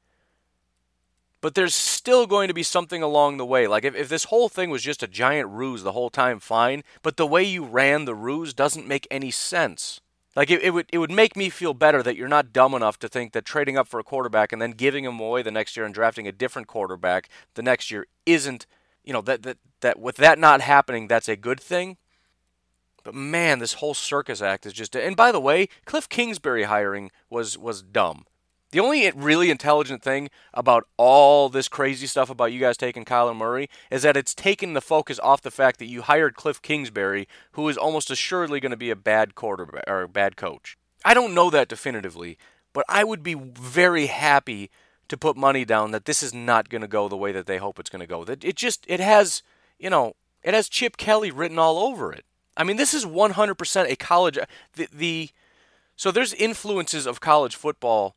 but 1.41 1.55
there's 1.55 1.75
still 1.75 2.27
going 2.27 2.47
to 2.47 2.53
be 2.53 2.63
something 2.63 3.01
along 3.01 3.37
the 3.37 3.45
way. 3.45 3.67
Like 3.67 3.85
if, 3.85 3.95
if 3.95 4.09
this 4.09 4.25
whole 4.25 4.49
thing 4.49 4.69
was 4.69 4.83
just 4.83 5.03
a 5.03 5.07
giant 5.07 5.49
ruse 5.49 5.83
the 5.83 5.93
whole 5.93 6.09
time, 6.09 6.39
fine. 6.39 6.83
But 7.01 7.17
the 7.17 7.27
way 7.27 7.43
you 7.43 7.63
ran 7.63 8.05
the 8.05 8.15
ruse 8.15 8.53
doesn't 8.53 8.87
make 8.87 9.07
any 9.09 9.31
sense. 9.31 10.01
Like 10.35 10.51
it, 10.51 10.61
it 10.61 10.71
would 10.71 10.87
it 10.91 10.99
would 10.99 11.11
make 11.11 11.35
me 11.35 11.49
feel 11.49 11.73
better 11.73 12.03
that 12.03 12.15
you're 12.15 12.27
not 12.27 12.53
dumb 12.53 12.73
enough 12.73 12.99
to 12.99 13.09
think 13.09 13.33
that 13.33 13.45
trading 13.45 13.77
up 13.77 13.87
for 13.87 13.99
a 13.99 14.03
quarterback 14.03 14.53
and 14.53 14.61
then 14.61 14.71
giving 14.71 15.03
him 15.03 15.19
away 15.19 15.41
the 15.41 15.51
next 15.51 15.75
year 15.75 15.85
and 15.85 15.93
drafting 15.93 16.27
a 16.27 16.31
different 16.31 16.67
quarterback 16.67 17.29
the 17.55 17.63
next 17.63 17.89
year 17.89 18.05
isn't 18.25 18.65
you 19.03 19.13
know 19.13 19.21
that 19.21 19.43
that 19.43 19.57
that 19.81 19.99
with 19.99 20.17
that 20.17 20.39
not 20.39 20.61
happening 20.61 21.07
that's 21.07 21.29
a 21.29 21.35
good 21.35 21.59
thing. 21.59 21.97
But 23.03 23.15
man, 23.15 23.59
this 23.59 23.73
whole 23.73 23.93
circus 23.93 24.41
act 24.41 24.65
is 24.65 24.73
just 24.73 24.95
and 24.95 25.15
by 25.15 25.31
the 25.31 25.39
way, 25.39 25.69
Cliff 25.85 26.09
Kingsbury 26.09 26.63
hiring 26.63 27.11
was 27.29 27.57
was 27.57 27.81
dumb. 27.81 28.25
The 28.71 28.79
only 28.79 29.09
really 29.11 29.49
intelligent 29.49 30.03
thing 30.03 30.29
about 30.53 30.87
all 30.95 31.49
this 31.49 31.67
crazy 31.67 32.05
stuff 32.05 32.29
about 32.29 32.51
you 32.51 32.59
guys 32.59 32.77
taking 32.77 33.03
Kyler 33.03 33.35
Murray 33.35 33.67
is 33.89 34.03
that 34.03 34.15
it's 34.15 34.35
taken 34.35 34.73
the 34.73 34.81
focus 34.81 35.17
off 35.19 35.41
the 35.41 35.49
fact 35.49 35.79
that 35.79 35.87
you 35.87 36.03
hired 36.03 36.35
Cliff 36.35 36.61
Kingsbury, 36.61 37.27
who 37.53 37.67
is 37.67 37.77
almost 37.77 38.11
assuredly 38.11 38.59
going 38.59 38.69
to 38.69 38.77
be 38.77 38.91
a 38.91 38.95
bad 38.95 39.33
quarterback 39.33 39.85
or 39.87 40.03
a 40.03 40.07
bad 40.07 40.37
coach. 40.37 40.77
I 41.03 41.15
don't 41.15 41.33
know 41.33 41.49
that 41.49 41.67
definitively, 41.67 42.37
but 42.71 42.85
I 42.87 43.03
would 43.03 43.23
be 43.23 43.33
very 43.33 44.05
happy 44.05 44.69
to 45.10 45.17
put 45.17 45.36
money 45.36 45.65
down 45.65 45.91
that 45.91 46.06
this 46.06 46.24
is 46.24 46.34
not 46.34 46.69
going 46.69 46.82
to 46.82 46.88
go 46.88 47.10
the 47.10 47.17
way 47.17 47.32
that 47.32 47.45
they 47.45 47.58
hope 47.58 47.80
it's 47.80 47.89
going 47.89 48.00
to 48.00 48.08
go. 48.08 48.24
That 48.24 48.43
it 48.43 48.56
just 48.56 48.86
it 48.88 49.00
has, 49.00 49.43
you 49.78 49.89
know, 49.89 50.13
it 50.43 50.54
has 50.54 50.69
Chip 50.69 50.98
Kelly 50.98 51.32
written 51.32 51.60
all 51.60 51.78
over 51.80 52.13
it. 52.13 52.26
I 52.56 52.63
mean, 52.63 52.78
this 52.78 52.93
is 52.93 53.06
100% 53.06 53.89
a 53.89 53.95
college 53.95 54.38
uh, 54.38 54.45
the, 54.76 54.88
the 54.93 55.30
so 55.95 56.12
there's 56.12 56.34
influences 56.34 57.06
of 57.06 57.19
college 57.19 57.56
football 57.56 58.15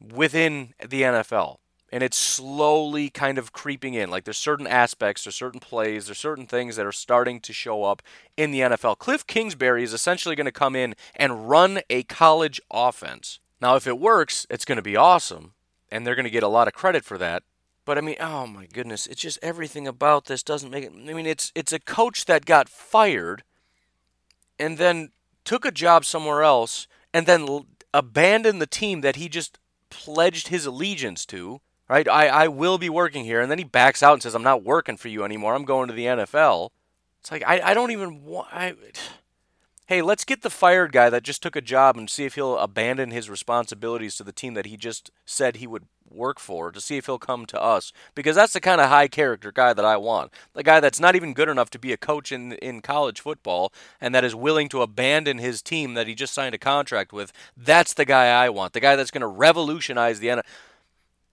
within 0.00 0.74
the 0.80 1.02
NFL. 1.02 1.58
And 1.92 2.02
it's 2.02 2.16
slowly 2.16 3.10
kind 3.10 3.36
of 3.36 3.52
creeping 3.52 3.94
in. 3.94 4.10
Like 4.10 4.24
there's 4.24 4.38
certain 4.38 4.66
aspects, 4.66 5.24
there's 5.24 5.36
certain 5.36 5.60
plays, 5.60 6.06
there's 6.06 6.18
certain 6.18 6.46
things 6.46 6.76
that 6.76 6.86
are 6.86 6.92
starting 6.92 7.40
to 7.40 7.52
show 7.52 7.84
up 7.84 8.02
in 8.36 8.52
the 8.52 8.60
NFL. 8.60 8.98
Cliff 8.98 9.26
Kingsbury 9.26 9.82
is 9.82 9.92
essentially 9.92 10.36
going 10.36 10.46
to 10.46 10.52
come 10.52 10.76
in 10.76 10.94
and 11.16 11.48
run 11.48 11.80
a 11.90 12.04
college 12.04 12.60
offense. 12.70 13.40
Now, 13.60 13.76
if 13.76 13.86
it 13.86 13.98
works, 13.98 14.46
it's 14.48 14.64
going 14.64 14.76
to 14.76 14.82
be 14.82 14.96
awesome, 14.96 15.52
and 15.90 16.06
they're 16.06 16.14
going 16.14 16.24
to 16.24 16.30
get 16.30 16.42
a 16.42 16.48
lot 16.48 16.68
of 16.68 16.74
credit 16.74 17.04
for 17.04 17.18
that. 17.18 17.42
But 17.84 17.98
I 17.98 18.02
mean, 18.02 18.16
oh 18.20 18.46
my 18.46 18.66
goodness, 18.66 19.06
it's 19.06 19.22
just 19.22 19.38
everything 19.42 19.88
about 19.88 20.26
this 20.26 20.42
doesn't 20.42 20.70
make 20.70 20.84
it. 20.84 20.92
I 20.92 21.12
mean, 21.12 21.26
it's 21.26 21.50
it's 21.54 21.72
a 21.72 21.80
coach 21.80 22.26
that 22.26 22.44
got 22.44 22.68
fired, 22.68 23.42
and 24.58 24.78
then 24.78 25.10
took 25.44 25.64
a 25.64 25.70
job 25.70 26.04
somewhere 26.04 26.42
else, 26.42 26.86
and 27.12 27.26
then 27.26 27.66
abandoned 27.92 28.60
the 28.60 28.66
team 28.66 29.00
that 29.00 29.16
he 29.16 29.28
just 29.28 29.58
pledged 29.88 30.48
his 30.48 30.66
allegiance 30.66 31.26
to, 31.26 31.60
right? 31.88 32.08
I, 32.08 32.28
I 32.28 32.48
will 32.48 32.78
be 32.78 32.88
working 32.88 33.24
here. 33.24 33.40
And 33.40 33.50
then 33.50 33.58
he 33.58 33.64
backs 33.64 34.02
out 34.02 34.14
and 34.14 34.22
says, 34.22 34.34
I'm 34.34 34.42
not 34.42 34.62
working 34.64 34.96
for 34.96 35.08
you 35.08 35.24
anymore. 35.24 35.54
I'm 35.54 35.64
going 35.64 35.88
to 35.88 35.94
the 35.94 36.06
NFL. 36.06 36.70
It's 37.20 37.30
like, 37.30 37.42
I, 37.46 37.60
I 37.60 37.74
don't 37.74 37.90
even 37.90 38.24
want. 38.24 38.48
I, 38.52 38.74
hey, 39.90 40.02
let's 40.02 40.24
get 40.24 40.42
the 40.42 40.50
fired 40.50 40.92
guy 40.92 41.10
that 41.10 41.24
just 41.24 41.42
took 41.42 41.56
a 41.56 41.60
job 41.60 41.96
and 41.96 42.08
see 42.08 42.24
if 42.24 42.36
he'll 42.36 42.56
abandon 42.58 43.10
his 43.10 43.28
responsibilities 43.28 44.14
to 44.14 44.22
the 44.22 44.30
team 44.30 44.54
that 44.54 44.66
he 44.66 44.76
just 44.76 45.10
said 45.26 45.56
he 45.56 45.66
would 45.66 45.84
work 46.08 46.38
for 46.38 46.70
to 46.70 46.80
see 46.80 46.96
if 46.96 47.06
he'll 47.06 47.18
come 47.18 47.44
to 47.44 47.60
us 47.60 47.92
because 48.14 48.36
that's 48.36 48.52
the 48.52 48.60
kind 48.60 48.80
of 48.80 48.88
high 48.88 49.08
character 49.08 49.50
guy 49.50 49.72
that 49.72 49.84
I 49.84 49.96
want. 49.96 50.30
The 50.54 50.62
guy 50.62 50.78
that's 50.78 51.00
not 51.00 51.16
even 51.16 51.34
good 51.34 51.48
enough 51.48 51.70
to 51.70 51.78
be 51.80 51.92
a 51.92 51.96
coach 51.96 52.30
in 52.30 52.52
in 52.52 52.82
college 52.82 53.20
football 53.20 53.72
and 54.00 54.14
that 54.14 54.22
is 54.22 54.32
willing 54.32 54.68
to 54.68 54.80
abandon 54.80 55.38
his 55.38 55.60
team 55.60 55.94
that 55.94 56.06
he 56.06 56.14
just 56.14 56.34
signed 56.34 56.54
a 56.54 56.58
contract 56.58 57.12
with. 57.12 57.32
That's 57.56 57.92
the 57.92 58.04
guy 58.04 58.44
I 58.44 58.48
want. 58.48 58.74
The 58.74 58.80
guy 58.80 58.94
that's 58.94 59.10
going 59.10 59.22
to 59.22 59.26
revolutionize 59.26 60.20
the 60.20 60.28
NFL. 60.28 60.46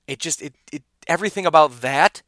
It 0.07 0.17
just 0.17 0.41
it 0.41 0.55
it 0.73 0.81
everything 1.07 1.45
about 1.45 1.81
that 1.81 2.23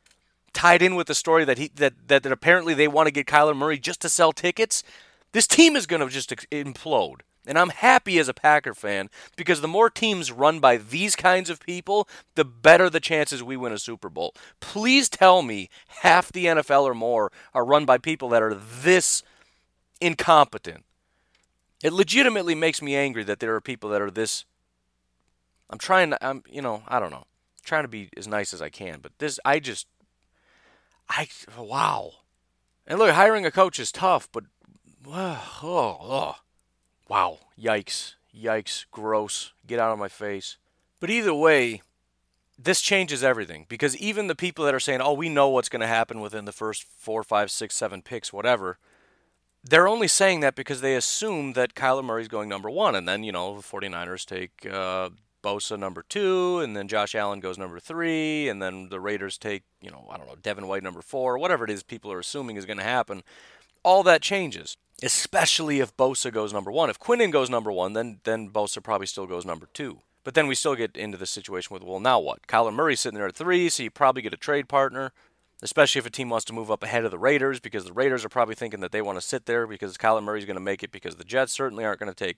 tied 0.54 0.84
in 0.84 0.94
with 0.94 1.08
the 1.08 1.16
story 1.16 1.44
that 1.46 1.58
he 1.58 1.72
that 1.74 1.94
that, 2.08 2.22
that 2.22 2.32
apparently 2.32 2.76
they 2.76 2.88
want 2.88 3.08
to 3.08 3.12
get 3.12 3.26
Kyler 3.26 3.58
Murray 3.58 3.80
just 3.80 4.00
to 4.02 4.10
sell 4.10 4.32
tickets. 4.32 4.84
This 5.32 5.48
team 5.48 5.76
is 5.76 5.86
going 5.86 6.02
to 6.02 6.10
just 6.10 6.30
implode. 6.52 7.22
And 7.46 7.58
I'm 7.58 7.70
happy 7.70 8.20
as 8.20 8.28
a 8.28 8.34
Packer 8.34 8.74
fan 8.74 9.10
because 9.36 9.62
the 9.62 9.68
more 9.68 9.90
teams 9.90 10.32
run 10.32 10.60
by 10.60 10.78
these 10.78 11.16
kinds 11.16 11.50
of 11.50 11.60
people, 11.60 12.08
the 12.36 12.46
better 12.46 12.90
the 12.90 13.00
chances 13.00 13.42
we 13.42 13.58
win 13.58 13.72
a 13.72 13.80
Super 13.80 14.10
Bowl. 14.10 14.36
Please 14.60 15.10
tell 15.10 15.42
me 15.42 15.70
half 15.88 16.32
the 16.32 16.46
NFL 16.46 16.84
or 16.84 16.94
more 16.94 17.32
are 17.54 17.66
run 17.66 17.86
by 17.86 17.98
people 17.98 18.30
that 18.30 18.44
are 18.44 18.54
this 18.54 19.24
incompetent. 20.00 20.84
It 21.82 21.94
legitimately 21.94 22.56
makes 22.56 22.82
me 22.82 22.96
angry 22.96 23.24
that 23.24 23.40
there 23.40 23.56
are 23.56 23.62
people 23.62 23.90
that 23.92 24.02
are 24.02 24.12
this. 24.12 24.46
I'm 25.70 25.80
trying 25.80 26.12
to, 26.12 26.26
I'm, 26.26 26.44
you 26.50 26.62
know, 26.62 26.84
I 26.88 27.00
don't 27.00 27.12
know, 27.12 27.26
trying 27.64 27.84
to 27.84 27.90
be 27.90 28.10
as 28.18 28.28
nice 28.28 28.54
as 28.54 28.62
I 28.62 28.70
can, 28.70 29.00
but 29.02 29.14
this, 29.20 29.40
I 29.46 29.60
just, 29.60 29.88
I, 31.08 31.30
wow. 31.58 32.12
And 32.86 33.00
look, 33.00 33.12
hiring 33.12 33.46
a 33.46 33.52
coach 33.52 33.80
is 33.80 33.92
tough, 33.92 34.28
but, 34.32 34.44
oh, 35.08 35.98
oh. 36.02 36.36
Wow, 37.08 37.40
yikes, 37.60 38.14
yikes, 38.36 38.86
gross, 38.92 39.54
get 39.66 39.80
out 39.80 39.92
of 39.92 40.00
my 40.00 40.08
face. 40.08 40.58
But 41.00 41.10
either 41.10 41.34
way, 41.34 41.82
this 42.58 42.82
changes 42.82 43.24
everything 43.24 43.66
because 43.70 43.98
even 43.98 44.28
the 44.28 44.36
people 44.36 44.66
that 44.66 44.76
are 44.76 44.80
saying, 44.80 45.02
oh, 45.02 45.14
we 45.14 45.30
know 45.30 45.50
what's 45.50 45.70
going 45.70 45.80
to 45.82 45.88
happen 45.88 46.20
within 46.20 46.46
the 46.46 46.52
first 46.52 46.84
four, 46.84 47.24
five, 47.24 47.50
six, 47.50 47.76
seven 47.76 48.02
picks, 48.02 48.34
whatever, 48.34 48.78
they're 49.64 49.88
only 49.88 50.08
saying 50.08 50.42
that 50.42 50.56
because 50.56 50.82
they 50.82 50.96
assume 50.96 51.54
that 51.54 51.74
Kyler 51.74 52.04
Murray's 52.04 52.28
going 52.28 52.50
number 52.50 52.70
one. 52.70 52.96
And 52.96 53.08
then, 53.08 53.24
you 53.24 53.32
know, 53.32 53.56
the 53.56 53.64
49ers 53.64 54.26
take 54.26 54.72
uh, 54.72 55.10
Bosa 55.44 55.80
number 55.80 56.04
two, 56.08 56.60
and 56.60 56.76
then 56.76 56.88
Josh 56.88 57.16
Allen 57.16 57.40
goes 57.40 57.58
number 57.58 57.80
three, 57.80 58.50
and 58.50 58.62
then 58.62 58.90
the 58.90 59.00
Raiders 59.00 59.38
take, 59.38 59.64
you 59.82 59.90
know, 59.90 60.06
I 60.10 60.18
don't 60.18 60.28
know, 60.28 60.36
Devin 60.42 60.68
White 60.68 60.84
number 60.84 61.02
four, 61.02 61.38
whatever 61.38 61.64
it 61.64 61.72
is 61.72 61.84
people 61.84 62.12
are 62.12 62.20
assuming 62.20 62.58
is 62.58 62.66
going 62.66 62.78
to 62.78 62.84
happen. 62.84 63.24
All 63.84 64.04
that 64.04 64.22
changes 64.22 64.78
especially 65.02 65.80
if 65.80 65.96
Bosa 65.96 66.32
goes 66.32 66.54
number 66.54 66.72
one. 66.72 66.90
If 66.90 67.00
Quinnen 67.00 67.32
goes 67.32 67.50
number 67.50 67.72
one, 67.72 67.94
then 67.94 68.20
then 68.24 68.50
Bosa 68.50 68.84
probably 68.84 69.08
still 69.08 69.28
goes 69.28 69.46
number 69.46 69.68
two. 69.74 70.02
But 70.24 70.34
then 70.34 70.48
we 70.48 70.56
still 70.56 70.76
get 70.76 70.98
into 70.98 71.18
the 71.18 71.26
situation 71.26 71.74
with 71.74 71.84
well, 71.84 72.00
now 72.00 72.20
what? 72.20 72.48
Kyler 72.48 72.74
Murray's 72.74 73.00
sitting 73.00 73.18
there 73.18 73.28
at 73.28 73.36
three, 73.36 73.70
so 73.70 73.84
you 73.84 73.90
probably 73.90 74.22
get 74.22 74.34
a 74.34 74.38
trade 74.38 74.68
partner, 74.68 75.12
especially 75.62 76.00
if 76.00 76.06
a 76.06 76.10
team 76.10 76.30
wants 76.30 76.46
to 76.46 76.54
move 76.54 76.70
up 76.70 76.84
ahead 76.84 77.06
of 77.06 77.12
the 77.12 77.18
Raiders, 77.18 77.60
because 77.60 77.86
the 77.86 77.94
Raiders 77.94 78.26
are 78.26 78.30
probably 78.30 78.56
thinking 78.56 78.82
that 78.82 78.92
they 78.92 79.02
want 79.02 79.18
to 79.20 79.26
sit 79.26 79.46
there 79.46 79.66
because 79.66 79.98
Kyler 79.98 80.24
Murray's 80.24 80.46
going 80.46 80.56
to 80.56 80.62
make 80.62 80.84
it, 80.84 80.92
because 80.92 81.16
the 81.16 81.24
Jets 81.24 81.54
certainly 81.54 81.86
aren't 81.86 82.00
going 82.00 82.14
to 82.14 82.26
take 82.26 82.38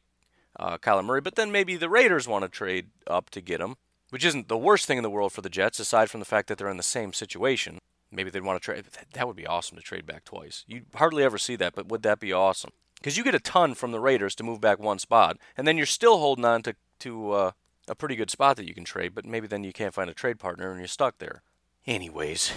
uh, 0.60 0.78
Kyler 0.78 1.04
Murray. 1.04 1.22
But 1.22 1.36
then 1.36 1.52
maybe 1.52 1.76
the 1.76 1.90
Raiders 1.90 2.28
want 2.28 2.44
to 2.44 2.50
trade 2.50 2.88
up 3.08 3.30
to 3.32 3.42
get 3.42 3.62
him. 3.62 3.76
which 4.12 4.26
isn't 4.26 4.50
the 4.50 4.58
worst 4.58 4.86
thing 4.86 4.98
in 4.98 5.04
the 5.04 5.10
world 5.10 5.32
for 5.34 5.42
the 5.42 5.50
Jets, 5.50 5.80
aside 5.80 6.10
from 6.10 6.20
the 6.20 6.26
fact 6.26 6.48
that 6.50 6.58
they're 6.58 6.70
in 6.70 6.78
the 6.78 6.84
same 6.84 7.14
situation. 7.14 7.80
Maybe 8.12 8.30
they'd 8.30 8.44
want 8.44 8.62
to 8.62 8.66
trade. 8.66 8.86
That 9.14 9.28
would 9.28 9.36
be 9.36 9.48
awesome 9.48 9.78
to 9.78 9.84
trade 9.84 10.06
back 10.06 10.26
twice. 10.26 10.66
You 10.68 10.84
hardly 10.96 11.24
ever 11.24 11.38
see 11.38 11.56
that, 11.56 11.74
but 11.76 11.88
would 11.88 12.04
that 12.04 12.20
be 12.20 12.34
awesome? 12.34 12.72
Because 12.96 13.18
you 13.18 13.24
get 13.24 13.36
a 13.36 13.40
ton 13.40 13.74
from 13.74 13.92
the 13.92 14.00
Raiders 14.00 14.36
to 14.36 14.44
move 14.44 14.62
back 14.62 14.80
one 14.80 15.00
spot, 15.00 15.38
and 15.58 15.66
then 15.66 15.78
you're 15.78 15.86
still 15.86 16.20
holding 16.20 16.46
on 16.46 16.62
to 16.64 16.76
to 17.00 17.32
uh, 17.32 17.52
a 17.88 17.96
pretty 17.96 18.16
good 18.16 18.30
spot 18.30 18.58
that 18.58 18.68
you 18.68 18.74
can 18.74 18.84
trade, 18.84 19.16
but 19.16 19.26
maybe 19.26 19.48
then 19.48 19.64
you 19.64 19.74
can't 19.74 19.94
find 19.94 20.10
a 20.10 20.14
trade 20.14 20.40
partner 20.40 20.70
and 20.70 20.80
you're 20.80 20.88
stuck 20.88 21.18
there. 21.18 21.42
Anyways, 21.88 22.52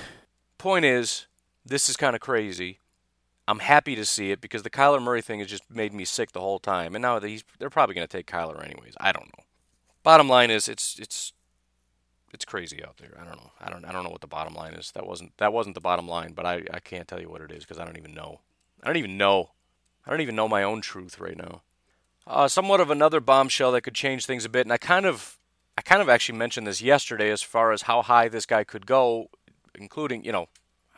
point 0.59 0.85
is, 0.85 1.27
this 1.65 1.89
is 1.89 1.97
kind 1.97 2.15
of 2.15 2.21
crazy. 2.21 2.79
I'm 3.49 3.61
happy 3.61 3.95
to 3.95 4.05
see 4.05 4.31
it 4.31 4.41
because 4.41 4.63
the 4.63 4.71
Kyler 4.71 5.03
Murray 5.03 5.23
thing 5.23 5.39
has 5.39 5.49
just 5.49 5.71
made 5.71 5.93
me 5.95 6.05
sick 6.05 6.33
the 6.33 6.41
whole 6.41 6.59
time, 6.59 6.95
and 6.95 7.03
now 7.03 7.19
they're 7.19 7.71
probably 7.71 7.95
going 7.95 8.07
to 8.07 8.17
take 8.17 8.27
Kyler 8.27 8.63
anyways. 8.63 8.95
I 8.99 9.13
don't 9.13 9.27
know. 9.27 9.45
Bottom 10.03 10.29
line 10.29 10.51
is, 10.51 10.69
it's 10.69 10.99
it's 10.99 11.33
it's 12.35 12.45
crazy 12.45 12.85
out 12.85 12.99
there. 12.99 13.17
I 13.19 13.25
don't 13.25 13.37
know. 13.37 13.53
I 13.61 13.71
don't 13.71 13.85
I 13.85 13.93
don't 13.93 14.05
know 14.05 14.11
what 14.11 14.21
the 14.21 14.27
bottom 14.27 14.55
line 14.55 14.75
is. 14.75 14.91
That 14.93 15.07
wasn't 15.07 15.37
that 15.39 15.53
wasn't 15.53 15.75
the 15.75 15.81
bottom 15.81 16.09
line, 16.09 16.33
but 16.33 16.45
I 16.45 16.65
I 16.73 16.81
can't 16.81 17.09
tell 17.09 17.21
you 17.21 17.31
what 17.31 17.41
it 17.41 17.53
is 17.53 17.65
because 17.65 17.79
I 17.79 17.85
don't 17.85 17.97
even 17.97 18.13
know. 18.13 18.41
I 18.83 18.89
don't 18.89 18.97
even 18.97 19.17
know. 19.17 19.53
I 20.07 20.11
don't 20.11 20.21
even 20.21 20.37
know 20.37 20.49
my 20.49 20.63
own 20.63 20.83
truth 20.83 21.19
right 21.19 21.37
now. 21.37 21.63
Uh, 22.27 22.49
somewhat 22.49 22.81
of 22.81 22.91
another 22.91 23.21
bombshell 23.21 23.73
that 23.73 23.83
could 23.83 23.95
change 23.95 24.27
things 24.27 24.45
a 24.45 24.49
bit, 24.49 24.67
and 24.67 24.73
I 24.73 24.79
kind 24.79 25.07
of 25.07 25.39
I 25.79 25.83
kind 25.83 26.03
of 26.03 26.09
actually 26.09 26.39
mentioned 26.39 26.67
this 26.67 26.83
yesterday 26.83 27.31
as 27.31 27.43
far 27.43 27.73
as 27.73 27.83
how 27.83 28.03
high 28.03 28.29
this 28.29 28.47
guy 28.47 28.65
could 28.65 28.87
go, 28.87 29.31
including 29.75 30.25
you 30.25 30.33
know 30.33 30.49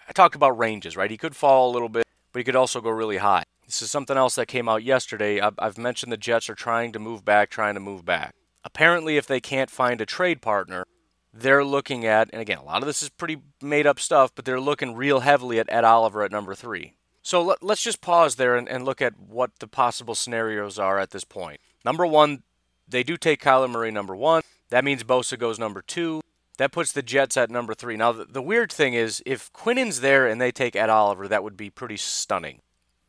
I 0.08 0.12
talked 0.12 0.34
about 0.34 0.58
ranges, 0.58 0.96
right? 0.96 1.10
He 1.10 1.16
could 1.16 1.36
fall 1.36 1.70
a 1.70 1.72
little 1.72 1.88
bit, 1.88 2.06
but 2.32 2.40
he 2.40 2.44
could 2.44 2.56
also 2.56 2.80
go 2.80 2.90
really 2.90 3.18
high. 3.18 3.44
This 3.66 3.82
is 3.82 3.90
something 3.90 4.16
else 4.16 4.36
that 4.36 4.46
came 4.46 4.68
out 4.68 4.84
yesterday. 4.84 5.40
I've, 5.40 5.54
I've 5.58 5.76
mentioned 5.76 6.12
the 6.12 6.16
Jets 6.16 6.48
are 6.48 6.54
trying 6.54 6.92
to 6.92 7.00
move 7.00 7.24
back, 7.24 7.50
trying 7.50 7.74
to 7.74 7.80
move 7.80 8.04
back. 8.04 8.34
Apparently, 8.64 9.16
if 9.16 9.26
they 9.26 9.40
can't 9.40 9.70
find 9.70 10.00
a 10.00 10.06
trade 10.06 10.40
partner, 10.40 10.86
they're 11.40 11.64
looking 11.64 12.06
at, 12.06 12.30
and 12.32 12.40
again, 12.40 12.58
a 12.58 12.64
lot 12.64 12.82
of 12.82 12.86
this 12.86 13.02
is 13.02 13.08
pretty 13.08 13.38
made 13.60 13.86
up 13.86 14.00
stuff, 14.00 14.32
but 14.34 14.44
they're 14.44 14.60
looking 14.60 14.94
real 14.94 15.20
heavily 15.20 15.58
at 15.58 15.70
Ed 15.70 15.84
Oliver 15.84 16.22
at 16.22 16.32
number 16.32 16.54
three. 16.54 16.94
So 17.22 17.42
let, 17.42 17.62
us 17.62 17.82
just 17.82 18.00
pause 18.00 18.36
there 18.36 18.56
and, 18.56 18.68
and 18.68 18.84
look 18.84 19.02
at 19.02 19.18
what 19.18 19.58
the 19.58 19.66
possible 19.66 20.14
scenarios 20.14 20.78
are 20.78 20.98
at 20.98 21.10
this 21.10 21.24
point. 21.24 21.60
Number 21.84 22.06
one, 22.06 22.44
they 22.88 23.02
do 23.02 23.16
take 23.16 23.42
Kyler 23.42 23.68
Murray 23.68 23.90
number 23.90 24.14
one. 24.14 24.42
That 24.70 24.84
means 24.84 25.02
Bosa 25.02 25.38
goes 25.38 25.58
number 25.58 25.82
two. 25.82 26.20
That 26.58 26.72
puts 26.72 26.92
the 26.92 27.02
Jets 27.02 27.36
at 27.36 27.50
number 27.50 27.74
three. 27.74 27.96
Now, 27.96 28.12
the, 28.12 28.24
the 28.24 28.42
weird 28.42 28.72
thing 28.72 28.94
is, 28.94 29.22
if 29.26 29.52
Quinnen's 29.52 30.00
there 30.00 30.26
and 30.26 30.40
they 30.40 30.52
take 30.52 30.74
Ed 30.74 30.88
Oliver, 30.88 31.28
that 31.28 31.42
would 31.42 31.56
be 31.56 31.68
pretty 31.68 31.96
stunning. 31.96 32.60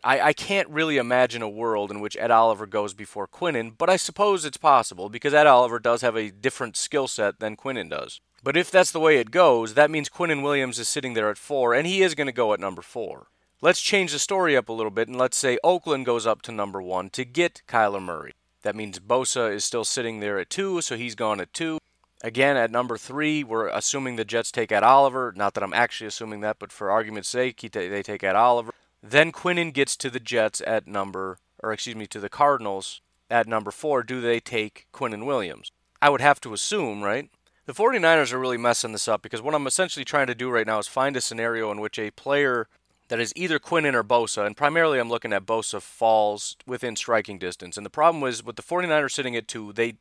I, 0.07 0.27
I 0.27 0.33
can't 0.33 0.69
really 0.69 0.95
imagine 0.95 1.41
a 1.41 1.49
world 1.49 1.91
in 1.91 1.99
which 1.99 2.15
Ed 2.15 2.31
Oliver 2.31 2.65
goes 2.65 2.93
before 2.93 3.27
Quinnen, 3.27 3.73
but 3.77 3.89
I 3.89 3.97
suppose 3.97 4.45
it's 4.45 4.55
possible 4.55 5.09
because 5.09 5.33
Ed 5.33 5.47
Oliver 5.47 5.79
does 5.79 5.99
have 5.99 6.15
a 6.15 6.31
different 6.31 6.77
skill 6.77 7.09
set 7.09 7.41
than 7.41 7.57
Quinnen 7.57 7.89
does. 7.89 8.21
But 8.41 8.55
if 8.55 8.71
that's 8.71 8.91
the 8.91 9.01
way 9.01 9.17
it 9.17 9.31
goes, 9.31 9.73
that 9.73 9.91
means 9.91 10.07
Quinnen 10.07 10.43
Williams 10.43 10.79
is 10.79 10.87
sitting 10.87 11.13
there 11.13 11.29
at 11.29 11.37
four, 11.37 11.73
and 11.73 11.85
he 11.85 12.03
is 12.03 12.15
going 12.15 12.27
to 12.27 12.31
go 12.31 12.53
at 12.53 12.59
number 12.61 12.81
four. 12.81 13.27
Let's 13.59 13.81
change 13.81 14.13
the 14.13 14.19
story 14.19 14.55
up 14.55 14.69
a 14.69 14.73
little 14.73 14.91
bit, 14.91 15.09
and 15.09 15.17
let's 15.17 15.35
say 15.35 15.59
Oakland 15.61 16.05
goes 16.05 16.25
up 16.25 16.41
to 16.43 16.53
number 16.53 16.81
one 16.81 17.09
to 17.09 17.25
get 17.25 17.63
Kyler 17.67 18.01
Murray. 18.01 18.31
That 18.61 18.77
means 18.77 18.99
Bosa 18.99 19.53
is 19.53 19.65
still 19.65 19.83
sitting 19.83 20.21
there 20.21 20.39
at 20.39 20.49
two, 20.49 20.79
so 20.79 20.95
he's 20.95 21.15
gone 21.15 21.41
at 21.41 21.53
two. 21.53 21.79
Again, 22.23 22.55
at 22.55 22.71
number 22.71 22.97
three, 22.97 23.43
we're 23.43 23.67
assuming 23.67 24.15
the 24.15 24.23
Jets 24.23 24.53
take 24.53 24.71
Ed 24.71 24.83
Oliver. 24.83 25.33
Not 25.35 25.53
that 25.55 25.63
I'm 25.63 25.73
actually 25.73 26.07
assuming 26.07 26.39
that, 26.41 26.59
but 26.59 26.71
for 26.71 26.89
argument's 26.89 27.27
sake, 27.27 27.59
they 27.59 28.03
take 28.03 28.23
Ed 28.23 28.37
Oliver. 28.37 28.71
Then 29.09 29.31
Quinnen 29.31 29.73
gets 29.73 29.95
to 29.97 30.09
the 30.09 30.19
Jets 30.19 30.61
at 30.67 30.85
number, 30.85 31.37
or 31.63 31.71
excuse 31.71 31.95
me, 31.95 32.07
to 32.07 32.19
the 32.19 32.29
Cardinals 32.29 32.99
at 33.29 33.47
number 33.47 33.71
four. 33.71 34.03
Do 34.03 34.19
they 34.19 34.41
take 34.41 34.87
Quinnen 34.93 35.25
Williams? 35.25 35.71
I 36.01 36.09
would 36.09 36.19
have 36.19 36.41
to 36.41 36.53
assume, 36.53 37.01
right? 37.01 37.29
The 37.67 37.73
49ers 37.73 38.33
are 38.33 38.39
really 38.39 38.57
messing 38.57 38.91
this 38.91 39.07
up 39.07 39.21
because 39.21 39.41
what 39.41 39.55
I'm 39.55 39.67
essentially 39.67 40.03
trying 40.03 40.27
to 40.27 40.35
do 40.35 40.49
right 40.49 40.67
now 40.67 40.79
is 40.79 40.87
find 40.87 41.15
a 41.15 41.21
scenario 41.21 41.71
in 41.71 41.79
which 41.79 41.97
a 41.97 42.11
player 42.11 42.67
that 43.07 43.19
is 43.19 43.31
either 43.35 43.59
Quinnen 43.59 43.93
or 43.93 44.03
Bosa, 44.03 44.45
and 44.45 44.57
primarily 44.57 44.99
I'm 44.99 45.09
looking 45.09 45.31
at 45.31 45.45
Bosa 45.45 45.81
falls 45.81 46.57
within 46.65 46.97
striking 46.97 47.39
distance. 47.39 47.77
And 47.77 47.85
the 47.85 47.89
problem 47.89 48.19
was 48.19 48.43
with 48.43 48.57
the 48.57 48.61
49ers 48.61 49.11
sitting 49.11 49.37
at 49.37 49.47
two, 49.47 49.71
they 49.71 49.95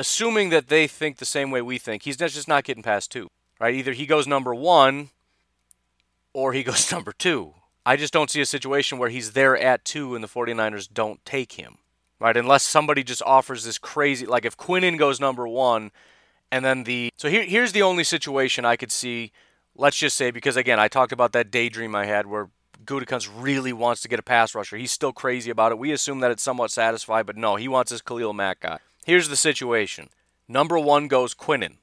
assuming 0.00 0.50
that 0.50 0.68
they 0.68 0.88
think 0.88 1.18
the 1.18 1.24
same 1.24 1.52
way 1.52 1.62
we 1.62 1.78
think, 1.78 2.02
he's 2.02 2.16
just 2.16 2.48
not 2.48 2.64
getting 2.64 2.82
past 2.82 3.12
two, 3.12 3.28
right? 3.60 3.74
Either 3.74 3.92
he 3.92 4.04
goes 4.04 4.26
number 4.26 4.54
one 4.54 5.10
or 6.32 6.52
he 6.52 6.62
goes 6.64 6.90
number 6.90 7.12
two. 7.12 7.54
I 7.86 7.94
just 7.94 8.12
don't 8.12 8.28
see 8.28 8.40
a 8.40 8.46
situation 8.46 8.98
where 8.98 9.10
he's 9.10 9.32
there 9.32 9.56
at 9.56 9.84
two 9.84 10.16
and 10.16 10.24
the 10.24 10.28
49ers 10.28 10.92
don't 10.92 11.24
take 11.24 11.52
him, 11.52 11.78
right? 12.18 12.36
Unless 12.36 12.64
somebody 12.64 13.04
just 13.04 13.22
offers 13.22 13.62
this 13.62 13.78
crazy, 13.78 14.26
like 14.26 14.44
if 14.44 14.56
Quinnen 14.56 14.98
goes 14.98 15.20
number 15.20 15.46
one 15.46 15.92
and 16.50 16.64
then 16.64 16.82
the. 16.82 17.10
So 17.16 17.30
here, 17.30 17.44
here's 17.44 17.70
the 17.70 17.82
only 17.82 18.02
situation 18.02 18.64
I 18.64 18.74
could 18.74 18.90
see, 18.90 19.30
let's 19.76 19.96
just 19.96 20.16
say, 20.16 20.32
because 20.32 20.56
again, 20.56 20.80
I 20.80 20.88
talked 20.88 21.12
about 21.12 21.30
that 21.32 21.52
daydream 21.52 21.94
I 21.94 22.06
had 22.06 22.26
where 22.26 22.50
Gutekunst 22.84 23.30
really 23.36 23.72
wants 23.72 24.02
to 24.02 24.08
get 24.08 24.18
a 24.18 24.24
pass 24.24 24.52
rusher. 24.52 24.76
He's 24.76 24.90
still 24.90 25.12
crazy 25.12 25.50
about 25.50 25.70
it. 25.70 25.78
We 25.78 25.92
assume 25.92 26.18
that 26.20 26.32
it's 26.32 26.42
somewhat 26.42 26.72
satisfied, 26.72 27.24
but 27.24 27.36
no, 27.36 27.54
he 27.54 27.68
wants 27.68 27.92
his 27.92 28.02
Khalil 28.02 28.32
Mack 28.32 28.60
guy. 28.60 28.80
Here's 29.04 29.28
the 29.28 29.36
situation. 29.36 30.08
Number 30.48 30.76
one 30.76 31.06
goes 31.06 31.36
Quinnen. 31.36 31.76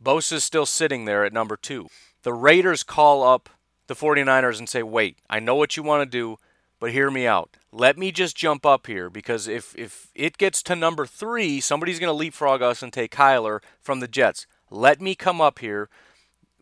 Bosa's 0.00 0.44
still 0.44 0.66
sitting 0.66 1.04
there 1.04 1.24
at 1.24 1.32
number 1.32 1.56
two. 1.56 1.88
The 2.22 2.32
Raiders 2.32 2.84
call 2.84 3.24
up 3.24 3.48
the 3.86 3.94
49ers 3.94 4.58
and 4.58 4.68
say, 4.68 4.82
wait, 4.82 5.18
I 5.28 5.40
know 5.40 5.54
what 5.54 5.76
you 5.76 5.82
want 5.82 6.02
to 6.02 6.18
do, 6.18 6.36
but 6.78 6.92
hear 6.92 7.10
me 7.10 7.26
out. 7.26 7.56
Let 7.72 7.98
me 7.98 8.12
just 8.12 8.36
jump 8.36 8.66
up 8.66 8.86
here 8.86 9.08
because 9.10 9.48
if, 9.48 9.74
if 9.76 10.08
it 10.14 10.38
gets 10.38 10.62
to 10.64 10.76
number 10.76 11.06
three, 11.06 11.60
somebody's 11.60 11.98
going 11.98 12.12
to 12.12 12.16
leapfrog 12.18 12.62
us 12.62 12.82
and 12.82 12.92
take 12.92 13.14
Kyler 13.14 13.60
from 13.80 14.00
the 14.00 14.08
Jets. 14.08 14.46
Let 14.70 15.00
me 15.00 15.14
come 15.14 15.40
up 15.40 15.60
here. 15.60 15.88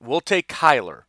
We'll 0.01 0.21
take 0.21 0.49
Kyler. 0.49 1.03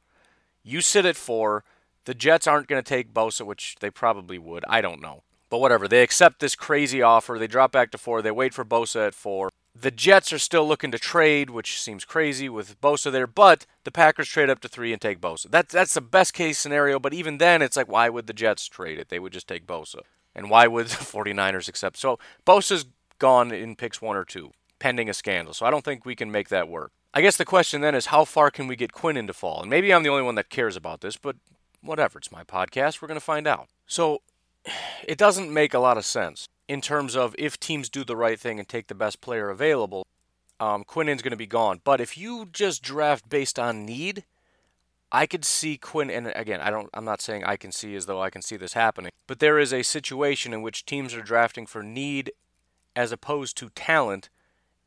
You 0.64 0.82
sit 0.82 1.06
at 1.06 1.16
four. 1.16 1.64
The 2.06 2.14
Jets 2.14 2.48
aren't 2.48 2.68
going 2.68 2.82
to 2.82 2.88
take 2.88 3.14
Bosa, 3.14 3.46
which 3.46 3.76
they 3.80 3.90
probably 3.90 4.38
would. 4.38 4.64
I 4.68 4.82
don't 4.82 5.02
know. 5.02 5.24
But 5.50 5.60
whatever, 5.60 5.88
they 5.88 6.02
accept 6.04 6.40
this 6.40 6.56
crazy 6.56 7.02
offer. 7.02 7.38
They 7.40 7.48
drop 7.48 7.72
back 7.72 7.92
to 7.92 7.98
four. 7.98 8.22
They 8.22 8.32
wait 8.32 8.54
for 8.54 8.66
Bosa 8.66 9.08
at 9.08 9.16
four. 9.16 9.50
The 9.78 9.92
Jets 9.92 10.32
are 10.32 10.40
still 10.40 10.66
looking 10.66 10.92
to 10.92 10.98
trade, 10.98 11.50
which 11.50 11.82
seems 11.82 12.06
crazy 12.06 12.48
with 12.48 12.80
Bosa 12.80 13.12
there, 13.12 13.28
but 13.28 13.66
the 13.84 13.92
Packers 13.92 14.30
trade 14.30 14.50
up 14.50 14.62
to 14.62 14.70
three 14.70 14.94
and 14.94 15.02
take 15.02 15.20
Bosa. 15.20 15.52
That's 15.52 15.74
that's 15.74 15.94
the 15.94 16.02
best 16.02 16.34
case 16.34 16.58
scenario, 16.58 16.98
but 16.98 17.14
even 17.14 17.40
then, 17.40 17.62
it's 17.62 17.76
like, 17.76 17.90
why 17.90 18.08
would 18.08 18.28
the 18.28 18.34
Jets 18.34 18.68
trade 18.68 19.00
it? 19.00 19.10
They 19.10 19.20
would 19.20 19.34
just 19.34 19.50
take 19.50 19.68
Bosa. 19.68 20.00
And 20.34 20.50
why 20.50 20.68
would 20.68 20.88
the 20.88 20.96
49ers 21.04 21.68
accept? 21.68 21.98
So 21.98 22.20
Bosa's 22.46 22.86
gone 23.20 23.52
in 23.52 23.76
picks 23.76 24.02
one 24.02 24.16
or 24.16 24.24
two, 24.24 24.52
pending 24.80 25.10
a 25.10 25.14
scandal. 25.14 25.54
So 25.54 25.66
I 25.66 25.72
don't 25.72 25.84
think 25.84 26.06
we 26.06 26.16
can 26.16 26.32
make 26.32 26.50
that 26.50 26.70
work. 26.70 26.92
I 27.14 27.22
guess 27.22 27.38
the 27.38 27.46
question 27.46 27.82
then 27.82 27.96
is, 27.96 28.08
how 28.08 28.26
far 28.26 28.52
can 28.52 28.68
we 28.68 28.76
get 28.76 28.92
Quinnen 28.92 29.28
to 29.28 29.34
fall? 29.34 29.62
And 29.62 29.70
maybe 29.70 29.94
I'm 29.94 30.04
the 30.04 30.10
only 30.10 30.24
one 30.24 30.36
that 30.36 30.50
cares 30.50 30.76
about 30.76 31.02
this, 31.02 31.18
but 31.18 31.36
whatever. 31.82 32.18
It's 32.20 32.32
my 32.32 32.44
podcast. 32.44 33.02
We're 33.02 33.08
going 33.08 33.20
to 33.20 33.26
find 33.26 33.48
out. 33.48 33.68
So 33.88 34.22
it 35.04 35.18
doesn't 35.18 35.54
make 35.54 35.74
a 35.74 35.80
lot 35.80 35.98
of 35.98 36.06
sense 36.06 36.48
in 36.68 36.82
terms 36.82 37.16
of 37.16 37.36
if 37.38 37.60
teams 37.60 37.90
do 37.90 38.04
the 38.04 38.16
right 38.16 38.40
thing 38.40 38.60
and 38.60 38.68
take 38.68 38.88
the 38.88 38.96
best 38.96 39.22
player 39.22 39.50
available. 39.50 40.06
Um, 40.60 40.84
Quinnen's 40.84 41.22
going 41.22 41.32
to 41.32 41.38
be 41.38 41.48
gone. 41.48 41.82
But 41.84 42.00
if 42.00 42.18
you 42.18 42.48
just 42.52 42.82
draft 42.82 43.28
based 43.30 43.60
on 43.60 43.86
need, 43.86 44.24
I 45.12 45.26
could 45.26 45.46
see 45.46 45.78
Quinn. 45.78 46.10
And 46.10 46.28
again, 46.28 46.62
I 46.62 46.70
don't. 46.70 46.90
I'm 46.94 47.06
not 47.06 47.22
saying 47.22 47.44
I 47.44 47.58
can 47.58 47.72
see 47.72 47.96
as 47.96 48.06
though 48.06 48.22
I 48.22 48.30
can 48.30 48.42
see 48.42 48.56
this 48.56 48.74
happening. 48.74 49.12
But 49.28 49.40
there 49.40 49.60
is 49.60 49.74
a 49.74 49.84
situation 49.84 50.54
in 50.54 50.62
which 50.62 50.86
teams 50.86 51.14
are 51.14 51.22
drafting 51.22 51.66
for 51.66 51.84
need 51.84 52.32
as 52.96 53.12
opposed 53.12 53.58
to 53.58 53.70
talent, 53.70 54.30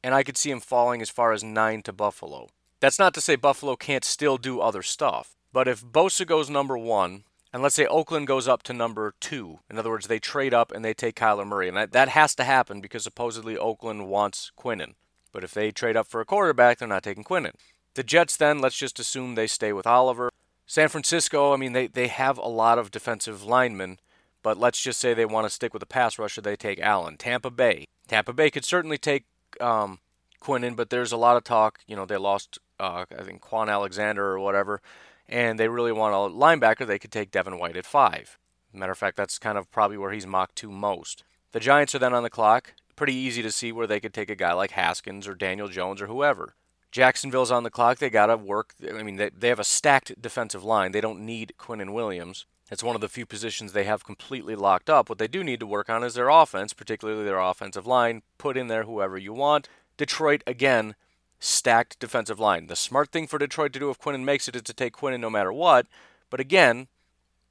and 0.02 0.14
I 0.14 0.22
could 0.22 0.36
see 0.36 0.50
him 0.50 0.60
falling 0.60 1.02
as 1.02 1.10
far 1.10 1.32
as 1.32 1.44
nine 1.44 1.82
to 1.82 1.92
Buffalo. 1.92 2.48
That's 2.80 2.98
not 2.98 3.12
to 3.14 3.20
say 3.20 3.36
Buffalo 3.36 3.76
can't 3.76 4.04
still 4.04 4.38
do 4.38 4.60
other 4.60 4.82
stuff. 4.82 5.36
But 5.52 5.68
if 5.68 5.84
Bosa 5.84 6.26
goes 6.26 6.48
number 6.48 6.78
one, 6.78 7.24
and 7.58 7.62
let's 7.64 7.74
say 7.74 7.86
Oakland 7.86 8.28
goes 8.28 8.46
up 8.46 8.62
to 8.62 8.72
number 8.72 9.14
two. 9.18 9.58
In 9.68 9.80
other 9.80 9.90
words, 9.90 10.06
they 10.06 10.20
trade 10.20 10.54
up 10.54 10.70
and 10.70 10.84
they 10.84 10.94
take 10.94 11.16
Kyler 11.16 11.44
Murray. 11.44 11.66
And 11.66 11.76
that, 11.76 11.90
that 11.90 12.10
has 12.10 12.32
to 12.36 12.44
happen 12.44 12.80
because 12.80 13.02
supposedly 13.02 13.58
Oakland 13.58 14.06
wants 14.06 14.52
Quinnen. 14.56 14.94
But 15.32 15.42
if 15.42 15.54
they 15.54 15.72
trade 15.72 15.96
up 15.96 16.06
for 16.06 16.20
a 16.20 16.24
quarterback, 16.24 16.78
they're 16.78 16.86
not 16.86 17.02
taking 17.02 17.24
Quinnen. 17.24 17.54
The 17.94 18.04
Jets, 18.04 18.36
then, 18.36 18.60
let's 18.60 18.76
just 18.76 19.00
assume 19.00 19.34
they 19.34 19.48
stay 19.48 19.72
with 19.72 19.88
Oliver. 19.88 20.30
San 20.68 20.88
Francisco, 20.88 21.52
I 21.52 21.56
mean, 21.56 21.72
they, 21.72 21.88
they 21.88 22.06
have 22.06 22.38
a 22.38 22.46
lot 22.46 22.78
of 22.78 22.92
defensive 22.92 23.42
linemen, 23.42 23.98
but 24.44 24.56
let's 24.56 24.80
just 24.80 25.00
say 25.00 25.12
they 25.12 25.26
want 25.26 25.44
to 25.44 25.50
stick 25.50 25.74
with 25.74 25.82
a 25.82 25.86
pass 25.86 26.16
rusher, 26.16 26.40
they 26.40 26.54
take 26.54 26.78
Allen. 26.78 27.16
Tampa 27.16 27.50
Bay. 27.50 27.86
Tampa 28.06 28.32
Bay 28.32 28.52
could 28.52 28.64
certainly 28.64 28.98
take 28.98 29.24
um, 29.60 29.98
Quinnen, 30.40 30.76
but 30.76 30.90
there's 30.90 31.10
a 31.10 31.16
lot 31.16 31.36
of 31.36 31.42
talk. 31.42 31.80
You 31.88 31.96
know, 31.96 32.06
they 32.06 32.18
lost, 32.18 32.60
uh, 32.78 33.04
I 33.18 33.24
think, 33.24 33.42
Kwon 33.42 33.68
Alexander 33.68 34.26
or 34.26 34.38
whatever 34.38 34.80
and 35.28 35.58
they 35.58 35.68
really 35.68 35.92
want 35.92 36.14
a 36.14 36.36
linebacker, 36.36 36.86
they 36.86 36.98
could 36.98 37.12
take 37.12 37.30
Devin 37.30 37.58
White 37.58 37.76
at 37.76 37.86
five. 37.86 38.38
Matter 38.72 38.92
of 38.92 38.98
fact, 38.98 39.16
that's 39.16 39.38
kind 39.38 39.58
of 39.58 39.70
probably 39.70 39.96
where 39.96 40.12
he's 40.12 40.26
mocked 40.26 40.56
to 40.56 40.70
most. 40.70 41.24
The 41.52 41.60
Giants 41.60 41.94
are 41.94 41.98
then 41.98 42.14
on 42.14 42.22
the 42.22 42.30
clock. 42.30 42.74
Pretty 42.96 43.14
easy 43.14 43.42
to 43.42 43.52
see 43.52 43.72
where 43.72 43.86
they 43.86 44.00
could 44.00 44.12
take 44.12 44.30
a 44.30 44.34
guy 44.34 44.52
like 44.52 44.72
Haskins 44.72 45.26
or 45.26 45.34
Daniel 45.34 45.68
Jones 45.68 46.02
or 46.02 46.06
whoever. 46.06 46.54
Jacksonville's 46.90 47.50
on 47.50 47.62
the 47.62 47.70
clock. 47.70 47.98
They 47.98 48.10
got 48.10 48.26
to 48.26 48.36
work. 48.36 48.74
I 48.86 49.02
mean, 49.02 49.16
they, 49.16 49.30
they 49.30 49.48
have 49.48 49.58
a 49.58 49.64
stacked 49.64 50.20
defensive 50.20 50.64
line. 50.64 50.92
They 50.92 51.00
don't 51.00 51.24
need 51.24 51.54
Quinnen 51.58 51.92
Williams. 51.92 52.46
It's 52.70 52.82
one 52.82 52.94
of 52.94 53.00
the 53.00 53.08
few 53.08 53.24
positions 53.24 53.72
they 53.72 53.84
have 53.84 54.04
completely 54.04 54.54
locked 54.54 54.90
up. 54.90 55.08
What 55.08 55.18
they 55.18 55.28
do 55.28 55.42
need 55.42 55.60
to 55.60 55.66
work 55.66 55.88
on 55.88 56.04
is 56.04 56.14
their 56.14 56.28
offense, 56.28 56.72
particularly 56.72 57.24
their 57.24 57.38
offensive 57.38 57.86
line. 57.86 58.22
Put 58.36 58.56
in 58.56 58.68
there 58.68 58.84
whoever 58.84 59.16
you 59.16 59.32
want. 59.32 59.68
Detroit, 59.96 60.42
again, 60.46 60.94
stacked 61.38 61.98
defensive 61.98 62.40
line. 62.40 62.66
The 62.66 62.76
smart 62.76 63.10
thing 63.10 63.26
for 63.26 63.38
Detroit 63.38 63.72
to 63.72 63.78
do 63.78 63.90
if 63.90 64.00
Quinnen 64.00 64.24
makes 64.24 64.48
it 64.48 64.56
is 64.56 64.62
to 64.62 64.74
take 64.74 64.94
Quinnen 64.94 65.20
no 65.20 65.30
matter 65.30 65.52
what. 65.52 65.86
But 66.30 66.40
again, 66.40 66.88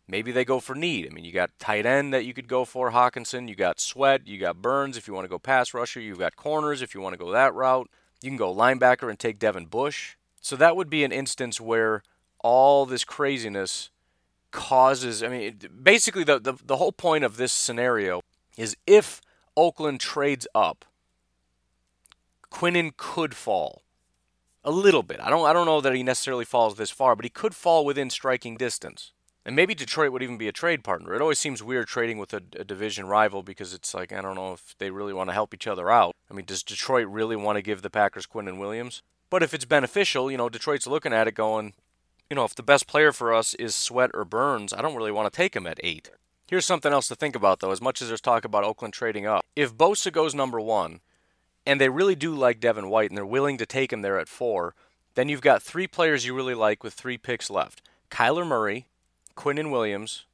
maybe 0.08 0.32
they 0.32 0.46
go 0.46 0.60
for 0.60 0.76
need. 0.76 1.08
I 1.08 1.10
mean, 1.10 1.26
you 1.26 1.32
got 1.32 1.58
tight 1.60 1.86
end 1.86 2.14
that 2.14 2.26
you 2.26 2.34
could 2.34 2.48
go 2.48 2.66
for, 2.66 2.92
Hockenson. 2.92 3.48
You 3.48 3.56
got 3.56 3.80
Sweat. 3.80 4.28
You 4.28 4.38
got 4.38 4.62
Burns 4.62 4.98
if 4.98 5.08
you 5.08 5.14
want 5.14 5.26
to 5.26 5.30
go 5.30 5.40
pass 5.40 5.74
rusher. 5.74 6.00
You've 6.00 6.20
got 6.20 6.36
corners 6.36 6.82
if 6.82 6.94
you 6.94 7.02
want 7.02 7.14
to 7.14 7.24
go 7.24 7.32
that 7.32 7.54
route. 7.54 7.90
You 8.22 8.30
can 8.30 8.38
go 8.38 8.54
linebacker 8.54 9.10
and 9.10 9.18
take 9.18 9.40
Devin 9.40 9.66
Bush. 9.66 10.16
So 10.42 10.56
that 10.56 10.76
would 10.76 10.90
be 10.90 11.04
an 11.04 11.12
instance 11.12 11.62
where 11.62 12.04
all 12.40 12.86
this 12.86 13.04
craziness 13.04 13.90
causes. 14.52 15.24
I 15.24 15.28
mean, 15.28 15.60
basically, 15.84 16.24
the, 16.24 16.40
the, 16.40 16.54
the 16.64 16.78
whole 16.78 16.92
point 16.92 17.24
of 17.24 17.38
this 17.38 17.52
scenario 17.52 18.22
is 18.58 18.76
if 18.86 19.22
Oakland 19.56 20.00
trades 20.00 20.48
up, 20.56 20.86
Quinnen 22.52 22.96
could 22.96 23.36
fall 23.36 23.84
a 24.64 24.72
little 24.72 25.04
bit. 25.04 25.20
I 25.22 25.30
don't 25.30 25.46
I 25.46 25.54
don't 25.54 25.66
know 25.66 25.82
that 25.82 25.96
he 25.96 26.04
necessarily 26.04 26.46
falls 26.46 26.76
this 26.76 26.92
far, 26.92 27.16
but 27.16 27.26
he 27.26 27.30
could 27.30 27.56
fall 27.56 27.86
within 27.86 28.10
striking 28.10 28.58
distance. 28.58 29.12
And 29.46 29.56
maybe 29.56 29.74
Detroit 29.74 30.12
would 30.12 30.22
even 30.22 30.38
be 30.38 30.50
a 30.50 30.52
trade 30.52 30.84
partner. 30.84 31.14
It 31.14 31.22
always 31.22 31.40
seems 31.40 31.64
weird 31.64 31.88
trading 31.88 32.18
with 32.18 32.34
a, 32.34 32.42
a, 32.60 32.66
division 32.66 33.08
rival 33.08 33.44
because 33.44 33.74
it's 33.74 33.94
like 33.94 34.12
I 34.12 34.22
don't 34.22 34.36
know 34.36 34.52
if 34.52 34.76
they 34.78 34.92
really 34.92 35.14
want 35.14 35.30
to 35.30 35.34
help 35.34 35.54
each 35.54 35.68
other 35.68 35.90
out. 35.90 36.14
I 36.30 36.34
mean, 36.34 36.46
does 36.46 36.64
Detroit 36.64 37.08
really 37.08 37.38
want 37.38 37.56
to 37.56 37.62
give 37.62 37.82
the 37.82 37.90
Packers 37.90 38.28
Quinnen 38.28 38.60
Williams? 38.60 39.04
But 39.30 39.44
if 39.44 39.54
it's 39.54 39.64
beneficial, 39.64 40.30
you 40.30 40.38
know, 40.38 40.50
Detroit's 40.50 40.88
looking 40.88 41.14
at 41.14 41.28
it 41.28 41.34
going, 41.34 41.74
you 42.30 42.36
know, 42.36 42.44
if 42.44 42.56
the 42.56 42.64
best 42.64 42.88
player 42.88 43.14
for 43.14 43.34
us 43.34 43.54
is 43.54 43.74
Sweat 43.74 44.12
or 44.14 44.26
Burns, 44.26 44.74
I 44.74 44.82
don't 44.82 44.96
really 44.96 45.12
want 45.12 45.32
to 45.32 45.36
take 45.36 45.56
him 45.56 45.68
at 45.68 45.80
eight. 45.82 46.10
Here's 46.48 46.66
something 46.66 46.94
else 46.94 47.08
to 47.10 47.16
think 47.16 47.36
about, 47.36 47.60
though, 47.60 47.72
as 47.72 47.82
much 47.82 48.02
as 48.02 48.08
there's 48.08 48.22
talk 48.22 48.46
about 48.46 48.64
Oakland 48.64 48.94
trading 48.94 49.26
up. 49.26 49.46
If 49.56 49.76
Bosa 49.76 50.12
goes 50.12 50.34
number 50.34 50.62
one, 50.62 51.02
and 51.68 51.82
they 51.82 51.90
really 51.90 52.16
do 52.16 52.34
like 52.34 52.60
Devin 52.60 52.90
White, 52.90 53.12
and 53.12 53.18
they're 53.18 53.26
willing 53.26 53.58
to 53.58 53.66
take 53.66 53.92
him 53.92 54.02
there 54.02 54.18
at 54.18 54.30
four, 54.30 54.74
then 55.16 55.28
you've 55.30 55.42
got 55.42 55.62
three 55.62 55.86
players 55.86 56.26
you 56.26 56.34
really 56.34 56.56
like 56.56 56.84
with 56.84 56.94
three 56.94 57.18
picks 57.18 57.50
left 57.50 57.82
Kyler 58.10 58.48
Murray, 58.48 58.88
Quinnen 59.36 59.70
Williams, 59.70 60.26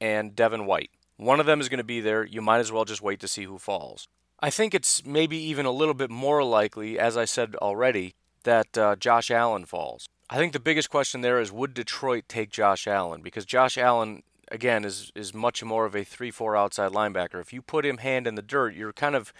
and 0.00 0.36
Devin 0.36 0.64
White. 0.64 0.90
One 1.16 1.40
of 1.40 1.46
them 1.46 1.60
is 1.60 1.68
going 1.68 1.78
to 1.78 1.84
be 1.84 2.00
there. 2.00 2.24
You 2.24 2.40
might 2.40 2.58
as 2.58 2.70
well 2.70 2.84
just 2.84 3.02
wait 3.02 3.20
to 3.20 3.28
see 3.28 3.44
who 3.44 3.58
falls. 3.58 4.08
I 4.40 4.50
think 4.50 4.74
it's 4.74 5.04
maybe 5.04 5.36
even 5.36 5.66
a 5.66 5.70
little 5.70 5.94
bit 5.94 6.10
more 6.10 6.44
likely, 6.44 6.98
as 6.98 7.16
I 7.16 7.24
said 7.24 7.56
already, 7.56 8.14
that 8.44 8.78
uh, 8.78 8.96
Josh 8.96 9.30
Allen 9.30 9.64
falls. 9.64 10.08
I 10.30 10.36
think 10.36 10.52
the 10.52 10.60
biggest 10.60 10.90
question 10.90 11.20
there 11.20 11.40
is 11.40 11.50
would 11.50 11.74
Detroit 11.74 12.24
take 12.28 12.50
Josh 12.50 12.86
Allen? 12.86 13.22
Because 13.22 13.44
Josh 13.44 13.76
Allen, 13.78 14.22
again, 14.50 14.84
is, 14.84 15.12
is 15.14 15.34
much 15.34 15.62
more 15.64 15.84
of 15.84 15.94
a 15.96 16.04
3 16.04 16.30
4 16.30 16.56
outside 16.56 16.92
linebacker. 16.92 17.40
If 17.40 17.52
you 17.52 17.62
put 17.62 17.86
him 17.86 17.98
hand 17.98 18.26
in 18.26 18.34
the 18.34 18.42
dirt, 18.42 18.74
you're 18.74 18.92
kind 18.92 19.14
of, 19.14 19.32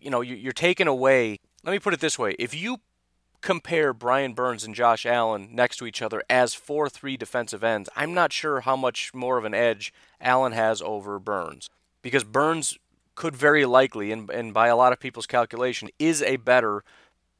you 0.00 0.10
know, 0.10 0.20
you're 0.20 0.52
taking 0.52 0.86
away. 0.86 1.38
Let 1.64 1.72
me 1.72 1.78
put 1.78 1.94
it 1.94 2.00
this 2.00 2.18
way 2.18 2.32
if 2.38 2.54
you 2.54 2.78
compare 3.40 3.92
Brian 3.92 4.32
Burns 4.34 4.64
and 4.64 4.74
Josh 4.74 5.06
Allen 5.06 5.48
next 5.52 5.76
to 5.78 5.86
each 5.86 6.02
other 6.02 6.22
as 6.28 6.54
4 6.54 6.88
3 6.88 7.16
defensive 7.16 7.62
ends, 7.62 7.88
I'm 7.96 8.14
not 8.14 8.32
sure 8.32 8.60
how 8.60 8.76
much 8.76 9.14
more 9.14 9.38
of 9.38 9.44
an 9.44 9.54
edge 9.54 9.92
Allen 10.20 10.52
has 10.52 10.82
over 10.82 11.18
Burns. 11.18 11.70
Because 12.02 12.24
Burns 12.24 12.78
could 13.14 13.34
very 13.34 13.64
likely, 13.64 14.12
and, 14.12 14.30
and 14.30 14.54
by 14.54 14.68
a 14.68 14.76
lot 14.76 14.92
of 14.92 15.00
people's 15.00 15.26
calculation, 15.26 15.88
is 15.98 16.22
a 16.22 16.36
better 16.36 16.84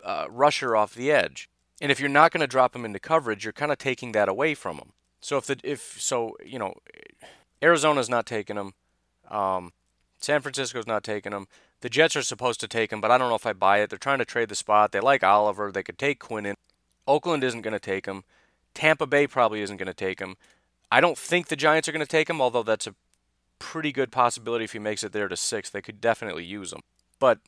uh, 0.04 0.26
rusher 0.28 0.76
off 0.76 0.94
the 0.94 1.10
edge. 1.10 1.48
And 1.80 1.92
if 1.92 2.00
you're 2.00 2.08
not 2.08 2.32
going 2.32 2.40
to 2.40 2.48
drop 2.48 2.74
him 2.74 2.84
into 2.84 2.98
coverage, 2.98 3.44
you're 3.44 3.52
kind 3.52 3.70
of 3.70 3.78
taking 3.78 4.12
that 4.12 4.28
away 4.28 4.54
from 4.54 4.76
him. 4.76 4.92
So 5.20 5.36
if 5.36 5.46
the 5.46 5.58
if 5.62 6.00
so, 6.00 6.36
you 6.44 6.58
know, 6.58 6.74
Arizona's 7.62 8.08
not 8.08 8.26
taking 8.26 8.56
him. 8.56 8.74
Um, 9.30 9.72
San 10.20 10.40
Francisco's 10.40 10.86
not 10.86 11.04
taking 11.04 11.32
him. 11.32 11.46
The 11.80 11.88
Jets 11.88 12.16
are 12.16 12.22
supposed 12.22 12.60
to 12.60 12.68
take 12.68 12.92
him, 12.92 13.00
but 13.00 13.10
I 13.10 13.18
don't 13.18 13.28
know 13.28 13.36
if 13.36 13.46
I 13.46 13.52
buy 13.52 13.78
it. 13.78 13.90
They're 13.90 13.98
trying 13.98 14.18
to 14.18 14.24
trade 14.24 14.48
the 14.48 14.54
spot. 14.54 14.92
They 14.92 15.00
like 15.00 15.22
Oliver. 15.22 15.70
They 15.70 15.82
could 15.82 15.98
take 15.98 16.20
Quinnen. 16.20 16.54
Oakland 17.06 17.44
isn't 17.44 17.62
going 17.62 17.72
to 17.72 17.80
take 17.80 18.06
him. 18.06 18.24
Tampa 18.74 19.06
Bay 19.06 19.26
probably 19.26 19.62
isn't 19.62 19.76
going 19.76 19.86
to 19.86 19.94
take 19.94 20.20
him. 20.20 20.36
I 20.90 21.00
don't 21.00 21.18
think 21.18 21.48
the 21.48 21.56
Giants 21.56 21.88
are 21.88 21.92
going 21.92 22.04
to 22.04 22.06
take 22.06 22.28
him, 22.28 22.40
although 22.40 22.62
that's 22.62 22.86
a 22.86 22.94
pretty 23.58 23.92
good 23.92 24.10
possibility 24.10 24.64
if 24.64 24.72
he 24.72 24.78
makes 24.78 25.02
it 25.02 25.12
there 25.12 25.28
to 25.28 25.36
six. 25.36 25.70
They 25.70 25.82
could 25.82 26.00
definitely 26.00 26.44
use 26.44 26.72
him. 26.72 26.80
But 27.18 27.38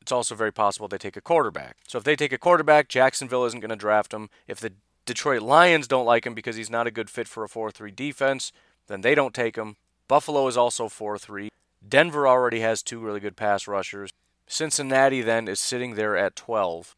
it's 0.00 0.12
also 0.12 0.34
very 0.34 0.52
possible 0.52 0.88
they 0.88 0.98
take 0.98 1.16
a 1.16 1.22
quarterback. 1.22 1.76
So 1.86 1.98
if 1.98 2.04
they 2.04 2.16
take 2.16 2.32
a 2.32 2.38
quarterback, 2.38 2.88
Jacksonville 2.88 3.44
isn't 3.44 3.60
going 3.60 3.70
to 3.70 3.76
draft 3.76 4.12
him. 4.12 4.30
If 4.46 4.60
the 4.60 4.72
Detroit 5.04 5.42
Lions 5.42 5.88
don't 5.88 6.06
like 6.06 6.26
him 6.26 6.34
because 6.34 6.56
he's 6.56 6.70
not 6.70 6.86
a 6.86 6.90
good 6.90 7.10
fit 7.10 7.28
for 7.28 7.44
a 7.44 7.48
4 7.48 7.70
3 7.70 7.90
defense, 7.90 8.52
then 8.86 9.00
they 9.00 9.14
don't 9.14 9.34
take 9.34 9.56
him. 9.56 9.76
Buffalo 10.06 10.46
is 10.46 10.56
also 10.56 10.88
4 10.88 11.18
3. 11.18 11.48
Denver 11.86 12.26
already 12.26 12.60
has 12.60 12.82
two 12.82 12.98
really 12.98 13.20
good 13.20 13.36
pass 13.36 13.66
rushers. 13.66 14.10
Cincinnati 14.46 15.22
then 15.22 15.46
is 15.46 15.60
sitting 15.60 15.94
there 15.94 16.16
at 16.16 16.36
12, 16.36 16.96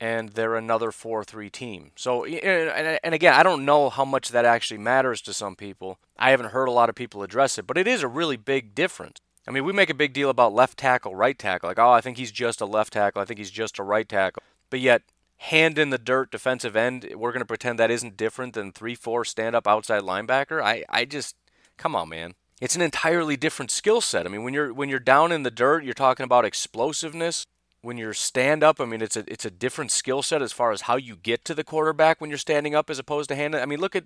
and 0.00 0.30
they're 0.30 0.56
another 0.56 0.92
4 0.92 1.24
3 1.24 1.50
team. 1.50 1.90
So, 1.96 2.24
and 2.24 3.14
again, 3.14 3.34
I 3.34 3.42
don't 3.42 3.64
know 3.64 3.90
how 3.90 4.04
much 4.04 4.28
that 4.30 4.44
actually 4.44 4.78
matters 4.78 5.20
to 5.22 5.32
some 5.32 5.56
people. 5.56 5.98
I 6.18 6.30
haven't 6.30 6.50
heard 6.50 6.68
a 6.68 6.72
lot 6.72 6.88
of 6.88 6.94
people 6.94 7.22
address 7.22 7.58
it, 7.58 7.66
but 7.66 7.78
it 7.78 7.88
is 7.88 8.02
a 8.02 8.08
really 8.08 8.36
big 8.36 8.74
difference. 8.74 9.18
I 9.46 9.50
mean, 9.50 9.64
we 9.64 9.72
make 9.72 9.90
a 9.90 9.94
big 9.94 10.12
deal 10.12 10.30
about 10.30 10.54
left 10.54 10.78
tackle, 10.78 11.16
right 11.16 11.36
tackle. 11.36 11.68
Like, 11.68 11.78
oh, 11.78 11.90
I 11.90 12.00
think 12.00 12.16
he's 12.16 12.30
just 12.30 12.60
a 12.60 12.66
left 12.66 12.92
tackle. 12.92 13.20
I 13.20 13.24
think 13.24 13.38
he's 13.38 13.50
just 13.50 13.78
a 13.78 13.82
right 13.82 14.08
tackle. 14.08 14.42
But 14.70 14.80
yet, 14.80 15.02
hand 15.38 15.78
in 15.78 15.90
the 15.90 15.98
dirt 15.98 16.30
defensive 16.30 16.76
end, 16.76 17.12
we're 17.16 17.32
going 17.32 17.40
to 17.40 17.46
pretend 17.46 17.78
that 17.78 17.90
isn't 17.90 18.16
different 18.16 18.54
than 18.54 18.70
3 18.70 18.94
4 18.94 19.24
stand 19.24 19.56
up 19.56 19.66
outside 19.66 20.02
linebacker. 20.02 20.62
I, 20.62 20.84
I 20.88 21.04
just, 21.04 21.34
come 21.76 21.96
on, 21.96 22.08
man. 22.08 22.34
It's 22.62 22.76
an 22.76 22.80
entirely 22.80 23.36
different 23.36 23.72
skill 23.72 24.00
set. 24.00 24.24
I 24.24 24.28
mean, 24.28 24.44
when 24.44 24.54
you're 24.54 24.72
when 24.72 24.88
you're 24.88 25.00
down 25.00 25.32
in 25.32 25.42
the 25.42 25.50
dirt, 25.50 25.82
you're 25.82 25.94
talking 25.94 26.22
about 26.22 26.44
explosiveness. 26.44 27.44
When 27.80 27.98
you're 27.98 28.14
stand 28.14 28.62
up, 28.62 28.80
I 28.80 28.84
mean, 28.84 29.02
it's 29.02 29.16
a 29.16 29.24
it's 29.26 29.44
a 29.44 29.50
different 29.50 29.90
skill 29.90 30.22
set 30.22 30.42
as 30.42 30.52
far 30.52 30.70
as 30.70 30.82
how 30.82 30.94
you 30.94 31.16
get 31.16 31.44
to 31.46 31.56
the 31.56 31.64
quarterback 31.64 32.20
when 32.20 32.30
you're 32.30 32.38
standing 32.38 32.72
up 32.72 32.88
as 32.88 33.00
opposed 33.00 33.28
to 33.30 33.34
hand. 33.34 33.56
I 33.56 33.66
mean, 33.66 33.80
look 33.80 33.96
at, 33.96 34.04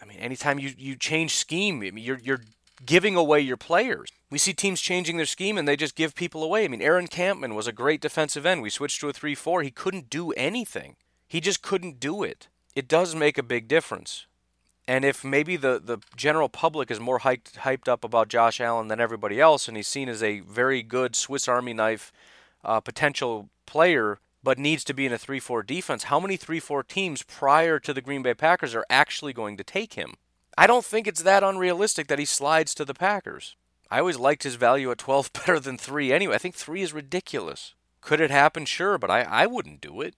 I 0.00 0.06
mean, 0.06 0.16
anytime 0.16 0.58
you 0.58 0.72
you 0.78 0.96
change 0.96 1.34
scheme, 1.34 1.82
I 1.82 1.90
mean, 1.90 2.02
you're 2.02 2.20
you're 2.20 2.40
giving 2.86 3.16
away 3.16 3.40
your 3.40 3.58
players. 3.58 4.08
We 4.30 4.38
see 4.38 4.54
teams 4.54 4.80
changing 4.80 5.18
their 5.18 5.26
scheme 5.26 5.58
and 5.58 5.68
they 5.68 5.76
just 5.76 5.94
give 5.94 6.14
people 6.14 6.42
away. 6.42 6.64
I 6.64 6.68
mean, 6.68 6.80
Aaron 6.80 7.06
Kampman 7.06 7.54
was 7.54 7.66
a 7.66 7.72
great 7.72 8.00
defensive 8.00 8.46
end. 8.46 8.62
We 8.62 8.70
switched 8.70 9.00
to 9.00 9.10
a 9.10 9.12
3 9.12 9.34
4. 9.34 9.62
He 9.62 9.70
couldn't 9.70 10.08
do 10.08 10.32
anything, 10.32 10.96
he 11.28 11.38
just 11.38 11.60
couldn't 11.60 12.00
do 12.00 12.22
it. 12.22 12.48
It 12.74 12.88
does 12.88 13.14
make 13.14 13.36
a 13.36 13.42
big 13.42 13.68
difference. 13.68 14.26
And 14.86 15.04
if 15.04 15.24
maybe 15.24 15.56
the, 15.56 15.80
the 15.82 15.98
general 16.14 16.48
public 16.48 16.90
is 16.90 17.00
more 17.00 17.20
hyped, 17.20 17.54
hyped 17.58 17.88
up 17.88 18.04
about 18.04 18.28
Josh 18.28 18.60
Allen 18.60 18.88
than 18.88 19.00
everybody 19.00 19.40
else, 19.40 19.66
and 19.66 19.76
he's 19.76 19.88
seen 19.88 20.08
as 20.08 20.22
a 20.22 20.40
very 20.40 20.82
good 20.82 21.16
Swiss 21.16 21.48
Army 21.48 21.72
knife 21.72 22.12
uh, 22.62 22.80
potential 22.80 23.48
player, 23.66 24.18
but 24.42 24.58
needs 24.58 24.84
to 24.84 24.94
be 24.94 25.06
in 25.06 25.12
a 25.12 25.18
3 25.18 25.40
4 25.40 25.62
defense, 25.62 26.04
how 26.04 26.20
many 26.20 26.36
3 26.36 26.60
4 26.60 26.82
teams 26.82 27.22
prior 27.22 27.78
to 27.78 27.94
the 27.94 28.02
Green 28.02 28.22
Bay 28.22 28.34
Packers 28.34 28.74
are 28.74 28.84
actually 28.90 29.32
going 29.32 29.56
to 29.56 29.64
take 29.64 29.94
him? 29.94 30.14
I 30.56 30.66
don't 30.66 30.84
think 30.84 31.06
it's 31.06 31.22
that 31.22 31.42
unrealistic 31.42 32.06
that 32.08 32.18
he 32.18 32.24
slides 32.26 32.74
to 32.74 32.84
the 32.84 32.94
Packers. 32.94 33.56
I 33.90 34.00
always 34.00 34.18
liked 34.18 34.42
his 34.42 34.54
value 34.54 34.90
at 34.90 34.98
12 34.98 35.32
better 35.46 35.58
than 35.58 35.78
3 35.78 36.12
anyway. 36.12 36.34
I 36.34 36.38
think 36.38 36.54
3 36.54 36.82
is 36.82 36.92
ridiculous. 36.92 37.74
Could 38.02 38.20
it 38.20 38.30
happen? 38.30 38.66
Sure, 38.66 38.98
but 38.98 39.10
I, 39.10 39.22
I 39.22 39.46
wouldn't 39.46 39.80
do 39.80 40.02
it. 40.02 40.14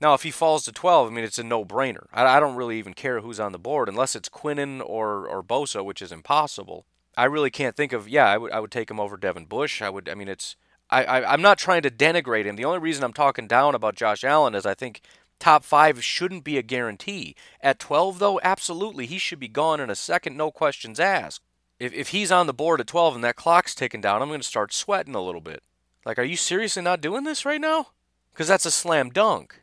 Now, 0.00 0.14
if 0.14 0.22
he 0.22 0.30
falls 0.30 0.64
to 0.64 0.72
12, 0.72 1.08
I 1.08 1.14
mean, 1.14 1.24
it's 1.24 1.38
a 1.38 1.44
no 1.44 1.64
brainer. 1.64 2.06
I, 2.12 2.24
I 2.24 2.40
don't 2.40 2.56
really 2.56 2.78
even 2.78 2.94
care 2.94 3.20
who's 3.20 3.40
on 3.40 3.52
the 3.52 3.58
board 3.58 3.88
unless 3.88 4.16
it's 4.16 4.28
Quinnen 4.28 4.80
or, 4.84 5.28
or 5.28 5.42
Bosa, 5.42 5.84
which 5.84 6.00
is 6.00 6.10
impossible. 6.10 6.86
I 7.16 7.24
really 7.24 7.50
can't 7.50 7.76
think 7.76 7.92
of, 7.92 8.08
yeah, 8.08 8.26
I 8.26 8.38
would, 8.38 8.52
I 8.52 8.60
would 8.60 8.70
take 8.70 8.90
him 8.90 9.00
over 9.00 9.16
Devin 9.16 9.44
Bush. 9.44 9.82
I 9.82 9.90
would, 9.90 10.08
I 10.08 10.14
mean, 10.14 10.28
it's, 10.28 10.56
I, 10.88 11.04
I, 11.04 11.32
I'm 11.32 11.42
not 11.42 11.58
trying 11.58 11.82
to 11.82 11.90
denigrate 11.90 12.44
him. 12.44 12.56
The 12.56 12.64
only 12.64 12.78
reason 12.78 13.04
I'm 13.04 13.12
talking 13.12 13.46
down 13.46 13.74
about 13.74 13.94
Josh 13.94 14.24
Allen 14.24 14.54
is 14.54 14.64
I 14.64 14.74
think 14.74 15.02
top 15.38 15.64
five 15.64 16.02
shouldn't 16.02 16.44
be 16.44 16.56
a 16.56 16.62
guarantee. 16.62 17.36
At 17.60 17.78
12, 17.78 18.20
though, 18.20 18.40
absolutely, 18.42 19.04
he 19.04 19.18
should 19.18 19.40
be 19.40 19.48
gone 19.48 19.80
in 19.80 19.90
a 19.90 19.94
second, 19.94 20.36
no 20.36 20.50
questions 20.50 20.98
asked. 20.98 21.42
If, 21.78 21.92
if 21.92 22.08
he's 22.08 22.32
on 22.32 22.46
the 22.46 22.54
board 22.54 22.80
at 22.80 22.86
12 22.86 23.16
and 23.16 23.24
that 23.24 23.36
clock's 23.36 23.74
ticking 23.74 24.00
down, 24.00 24.22
I'm 24.22 24.28
going 24.28 24.40
to 24.40 24.46
start 24.46 24.72
sweating 24.72 25.14
a 25.14 25.22
little 25.22 25.40
bit. 25.40 25.62
Like, 26.06 26.18
are 26.18 26.24
you 26.24 26.36
seriously 26.36 26.82
not 26.82 27.00
doing 27.00 27.24
this 27.24 27.44
right 27.44 27.60
now? 27.60 27.88
Because 28.32 28.48
that's 28.48 28.66
a 28.66 28.70
slam 28.70 29.10
dunk. 29.10 29.62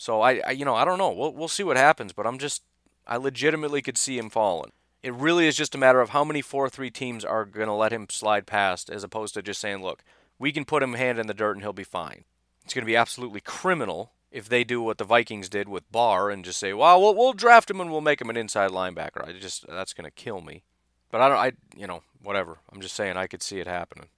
So 0.00 0.22
I, 0.22 0.40
I, 0.46 0.50
you 0.52 0.64
know, 0.64 0.74
I 0.74 0.86
don't 0.86 0.96
know. 0.96 1.12
We'll, 1.12 1.34
we'll 1.34 1.46
see 1.46 1.62
what 1.62 1.76
happens, 1.76 2.14
but 2.14 2.26
I'm 2.26 2.38
just, 2.38 2.62
I 3.06 3.18
legitimately 3.18 3.82
could 3.82 3.98
see 3.98 4.16
him 4.16 4.30
falling. 4.30 4.72
It 5.02 5.12
really 5.12 5.46
is 5.46 5.58
just 5.58 5.74
a 5.74 5.78
matter 5.78 6.00
of 6.00 6.08
how 6.08 6.24
many 6.24 6.40
4 6.40 6.70
3 6.70 6.90
teams 6.90 7.22
are 7.22 7.44
going 7.44 7.66
to 7.66 7.74
let 7.74 7.92
him 7.92 8.06
slide 8.08 8.46
past 8.46 8.88
as 8.88 9.04
opposed 9.04 9.34
to 9.34 9.42
just 9.42 9.60
saying, 9.60 9.82
look, 9.82 10.02
we 10.38 10.52
can 10.52 10.64
put 10.64 10.82
him 10.82 10.94
hand 10.94 11.18
in 11.18 11.26
the 11.26 11.34
dirt 11.34 11.52
and 11.52 11.60
he'll 11.60 11.74
be 11.74 11.84
fine. 11.84 12.24
It's 12.64 12.72
going 12.72 12.82
to 12.82 12.90
be 12.90 12.96
absolutely 12.96 13.42
criminal 13.42 14.12
if 14.30 14.48
they 14.48 14.64
do 14.64 14.80
what 14.80 14.96
the 14.96 15.04
Vikings 15.04 15.50
did 15.50 15.68
with 15.68 15.92
Barr 15.92 16.30
and 16.30 16.46
just 16.46 16.60
say, 16.60 16.72
"Well, 16.72 17.00
we'll, 17.00 17.14
we'll 17.14 17.32
draft 17.34 17.70
him 17.70 17.80
and 17.80 17.90
we'll 17.90 18.00
make 18.00 18.20
him 18.20 18.30
an 18.30 18.36
inside 18.36 18.70
linebacker." 18.70 19.26
I 19.26 19.32
just 19.32 19.66
that's 19.68 19.92
going 19.92 20.04
to 20.04 20.10
kill 20.10 20.40
me. 20.40 20.62
But 21.10 21.20
I 21.20 21.28
don't 21.28 21.38
I 21.38 21.52
you 21.76 21.86
know, 21.86 22.02
whatever. 22.22 22.58
I'm 22.72 22.80
just 22.80 22.94
saying 22.94 23.16
I 23.16 23.26
could 23.26 23.42
see 23.42 23.58
it 23.58 23.66
happening. 23.66 24.08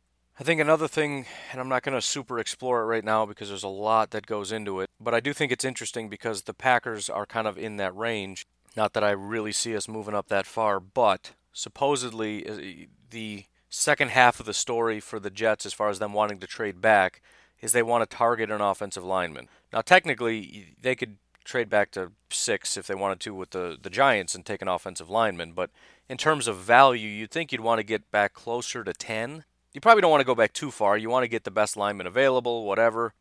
I 0.43 0.45
think 0.45 0.61
another 0.61 0.89
thing, 0.89 1.27
and 1.53 1.61
I'm 1.61 1.69
not 1.69 1.85
going 1.85 1.95
to 1.95 2.03
super 2.03 2.41
explore 2.41 2.83
it 2.83 2.87
right 2.87 3.05
now 3.05 3.25
because 3.25 3.49
there's 3.49 3.63
a 3.63 3.69
lot 3.69 4.11
that 4.11 4.27
goes 4.27 4.51
into 4.51 4.81
it, 4.81 4.91
but 5.01 5.15
I 5.15 5.21
do 5.21 5.33
think 5.33 5.53
it's 5.53 5.65
interesting 5.65 6.09
because 6.09 6.43
the 6.43 6.53
Packers 6.53 7.09
are 7.09 7.27
kind 7.27 7.47
of 7.47 7.57
in 7.57 7.77
that 7.77 7.97
range. 7.97 8.45
Not 8.77 8.93
that 8.95 9.05
I 9.05 9.13
really 9.13 9.53
see 9.53 9.77
us 9.77 9.87
moving 9.87 10.17
up 10.17 10.27
that 10.31 10.45
far, 10.45 10.81
but 10.81 11.31
supposedly 11.53 12.49
uh, 12.49 12.89
the 13.11 13.45
second 13.71 14.11
half 14.11 14.41
of 14.41 14.47
the 14.47 14.53
story 14.53 14.99
for 14.99 15.21
the 15.21 15.31
Jets, 15.31 15.65
as 15.65 15.75
far 15.75 15.91
as 15.91 16.01
them 16.01 16.13
wanting 16.13 16.41
to 16.41 16.49
trade 16.49 16.81
back, 16.81 17.23
is 17.61 17.71
they 17.71 17.85
want 17.85 18.03
to 18.03 18.17
target 18.17 18.51
an 18.51 18.61
offensive 18.61 19.05
lineman. 19.05 19.49
Now, 19.73 19.81
technically, 19.81 20.75
they 20.83 20.97
could 20.97 21.19
trade 21.45 21.71
back 21.71 21.93
to 21.93 22.11
six 22.31 22.77
if 22.77 22.89
they 22.89 22.97
wanted 22.97 23.21
to 23.21 23.33
with 23.33 23.51
the, 23.51 23.79
the 23.81 23.91
Giants 23.91 24.35
and 24.35 24.45
take 24.45 24.61
an 24.61 24.67
offensive 24.67 25.09
lineman, 25.09 25.53
but 25.53 25.71
in 26.09 26.17
terms 26.17 26.49
of 26.49 26.57
value, 26.57 27.09
you'd 27.09 27.31
think 27.31 27.53
you'd 27.53 27.61
want 27.61 27.79
to 27.79 27.85
get 27.85 28.11
back 28.11 28.35
closer 28.35 28.83
to 28.83 28.93
10. 28.93 29.45
You 29.73 29.81
probably 29.81 30.03
don't 30.03 30.11
want 30.11 30.21
to 30.21 30.27
go 30.27 30.35
back 30.35 30.53
too 30.53 30.71
far. 30.71 30.99
You 30.99 31.09
want 31.09 31.25
to 31.25 31.29
get 31.29 31.45
the 31.45 31.51
best 31.51 31.77
lineman 31.77 32.07
available, 32.07 32.65
whatever. 32.65 33.15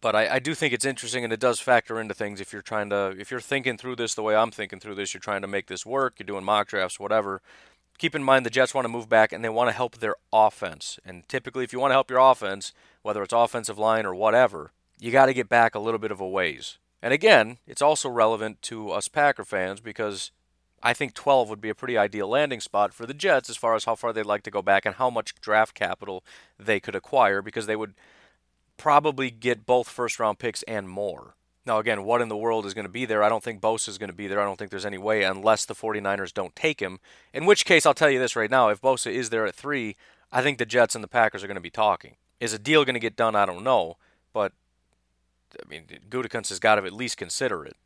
But 0.00 0.14
I, 0.14 0.34
I 0.34 0.38
do 0.38 0.54
think 0.54 0.72
it's 0.72 0.84
interesting 0.84 1.24
and 1.24 1.32
it 1.32 1.40
does 1.40 1.58
factor 1.58 2.00
into 2.00 2.14
things 2.14 2.40
if 2.40 2.52
you're 2.52 2.62
trying 2.62 2.90
to, 2.90 3.16
if 3.18 3.30
you're 3.30 3.40
thinking 3.40 3.76
through 3.76 3.96
this 3.96 4.14
the 4.14 4.22
way 4.22 4.36
I'm 4.36 4.50
thinking 4.50 4.78
through 4.78 4.94
this, 4.94 5.14
you're 5.14 5.20
trying 5.20 5.42
to 5.42 5.48
make 5.48 5.66
this 5.66 5.86
work, 5.86 6.14
you're 6.18 6.26
doing 6.26 6.44
mock 6.44 6.68
drafts, 6.68 7.00
whatever. 7.00 7.40
Keep 7.98 8.14
in 8.14 8.22
mind 8.22 8.44
the 8.44 8.50
Jets 8.50 8.74
want 8.74 8.84
to 8.84 8.90
move 8.90 9.08
back 9.08 9.32
and 9.32 9.42
they 9.42 9.48
want 9.48 9.68
to 9.68 9.76
help 9.76 9.96
their 9.96 10.16
offense. 10.32 11.00
And 11.04 11.26
typically, 11.28 11.64
if 11.64 11.72
you 11.72 11.80
want 11.80 11.90
to 11.90 11.96
help 11.96 12.10
your 12.10 12.20
offense, 12.20 12.72
whether 13.02 13.22
it's 13.22 13.32
offensive 13.32 13.78
line 13.78 14.04
or 14.04 14.14
whatever, 14.14 14.72
you 15.00 15.10
got 15.10 15.26
to 15.26 15.34
get 15.34 15.48
back 15.48 15.74
a 15.74 15.80
little 15.80 15.98
bit 15.98 16.10
of 16.10 16.20
a 16.20 16.28
ways. 16.28 16.78
And 17.02 17.12
again, 17.12 17.58
it's 17.66 17.82
also 17.82 18.08
relevant 18.08 18.60
to 18.62 18.90
us 18.90 19.08
Packer 19.08 19.44
fans 19.44 19.80
because 19.80 20.30
I 20.82 20.92
think 20.92 21.14
12 21.14 21.48
would 21.48 21.60
be 21.60 21.68
a 21.68 21.74
pretty 21.74 21.96
ideal 21.96 22.28
landing 22.28 22.60
spot 22.60 22.92
for 22.92 23.06
the 23.06 23.14
Jets 23.14 23.50
as 23.50 23.56
far 23.56 23.74
as 23.74 23.84
how 23.84 23.94
far 23.94 24.12
they'd 24.12 24.24
like 24.26 24.42
to 24.44 24.50
go 24.50 24.62
back 24.62 24.86
and 24.86 24.96
how 24.96 25.10
much 25.10 25.34
draft 25.40 25.74
capital 25.74 26.22
they 26.58 26.80
could 26.80 26.94
acquire 26.94 27.42
because 27.42 27.66
they 27.66 27.76
would 27.76 27.94
probably 28.76 29.30
get 29.30 29.66
both 29.66 29.88
first 29.88 30.20
round 30.20 30.38
picks 30.38 30.62
and 30.64 30.88
more. 30.88 31.34
Now, 31.64 31.78
again, 31.78 32.04
what 32.04 32.22
in 32.22 32.28
the 32.28 32.36
world 32.36 32.64
is 32.64 32.74
going 32.74 32.84
to 32.84 32.90
be 32.92 33.04
there? 33.06 33.24
I 33.24 33.28
don't 33.28 33.42
think 33.42 33.60
Bosa 33.60 33.88
is 33.88 33.98
going 33.98 34.10
to 34.10 34.16
be 34.16 34.28
there. 34.28 34.40
I 34.40 34.44
don't 34.44 34.56
think 34.56 34.70
there's 34.70 34.86
any 34.86 34.98
way 34.98 35.24
unless 35.24 35.64
the 35.64 35.74
49ers 35.74 36.32
don't 36.32 36.54
take 36.54 36.80
him. 36.80 37.00
In 37.34 37.44
which 37.44 37.64
case, 37.64 37.84
I'll 37.84 37.94
tell 37.94 38.10
you 38.10 38.20
this 38.20 38.36
right 38.36 38.50
now 38.50 38.68
if 38.68 38.80
Bosa 38.80 39.10
is 39.10 39.30
there 39.30 39.46
at 39.46 39.54
three, 39.56 39.96
I 40.30 40.42
think 40.42 40.58
the 40.58 40.66
Jets 40.66 40.94
and 40.94 41.02
the 41.02 41.08
Packers 41.08 41.42
are 41.42 41.48
going 41.48 41.56
to 41.56 41.60
be 41.60 41.70
talking. 41.70 42.16
Is 42.38 42.52
a 42.52 42.58
deal 42.58 42.84
going 42.84 42.94
to 42.94 43.00
get 43.00 43.16
done? 43.16 43.34
I 43.34 43.46
don't 43.46 43.64
know. 43.64 43.96
But, 44.32 44.52
I 45.60 45.68
mean, 45.68 45.86
Gutekunst 46.08 46.50
has 46.50 46.60
got 46.60 46.76
to 46.76 46.84
at 46.84 46.92
least 46.92 47.16
consider 47.16 47.64
it. 47.64 47.76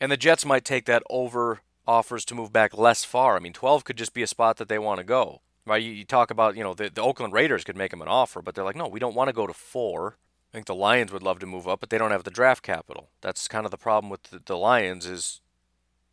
And 0.00 0.12
the 0.12 0.16
Jets 0.16 0.44
might 0.44 0.64
take 0.64 0.84
that 0.84 1.02
over 1.10 1.60
offers 1.86 2.24
to 2.26 2.34
move 2.34 2.52
back 2.52 2.76
less 2.76 3.04
far. 3.04 3.36
I 3.36 3.40
mean, 3.40 3.52
12 3.52 3.84
could 3.84 3.96
just 3.96 4.14
be 4.14 4.22
a 4.22 4.26
spot 4.26 4.56
that 4.56 4.68
they 4.68 4.78
want 4.78 4.98
to 4.98 5.04
go. 5.04 5.40
Right? 5.64 5.82
You, 5.82 5.92
you 5.92 6.04
talk 6.04 6.30
about, 6.30 6.56
you 6.56 6.64
know, 6.64 6.74
the, 6.74 6.90
the 6.90 7.02
Oakland 7.02 7.32
Raiders 7.32 7.64
could 7.64 7.76
make 7.76 7.92
them 7.92 8.02
an 8.02 8.08
offer, 8.08 8.42
but 8.42 8.54
they're 8.54 8.64
like, 8.64 8.76
no, 8.76 8.88
we 8.88 9.00
don't 9.00 9.14
want 9.14 9.28
to 9.28 9.32
go 9.32 9.46
to 9.46 9.52
four. 9.52 10.16
I 10.52 10.56
think 10.56 10.66
the 10.66 10.74
Lions 10.74 11.12
would 11.12 11.22
love 11.22 11.38
to 11.38 11.46
move 11.46 11.66
up, 11.66 11.80
but 11.80 11.90
they 11.90 11.98
don't 11.98 12.10
have 12.10 12.24
the 12.24 12.30
draft 12.30 12.62
capital. 12.62 13.08
That's 13.20 13.48
kind 13.48 13.64
of 13.64 13.70
the 13.70 13.78
problem 13.78 14.10
with 14.10 14.24
the, 14.24 14.42
the 14.44 14.56
Lions 14.56 15.06
is 15.06 15.40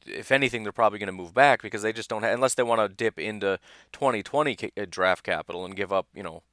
if 0.05 0.32
anything, 0.32 0.63
they're 0.63 0.71
probably 0.71 0.99
going 0.99 1.08
to 1.08 1.13
move 1.13 1.34
back 1.34 1.62
because 1.62 1.82
they 1.82 1.93
just 1.93 2.10
don't 2.10 2.23
have, 2.23 2.34
unless 2.34 2.55
they 2.55 2.63
want 2.63 2.82
to 2.82 2.88
dip 2.88 3.19
into 3.19 3.60
2020 3.91 4.71
uh, 4.77 4.86
draft 4.89 5.23
capital 5.23 5.65
and 5.65 5.75
give 5.75 5.91
up, 5.91 6.08
you 6.13 6.23
know, 6.23 6.43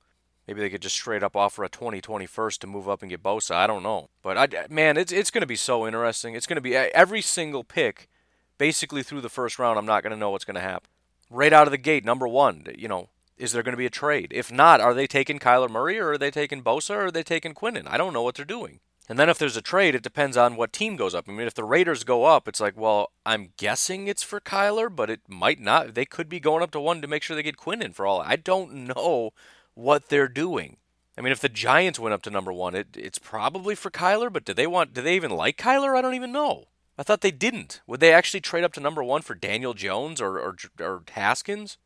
maybe 0.46 0.60
they 0.60 0.70
could 0.70 0.82
just 0.82 0.96
straight 0.96 1.22
up 1.22 1.36
offer 1.36 1.64
a 1.64 1.68
2020 1.68 2.26
first 2.26 2.60
to 2.60 2.66
move 2.66 2.88
up 2.88 3.02
and 3.02 3.10
get 3.10 3.22
Bosa. 3.22 3.54
I 3.54 3.66
don't 3.66 3.82
know. 3.82 4.08
But, 4.22 4.36
I, 4.36 4.66
man, 4.68 4.96
it's, 4.96 5.12
it's 5.12 5.30
going 5.30 5.42
to 5.42 5.46
be 5.46 5.56
so 5.56 5.86
interesting. 5.86 6.34
It's 6.34 6.46
going 6.46 6.56
to 6.56 6.60
be 6.60 6.74
every 6.74 7.22
single 7.22 7.64
pick 7.64 8.08
basically 8.58 9.02
through 9.02 9.20
the 9.20 9.28
first 9.28 9.58
round, 9.58 9.78
I'm 9.78 9.86
not 9.86 10.02
going 10.02 10.12
to 10.12 10.18
know 10.18 10.30
what's 10.30 10.44
going 10.44 10.56
to 10.56 10.60
happen. 10.60 10.88
Right 11.30 11.52
out 11.52 11.66
of 11.66 11.72
the 11.72 11.78
gate, 11.78 12.04
number 12.04 12.28
one, 12.28 12.66
you 12.76 12.88
know, 12.88 13.08
is 13.36 13.52
there 13.52 13.62
going 13.62 13.72
to 13.72 13.78
be 13.78 13.86
a 13.86 13.90
trade? 13.90 14.32
If 14.34 14.50
not, 14.50 14.80
are 14.80 14.94
they 14.94 15.06
taking 15.06 15.38
Kyler 15.38 15.68
Murray 15.68 15.98
or 15.98 16.12
are 16.12 16.18
they 16.18 16.30
taking 16.30 16.62
Bosa 16.62 16.94
or 16.94 17.04
are 17.06 17.10
they 17.10 17.22
taking 17.22 17.54
Quinnen? 17.54 17.86
I 17.86 17.96
don't 17.96 18.12
know 18.12 18.22
what 18.22 18.36
they're 18.36 18.44
doing. 18.44 18.80
And 19.08 19.18
then 19.18 19.28
if 19.28 19.38
there's 19.38 19.56
a 19.56 19.62
trade, 19.62 19.94
it 19.94 20.02
depends 20.02 20.36
on 20.36 20.56
what 20.56 20.72
team 20.72 20.96
goes 20.96 21.14
up. 21.14 21.28
I 21.28 21.32
mean, 21.32 21.46
if 21.46 21.54
the 21.54 21.64
Raiders 21.64 22.02
go 22.02 22.24
up, 22.24 22.48
it's 22.48 22.60
like, 22.60 22.76
well, 22.76 23.12
I'm 23.24 23.52
guessing 23.56 24.08
it's 24.08 24.24
for 24.24 24.40
Kyler, 24.40 24.94
but 24.94 25.10
it 25.10 25.20
might 25.28 25.60
not. 25.60 25.94
They 25.94 26.04
could 26.04 26.28
be 26.28 26.40
going 26.40 26.62
up 26.62 26.72
to 26.72 26.80
one 26.80 27.00
to 27.02 27.08
make 27.08 27.22
sure 27.22 27.36
they 27.36 27.42
get 27.42 27.56
Quinnen 27.56 27.94
for 27.94 28.04
all. 28.04 28.20
I 28.20 28.34
don't 28.36 28.72
know 28.72 29.30
what 29.74 30.08
they're 30.08 30.28
doing. 30.28 30.78
I 31.16 31.20
mean, 31.20 31.32
if 31.32 31.40
the 31.40 31.48
Giants 31.48 32.00
went 32.00 32.14
up 32.14 32.22
to 32.22 32.30
number 32.30 32.52
one, 32.52 32.74
it, 32.74 32.88
it's 32.96 33.18
probably 33.18 33.74
for 33.74 33.90
Kyler, 33.90 34.32
but 34.32 34.44
do 34.44 34.52
they 34.52 34.66
want? 34.66 34.92
Do 34.92 35.02
they 35.02 35.14
even 35.14 35.30
like 35.30 35.56
Kyler? 35.56 35.96
I 35.96 36.02
don't 36.02 36.14
even 36.14 36.32
know. 36.32 36.64
I 36.98 37.02
thought 37.02 37.20
they 37.20 37.30
didn't. 37.30 37.80
Would 37.86 38.00
they 38.00 38.12
actually 38.12 38.40
trade 38.40 38.64
up 38.64 38.72
to 38.74 38.80
number 38.80 39.04
one 39.04 39.22
for 39.22 39.34
Daniel 39.34 39.74
Jones 39.74 40.20
or 40.20 40.38
or, 40.38 40.56
or 40.80 41.02
Haskins? 41.10 41.78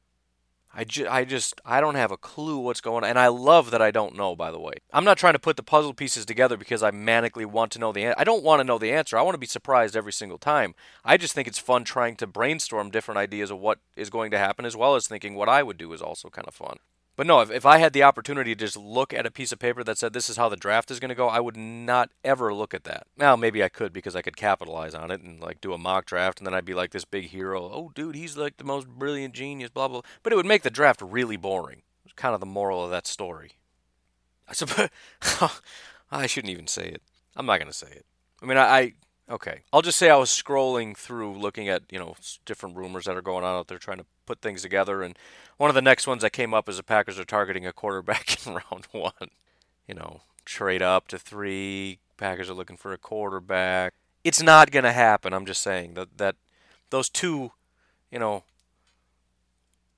I, 0.73 0.85
ju- 0.85 1.09
I 1.11 1.25
just 1.25 1.61
I 1.65 1.81
don't 1.81 1.97
have 1.97 2.13
a 2.13 2.17
clue 2.17 2.59
what's 2.59 2.81
going 2.81 3.03
on, 3.03 3.11
and 3.11 3.19
I 3.19 3.27
love 3.27 3.73
that 3.73 3.83
I 3.83 3.91
don't 3.91 4.15
know. 4.15 4.37
By 4.37 4.53
the 4.53 4.61
way, 4.61 4.75
I'm 4.93 5.05
not 5.05 5.19
trying 5.19 5.33
to 5.33 5.41
put 5.41 5.57
the 5.57 5.65
puzzle 5.65 5.95
pieces 5.95 6.25
together 6.25 6.57
because 6.57 6.83
I 6.83 6.93
manically 6.93 7.45
want 7.45 7.73
to 7.73 7.81
know 7.81 7.91
the 7.93 8.05
answer. 8.05 8.15
I 8.17 8.25
don't 8.25 8.45
want 8.45 8.61
to 8.61 8.65
know 8.65 8.79
the 8.79 8.93
answer. 8.93 9.19
I 9.19 9.23
want 9.23 9.35
to 9.35 9.39
be 9.39 9.47
surprised 9.47 9.97
every 9.97 10.13
single 10.13 10.39
time. 10.39 10.75
I 11.05 11.17
just 11.17 11.35
think 11.35 11.49
it's 11.49 11.59
fun 11.59 11.83
trying 11.83 12.15
to 12.17 12.27
brainstorm 12.29 12.91
different 12.91 13.19
ideas 13.19 13.51
of 13.51 13.59
what 13.59 13.81
is 13.97 14.11
going 14.11 14.31
to 14.31 14.39
happen, 14.39 14.65
as 14.65 14.77
well 14.77 14.95
as 14.95 15.09
thinking 15.09 15.35
what 15.35 15.49
I 15.49 15.65
would 15.65 15.77
do 15.77 15.93
is 15.93 16.01
also 16.01 16.31
kind 16.31 16.47
of 16.47 16.55
fun. 16.55 16.77
But 17.21 17.27
no, 17.27 17.41
if, 17.41 17.51
if 17.51 17.67
I 17.67 17.77
had 17.77 17.93
the 17.93 18.03
opportunity 18.03 18.55
to 18.55 18.65
just 18.65 18.79
look 18.79 19.13
at 19.13 19.27
a 19.27 19.31
piece 19.31 19.53
of 19.53 19.59
paper 19.59 19.85
that 19.85 19.99
said 19.99 20.15
this 20.15 20.31
is 20.31 20.39
how 20.39 20.49
the 20.49 20.57
draft 20.57 20.91
is 20.91 20.99
going 20.99 21.11
to 21.11 21.15
go, 21.15 21.29
I 21.29 21.39
would 21.39 21.55
not 21.55 22.09
ever 22.25 22.55
look 22.55 22.73
at 22.73 22.85
that. 22.85 23.09
Now, 23.15 23.37
maybe 23.37 23.63
I 23.63 23.69
could 23.69 23.93
because 23.93 24.17
I 24.17 24.23
could 24.23 24.39
capitalize 24.39 24.95
on 24.95 25.11
it 25.11 25.21
and 25.21 25.39
like 25.39 25.61
do 25.61 25.75
a 25.75 25.79
mock 25.79 26.07
draft 26.07 26.39
and 26.39 26.47
then 26.47 26.55
I'd 26.55 26.65
be 26.65 26.73
like 26.73 26.93
this 26.93 27.05
big 27.05 27.27
hero. 27.27 27.71
Oh, 27.71 27.93
dude, 27.95 28.15
he's 28.15 28.39
like 28.39 28.57
the 28.57 28.65
most 28.65 28.89
brilliant 28.89 29.35
genius, 29.35 29.69
blah, 29.69 29.87
blah. 29.89 30.01
But 30.23 30.33
it 30.33 30.37
would 30.37 30.47
make 30.47 30.63
the 30.63 30.71
draft 30.71 31.03
really 31.03 31.37
boring. 31.37 31.83
It's 32.07 32.15
kind 32.15 32.33
of 32.33 32.41
the 32.41 32.47
moral 32.47 32.83
of 32.83 32.91
that 32.91 33.07
story. 33.07 33.51
I 34.49 34.55
suppose. 34.55 34.89
I 36.11 36.27
shouldn't 36.27 36.53
even 36.53 36.69
say 36.69 36.89
it. 36.89 37.03
I'm 37.37 37.45
not 37.45 37.59
going 37.59 37.71
to 37.71 37.77
say 37.77 37.89
it. 37.91 38.07
I 38.43 38.47
mean, 38.47 38.57
I, 38.57 38.79
I 38.79 38.93
Okay. 39.31 39.61
I'll 39.73 39.83
just 39.83 39.99
say 39.99 40.11
I 40.11 40.17
was 40.17 40.31
scrolling 40.31 40.97
through 40.97 41.39
looking 41.39 41.69
at, 41.69 41.83
you 41.91 41.99
know, 41.99 42.17
different 42.45 42.77
rumors 42.77 43.05
that 43.05 43.17
are 43.17 43.23
going 43.23 43.45
on 43.45 43.55
out 43.57 43.69
there 43.69 43.79
trying 43.79 43.99
to 43.99 44.07
put 44.27 44.41
things 44.41 44.63
together 44.63 45.03
and 45.03 45.17
one 45.61 45.69
of 45.69 45.75
the 45.75 45.83
next 45.83 46.07
ones 46.07 46.23
that 46.23 46.33
came 46.33 46.55
up 46.55 46.71
is 46.71 46.79
the 46.79 46.83
Packers 46.83 47.19
are 47.19 47.25
targeting 47.25 47.67
a 47.67 47.73
quarterback 47.75 48.47
in 48.47 48.55
round 48.55 48.89
one. 48.93 49.31
You 49.87 49.95
know, 49.95 50.23
trade 50.47 50.81
up 50.81 51.07
to 51.09 51.19
three. 51.19 51.99
Packers 52.17 52.49
are 52.49 52.55
looking 52.55 52.79
for 52.79 52.95
a 52.95 52.99
quarterback. 52.99 53.93
It's 54.25 54.43
not 54.43 54.71
going 54.71 54.85
to 54.85 54.93
happen. 54.93 55.35
I'm 55.35 55.45
just 55.45 55.63
saying 55.63 55.95
that 55.95 56.17
that 56.17 56.37
those 56.89 57.11
two, 57.11 57.53
you 58.11 58.19
know, 58.19 58.45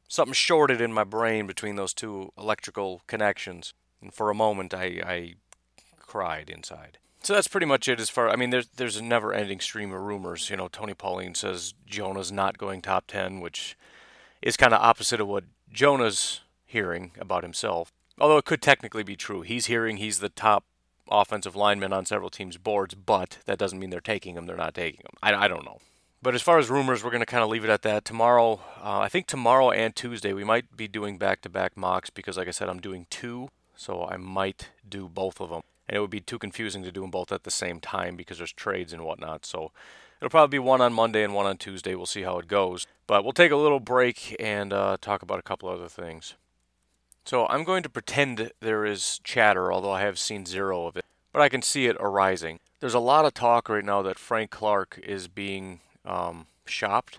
something 0.08 0.34
shorted 0.34 0.80
in 0.80 0.92
my 0.92 1.04
brain 1.04 1.46
between 1.46 1.76
those 1.76 1.94
two 1.94 2.32
electrical 2.36 3.02
connections, 3.06 3.72
and 4.00 4.12
for 4.12 4.30
a 4.30 4.34
moment 4.34 4.74
I, 4.74 5.00
I 5.06 5.34
cried 6.00 6.50
inside. 6.50 6.98
So 7.22 7.34
that's 7.34 7.48
pretty 7.48 7.66
much 7.66 7.86
it 7.88 8.00
as 8.00 8.10
far. 8.10 8.28
I 8.28 8.36
mean, 8.36 8.50
there's 8.50 8.68
there's 8.76 8.96
a 8.96 9.02
never-ending 9.02 9.60
stream 9.60 9.92
of 9.92 10.00
rumors. 10.00 10.50
You 10.50 10.56
know, 10.56 10.68
Tony 10.68 10.94
Pauline 10.94 11.34
says 11.34 11.74
Jonah's 11.86 12.32
not 12.32 12.58
going 12.58 12.82
top 12.82 13.04
ten, 13.06 13.40
which 13.40 13.76
is 14.40 14.56
kind 14.56 14.74
of 14.74 14.80
opposite 14.80 15.20
of 15.20 15.28
what 15.28 15.44
Jonah's 15.72 16.40
hearing 16.66 17.12
about 17.18 17.44
himself. 17.44 17.92
Although 18.18 18.38
it 18.38 18.44
could 18.44 18.60
technically 18.60 19.04
be 19.04 19.16
true. 19.16 19.42
He's 19.42 19.66
hearing 19.66 19.98
he's 19.98 20.18
the 20.18 20.28
top 20.28 20.64
offensive 21.08 21.54
lineman 21.54 21.92
on 21.92 22.06
several 22.06 22.30
teams' 22.30 22.56
boards, 22.56 22.94
but 22.94 23.38
that 23.46 23.58
doesn't 23.58 23.78
mean 23.78 23.90
they're 23.90 24.00
taking 24.00 24.36
him. 24.36 24.46
They're 24.46 24.56
not 24.56 24.74
taking 24.74 25.00
him. 25.00 25.16
I, 25.22 25.34
I 25.34 25.48
don't 25.48 25.64
know. 25.64 25.78
But 26.22 26.34
as 26.34 26.42
far 26.42 26.58
as 26.58 26.70
rumors, 26.70 27.02
we're 27.02 27.10
going 27.10 27.20
to 27.20 27.26
kind 27.26 27.42
of 27.42 27.50
leave 27.50 27.64
it 27.64 27.70
at 27.70 27.82
that. 27.82 28.04
Tomorrow, 28.04 28.60
uh, 28.82 29.00
I 29.00 29.08
think 29.08 29.26
tomorrow 29.26 29.70
and 29.70 29.94
Tuesday, 29.94 30.32
we 30.32 30.44
might 30.44 30.76
be 30.76 30.86
doing 30.86 31.18
back 31.18 31.40
to 31.42 31.48
back 31.48 31.76
mocks 31.76 32.10
because, 32.10 32.36
like 32.36 32.48
I 32.48 32.52
said, 32.52 32.68
I'm 32.68 32.80
doing 32.80 33.06
two. 33.10 33.48
So 33.74 34.04
I 34.04 34.16
might 34.16 34.70
do 34.88 35.08
both 35.08 35.40
of 35.40 35.50
them. 35.50 35.62
And 35.92 35.98
it 35.98 36.00
would 36.00 36.08
be 36.08 36.20
too 36.20 36.38
confusing 36.38 36.82
to 36.84 36.90
do 36.90 37.02
them 37.02 37.10
both 37.10 37.30
at 37.32 37.42
the 37.42 37.50
same 37.50 37.78
time 37.78 38.16
because 38.16 38.38
there's 38.38 38.52
trades 38.52 38.94
and 38.94 39.04
whatnot. 39.04 39.44
So 39.44 39.72
It'll 40.22 40.30
probably 40.30 40.54
be 40.54 40.60
one 40.60 40.80
on 40.80 40.92
Monday 40.92 41.24
and 41.24 41.34
one 41.34 41.46
on 41.46 41.56
Tuesday. 41.56 41.96
We'll 41.96 42.06
see 42.06 42.22
how 42.22 42.38
it 42.38 42.46
goes. 42.46 42.86
But 43.08 43.24
we'll 43.24 43.32
take 43.32 43.50
a 43.50 43.56
little 43.56 43.80
break 43.80 44.36
and 44.38 44.72
uh, 44.72 44.96
talk 45.00 45.20
about 45.20 45.40
a 45.40 45.42
couple 45.42 45.68
other 45.68 45.88
things. 45.88 46.36
So 47.24 47.48
I'm 47.48 47.64
going 47.64 47.82
to 47.82 47.88
pretend 47.88 48.52
there 48.60 48.84
is 48.86 49.20
chatter, 49.24 49.72
although 49.72 49.90
I 49.90 50.02
have 50.02 50.20
seen 50.20 50.46
zero 50.46 50.86
of 50.86 50.96
it, 50.96 51.04
but 51.32 51.42
I 51.42 51.48
can 51.48 51.60
see 51.60 51.86
it 51.86 51.96
arising. 51.98 52.60
There's 52.78 52.94
a 52.94 53.00
lot 53.00 53.24
of 53.24 53.34
talk 53.34 53.68
right 53.68 53.84
now 53.84 54.00
that 54.02 54.16
Frank 54.16 54.52
Clark 54.52 55.00
is 55.02 55.26
being 55.26 55.80
um, 56.04 56.46
shopped. 56.66 57.18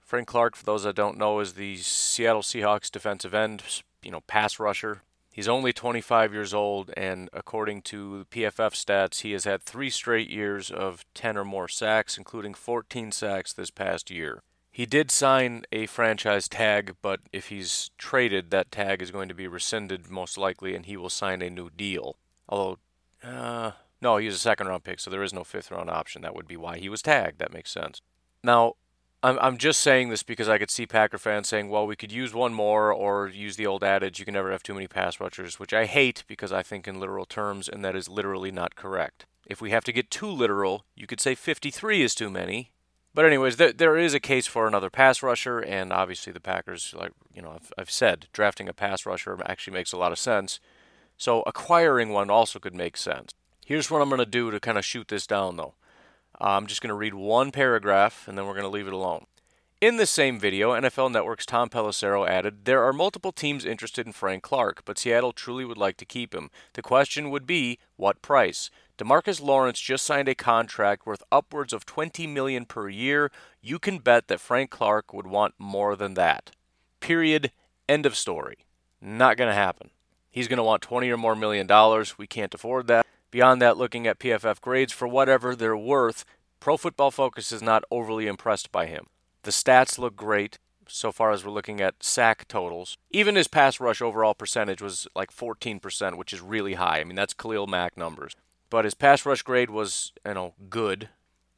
Frank 0.00 0.26
Clark, 0.26 0.56
for 0.56 0.64
those 0.64 0.82
that 0.82 0.96
don't 0.96 1.18
know, 1.18 1.38
is 1.38 1.52
the 1.52 1.76
Seattle 1.76 2.42
Seahawks 2.42 2.90
defensive 2.90 3.32
end, 3.32 3.62
you 4.02 4.10
know, 4.10 4.22
pass 4.22 4.58
rusher. 4.58 5.02
He's 5.40 5.48
only 5.48 5.72
25 5.72 6.34
years 6.34 6.52
old, 6.52 6.90
and 6.98 7.30
according 7.32 7.80
to 7.84 8.26
PFF 8.30 8.74
stats, 8.74 9.22
he 9.22 9.32
has 9.32 9.44
had 9.44 9.62
three 9.62 9.88
straight 9.88 10.28
years 10.28 10.70
of 10.70 11.06
10 11.14 11.38
or 11.38 11.46
more 11.46 11.66
sacks, 11.66 12.18
including 12.18 12.52
14 12.52 13.10
sacks 13.10 13.54
this 13.54 13.70
past 13.70 14.10
year. 14.10 14.42
He 14.70 14.84
did 14.84 15.10
sign 15.10 15.64
a 15.72 15.86
franchise 15.86 16.46
tag, 16.46 16.94
but 17.00 17.20
if 17.32 17.48
he's 17.48 17.90
traded, 17.96 18.50
that 18.50 18.70
tag 18.70 19.00
is 19.00 19.10
going 19.10 19.30
to 19.30 19.34
be 19.34 19.48
rescinded 19.48 20.10
most 20.10 20.36
likely, 20.36 20.74
and 20.74 20.84
he 20.84 20.98
will 20.98 21.08
sign 21.08 21.40
a 21.40 21.48
new 21.48 21.70
deal. 21.70 22.16
Although, 22.46 22.78
uh, 23.24 23.70
no, 24.02 24.18
he's 24.18 24.34
a 24.34 24.38
second 24.38 24.66
round 24.66 24.84
pick, 24.84 25.00
so 25.00 25.10
there 25.10 25.22
is 25.22 25.32
no 25.32 25.42
fifth 25.42 25.70
round 25.70 25.88
option. 25.88 26.20
That 26.20 26.34
would 26.34 26.48
be 26.48 26.58
why 26.58 26.76
he 26.76 26.90
was 26.90 27.00
tagged. 27.00 27.38
That 27.38 27.54
makes 27.54 27.70
sense. 27.70 28.02
Now, 28.44 28.74
I'm 29.22 29.38
I'm 29.40 29.58
just 29.58 29.80
saying 29.80 30.08
this 30.08 30.22
because 30.22 30.48
I 30.48 30.58
could 30.58 30.70
see 30.70 30.86
Packer 30.86 31.18
fans 31.18 31.48
saying, 31.48 31.68
"Well, 31.68 31.86
we 31.86 31.96
could 31.96 32.12
use 32.12 32.32
one 32.32 32.54
more, 32.54 32.92
or 32.92 33.28
use 33.28 33.56
the 33.56 33.66
old 33.66 33.84
adage, 33.84 34.18
you 34.18 34.24
can 34.24 34.34
never 34.34 34.50
have 34.50 34.62
too 34.62 34.74
many 34.74 34.88
pass 34.88 35.20
rushers," 35.20 35.58
which 35.58 35.74
I 35.74 35.84
hate 35.86 36.24
because 36.26 36.52
I 36.52 36.62
think 36.62 36.88
in 36.88 37.00
literal 37.00 37.26
terms, 37.26 37.68
and 37.68 37.84
that 37.84 37.96
is 37.96 38.08
literally 38.08 38.50
not 38.50 38.76
correct. 38.76 39.26
If 39.46 39.60
we 39.60 39.70
have 39.70 39.84
to 39.84 39.92
get 39.92 40.10
too 40.10 40.30
literal, 40.30 40.84
you 40.94 41.06
could 41.06 41.20
say 41.20 41.34
53 41.34 42.02
is 42.02 42.14
too 42.14 42.30
many. 42.30 42.72
But 43.12 43.26
anyways, 43.26 43.56
there 43.56 43.72
there 43.72 43.96
is 43.96 44.14
a 44.14 44.20
case 44.20 44.46
for 44.46 44.66
another 44.66 44.88
pass 44.90 45.22
rusher, 45.22 45.58
and 45.58 45.92
obviously 45.92 46.32
the 46.32 46.40
Packers, 46.40 46.94
like 46.96 47.12
you 47.34 47.42
know, 47.42 47.50
I've, 47.50 47.72
I've 47.76 47.90
said, 47.90 48.28
drafting 48.32 48.68
a 48.68 48.72
pass 48.72 49.04
rusher 49.04 49.36
actually 49.44 49.74
makes 49.74 49.92
a 49.92 49.98
lot 49.98 50.12
of 50.12 50.18
sense. 50.18 50.60
So 51.16 51.42
acquiring 51.46 52.10
one 52.10 52.30
also 52.30 52.58
could 52.58 52.74
make 52.74 52.96
sense. 52.96 53.34
Here's 53.66 53.90
what 53.90 54.00
I'm 54.00 54.08
going 54.08 54.20
to 54.20 54.26
do 54.26 54.50
to 54.50 54.58
kind 54.58 54.78
of 54.78 54.84
shoot 54.84 55.08
this 55.08 55.26
down, 55.26 55.56
though. 55.56 55.74
I'm 56.40 56.66
just 56.66 56.80
going 56.80 56.88
to 56.88 56.94
read 56.94 57.14
one 57.14 57.50
paragraph 57.52 58.26
and 58.26 58.36
then 58.36 58.46
we're 58.46 58.54
going 58.54 58.64
to 58.64 58.68
leave 58.68 58.86
it 58.86 58.92
alone. 58.92 59.26
In 59.80 59.96
the 59.96 60.06
same 60.06 60.38
video, 60.38 60.72
NFL 60.72 61.10
Network's 61.10 61.46
Tom 61.46 61.70
Pelissero 61.70 62.28
added, 62.28 62.66
There 62.66 62.82
are 62.84 62.92
multiple 62.92 63.32
teams 63.32 63.64
interested 63.64 64.06
in 64.06 64.12
Frank 64.12 64.42
Clark, 64.42 64.82
but 64.84 64.98
Seattle 64.98 65.32
truly 65.32 65.64
would 65.64 65.78
like 65.78 65.96
to 65.98 66.04
keep 66.04 66.34
him. 66.34 66.50
The 66.74 66.82
question 66.82 67.30
would 67.30 67.46
be, 67.46 67.78
what 67.96 68.20
price? 68.20 68.70
DeMarcus 68.98 69.40
Lawrence 69.40 69.80
just 69.80 70.04
signed 70.04 70.28
a 70.28 70.34
contract 70.34 71.06
worth 71.06 71.22
upwards 71.32 71.72
of 71.72 71.86
20 71.86 72.26
million 72.26 72.66
per 72.66 72.90
year. 72.90 73.32
You 73.62 73.78
can 73.78 73.98
bet 73.98 74.28
that 74.28 74.40
Frank 74.40 74.70
Clark 74.70 75.14
would 75.14 75.26
want 75.26 75.54
more 75.58 75.96
than 75.96 76.12
that. 76.14 76.50
Period. 77.00 77.50
End 77.88 78.04
of 78.04 78.14
story. 78.14 78.66
Not 79.00 79.38
going 79.38 79.48
to 79.48 79.54
happen. 79.54 79.88
He's 80.30 80.46
going 80.46 80.58
to 80.58 80.62
want 80.62 80.82
20 80.82 81.08
or 81.08 81.16
more 81.16 81.34
million 81.34 81.66
dollars. 81.66 82.18
We 82.18 82.26
can't 82.26 82.54
afford 82.54 82.86
that. 82.88 83.06
Beyond 83.30 83.62
that, 83.62 83.76
looking 83.76 84.06
at 84.06 84.18
PFF 84.18 84.60
grades 84.60 84.92
for 84.92 85.06
whatever 85.06 85.54
they're 85.54 85.76
worth, 85.76 86.24
Pro 86.58 86.76
Football 86.76 87.10
Focus 87.10 87.52
is 87.52 87.62
not 87.62 87.84
overly 87.90 88.26
impressed 88.26 88.72
by 88.72 88.86
him. 88.86 89.06
The 89.42 89.50
stats 89.50 89.98
look 89.98 90.16
great 90.16 90.58
so 90.86 91.12
far 91.12 91.30
as 91.30 91.44
we're 91.44 91.52
looking 91.52 91.80
at 91.80 92.02
sack 92.02 92.48
totals. 92.48 92.98
Even 93.10 93.36
his 93.36 93.48
pass 93.48 93.80
rush 93.80 94.02
overall 94.02 94.34
percentage 94.34 94.82
was 94.82 95.06
like 95.14 95.32
14%, 95.32 96.16
which 96.16 96.32
is 96.32 96.40
really 96.40 96.74
high. 96.74 97.00
I 97.00 97.04
mean, 97.04 97.16
that's 97.16 97.34
Khalil 97.34 97.66
Mack 97.66 97.96
numbers. 97.96 98.34
But 98.68 98.84
his 98.84 98.94
pass 98.94 99.24
rush 99.24 99.42
grade 99.42 99.70
was, 99.70 100.12
you 100.26 100.34
know, 100.34 100.54
good. 100.68 101.08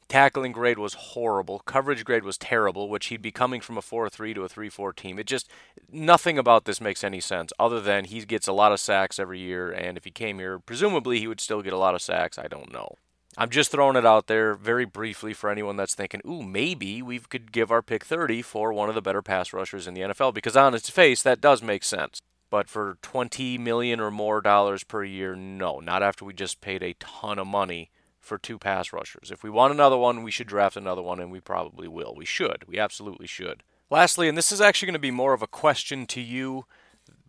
Tackling 0.09 0.53
grade 0.53 0.79
was 0.79 0.95
horrible. 0.95 1.61
Coverage 1.61 2.05
grade 2.05 2.25
was 2.25 2.37
terrible, 2.37 2.89
which 2.89 3.07
he'd 3.07 3.23
be 3.23 3.33
coming 3.33 3.61
from 3.61 3.79
a 3.79 3.83
4 3.83 4.11
3 4.11 4.35
to 4.35 4.43
a 4.45 4.49
3 4.49 4.69
4 4.69 4.93
team. 4.93 5.19
It 5.19 5.27
just, 5.27 5.49
nothing 5.91 6.39
about 6.39 6.65
this 6.65 6.81
makes 6.81 7.03
any 7.03 7.21
sense 7.21 7.53
other 7.59 7.81
than 7.81 8.05
he 8.05 8.21
gets 8.25 8.47
a 8.47 8.53
lot 8.53 8.73
of 8.73 8.81
sacks 8.81 9.19
every 9.19 9.39
year, 9.39 9.71
and 9.71 9.97
if 9.97 10.05
he 10.05 10.11
came 10.11 10.39
here, 10.39 10.59
presumably 10.59 11.19
he 11.19 11.27
would 11.27 11.41
still 11.41 11.63
get 11.63 11.73
a 11.73 11.79
lot 11.79 11.95
of 11.95 12.03
sacks. 12.03 12.39
I 12.39 12.47
don't 12.47 12.73
know. 12.73 12.97
I'm 13.39 13.49
just 13.49 13.71
throwing 13.71 13.97
it 13.97 14.05
out 14.05 14.27
there 14.27 14.55
very 14.55 14.85
briefly 14.85 15.33
for 15.33 15.49
anyone 15.49 15.77
that's 15.77 15.95
thinking, 15.95 16.21
ooh, 16.27 16.43
maybe 16.43 17.01
we 17.01 17.19
could 17.19 17.51
give 17.51 17.71
our 17.71 17.81
pick 17.81 18.05
30 18.05 18.43
for 18.43 18.75
one 18.75 18.91
of 18.91 18.95
the 18.95 19.01
better 19.01 19.23
pass 19.23 19.55
rushers 19.55 19.87
in 19.87 19.95
the 19.95 20.03
NFL 20.03 20.35
because 20.35 20.57
on 20.57 20.75
its 20.75 20.91
face 20.91 21.23
that 21.23 21.41
does 21.41 21.63
make 21.63 21.83
sense. 21.83 22.21
But 22.51 22.69
for 22.69 22.99
20 23.01 23.57
million 23.57 23.99
or 24.01 24.11
more 24.11 24.43
dollars 24.43 24.85
per 24.85 25.03
year, 25.03 25.35
no, 25.35 25.81
not 25.81 26.03
after 26.03 26.27
we 26.27 26.35
just 26.35 26.61
paid 26.61 26.83
a 26.83 26.93
ton 26.95 27.39
of 27.39 27.47
money 27.47 27.91
for 28.23 28.39
two 28.39 28.59
pass 28.59 28.93
rushers. 28.93 29.31
If 29.31 29.43
we 29.43 29.51
want 29.51 29.75
another 29.75 29.99
one, 29.99 30.23
we 30.23 30.31
should 30.31 30.47
draft 30.47 30.77
another 30.77 31.03
one 31.03 31.21
and 31.21 31.31
we 31.31 31.41
probably 31.41 31.89
will. 31.89 32.15
We 32.17 32.25
should. 32.25 32.65
We 32.67 32.79
absolutely 32.79 33.27
should. 33.27 33.63
Lastly, 33.91 34.29
and 34.29 34.39
this 34.39 34.53
is 34.53 34.61
actually 34.61 34.87
going 34.87 34.95
to 34.95 35.01
be 35.01 35.11
more 35.11 35.35
of 35.35 35.43
a 35.43 35.47
question 35.47 36.07
to 36.07 36.21
you, 36.21 36.65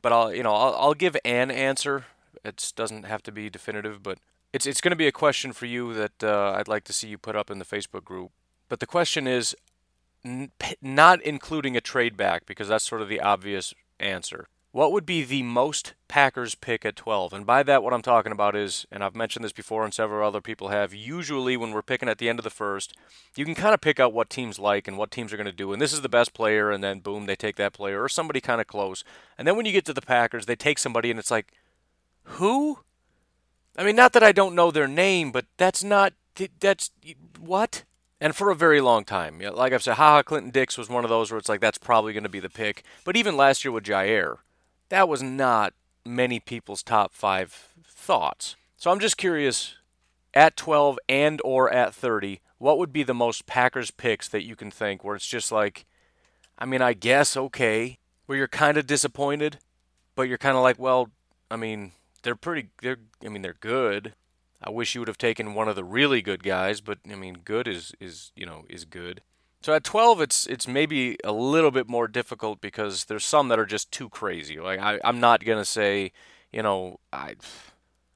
but 0.01 0.13
I'll, 0.13 0.33
you 0.33 0.43
know, 0.43 0.53
I'll, 0.53 0.75
I'll 0.75 0.93
give 0.93 1.17
an 1.25 1.51
answer. 1.51 2.05
It 2.45 2.71
doesn't 2.75 3.03
have 3.03 3.23
to 3.23 3.31
be 3.31 3.49
definitive, 3.49 4.01
but 4.01 4.19
it's 4.53 4.65
it's 4.65 4.79
going 4.79 4.91
to 4.91 4.95
be 4.95 5.07
a 5.07 5.11
question 5.11 5.51
for 5.51 5.65
you 5.65 5.93
that 5.95 6.23
uh, 6.23 6.53
I'd 6.55 6.67
like 6.67 6.83
to 6.85 6.93
see 6.93 7.07
you 7.07 7.17
put 7.17 7.35
up 7.35 7.49
in 7.49 7.59
the 7.59 7.65
Facebook 7.65 8.05
group. 8.05 8.31
But 8.69 8.79
the 8.79 8.85
question 8.85 9.27
is 9.27 9.55
n- 10.23 10.51
not 10.81 11.21
including 11.23 11.75
a 11.75 11.81
trade 11.81 12.15
back 12.15 12.45
because 12.45 12.67
that's 12.67 12.87
sort 12.87 13.01
of 13.01 13.09
the 13.09 13.19
obvious 13.19 13.73
answer. 13.99 14.47
What 14.73 14.91
would 14.91 15.05
be 15.05 15.23
the 15.23 15.43
most 15.43 15.93
Packers 16.07 16.55
pick 16.55 16.83
at 16.83 16.95
12? 16.95 17.31
And 17.31 17.45
by 17.45 17.61
that, 17.61 17.83
what 17.83 17.93
I'm 17.93 18.01
talking 18.01 18.31
about 18.31 18.55
is, 18.55 18.87
and 18.91 19.03
I've 19.03 19.15
mentioned 19.15 19.45
this 19.45 19.51
before 19.51 19.83
and 19.83 19.93
several 19.93 20.27
other 20.27 20.41
people 20.41 20.69
have, 20.69 20.95
usually 20.95 21.55
when 21.55 21.73
we're 21.73 21.83
picking 21.83 22.09
at 22.09 22.17
the 22.17 22.27
end 22.27 22.39
of 22.39 22.43
the 22.43 22.49
first, 22.49 22.95
you 23.35 23.45
can 23.45 23.53
kind 23.53 23.75
of 23.75 23.81
pick 23.81 23.99
out 23.99 24.13
what 24.13 24.31
teams 24.31 24.57
like 24.57 24.87
and 24.87 24.97
what 24.97 25.11
teams 25.11 25.31
are 25.31 25.37
going 25.37 25.45
to 25.45 25.51
do. 25.51 25.73
And 25.73 25.79
this 25.79 25.93
is 25.93 26.01
the 26.01 26.09
best 26.09 26.33
player, 26.33 26.71
and 26.71 26.83
then 26.83 27.01
boom, 27.01 27.27
they 27.27 27.35
take 27.35 27.55
that 27.57 27.73
player 27.73 28.01
or 28.01 28.09
somebody 28.09 28.41
kind 28.41 28.59
of 28.59 28.65
close. 28.65 29.03
And 29.37 29.47
then 29.47 29.55
when 29.55 29.67
you 29.67 29.71
get 29.71 29.85
to 29.85 29.93
the 29.93 30.01
Packers, 30.01 30.47
they 30.47 30.55
take 30.55 30.79
somebody, 30.79 31.11
and 31.11 31.19
it's 31.19 31.29
like, 31.29 31.53
who? 32.23 32.79
I 33.77 33.83
mean, 33.83 33.95
not 33.95 34.13
that 34.13 34.23
I 34.23 34.31
don't 34.31 34.55
know 34.55 34.71
their 34.71 34.87
name, 34.87 35.31
but 35.31 35.45
that's 35.55 35.83
not 35.83 36.13
that's 36.59 36.89
what. 37.39 37.83
And 38.19 38.35
for 38.35 38.49
a 38.49 38.55
very 38.55 38.81
long 38.81 39.05
time, 39.05 39.39
like 39.39 39.71
I've 39.71 39.83
said, 39.83 39.95
Ha 39.95 40.15
Ha 40.15 40.23
Clinton-Dix 40.23 40.79
was 40.79 40.89
one 40.89 41.03
of 41.03 41.11
those 41.11 41.29
where 41.29 41.37
it's 41.37 41.49
like 41.49 41.61
that's 41.61 41.77
probably 41.77 42.11
going 42.11 42.23
to 42.23 42.29
be 42.29 42.39
the 42.39 42.49
pick. 42.49 42.83
But 43.05 43.15
even 43.15 43.37
last 43.37 43.63
year 43.63 43.71
with 43.71 43.83
Jaire, 43.83 44.37
that 44.93 45.09
was 45.09 45.23
not 45.23 45.73
many 46.05 46.39
people's 46.39 46.83
top 46.83 47.15
five 47.15 47.73
thoughts. 47.83 48.55
So 48.77 48.91
I'm 48.91 48.99
just 48.99 49.17
curious, 49.17 49.73
at 50.35 50.55
12 50.55 50.99
and 51.09 51.41
or 51.43 51.73
at 51.73 51.95
30, 51.95 52.41
what 52.59 52.77
would 52.77 52.93
be 52.93 53.01
the 53.01 53.15
most 53.15 53.47
Packers 53.47 53.89
picks 53.89 54.27
that 54.27 54.45
you 54.45 54.55
can 54.55 54.69
think 54.69 55.03
where 55.03 55.15
it's 55.15 55.25
just 55.25 55.51
like, 55.51 55.87
I 56.59 56.65
mean, 56.65 56.83
I 56.83 56.93
guess 56.93 57.35
okay, 57.35 57.97
where 58.27 58.37
you're 58.37 58.47
kind 58.47 58.77
of 58.77 58.85
disappointed, 58.85 59.57
but 60.13 60.27
you're 60.27 60.37
kind 60.37 60.55
of 60.55 60.61
like, 60.61 60.77
well, 60.77 61.09
I 61.49 61.55
mean, 61.55 61.93
they're 62.21 62.35
pretty. 62.35 62.69
They're. 62.83 62.97
I 63.25 63.29
mean, 63.29 63.41
they're 63.41 63.57
good. 63.59 64.13
I 64.61 64.69
wish 64.69 64.93
you 64.93 65.01
would 65.01 65.07
have 65.07 65.17
taken 65.17 65.55
one 65.55 65.67
of 65.67 65.75
the 65.75 65.83
really 65.83 66.21
good 66.21 66.43
guys, 66.43 66.81
but 66.81 66.99
I 67.11 67.15
mean, 67.15 67.39
good 67.43 67.67
is 67.67 67.93
is 67.99 68.31
you 68.35 68.45
know 68.45 68.65
is 68.69 68.85
good. 68.85 69.21
So 69.63 69.73
at 69.73 69.85
12, 69.85 70.19
it's 70.19 70.45
it's 70.47 70.67
maybe 70.67 71.17
a 71.23 71.31
little 71.31 71.71
bit 71.71 71.87
more 71.87 72.09
difficult 72.09 72.59
because 72.59 73.05
there's 73.05 73.23
some 73.23 73.47
that 73.47 73.59
are 73.59 73.65
just 73.65 73.91
too 73.91 74.09
crazy. 74.09 74.59
Like 74.59 74.79
I, 74.79 74.99
I'm 75.05 75.21
not 75.21 75.45
gonna 75.45 75.63
say, 75.63 76.11
you 76.51 76.61
know, 76.61 76.99
I, 77.13 77.35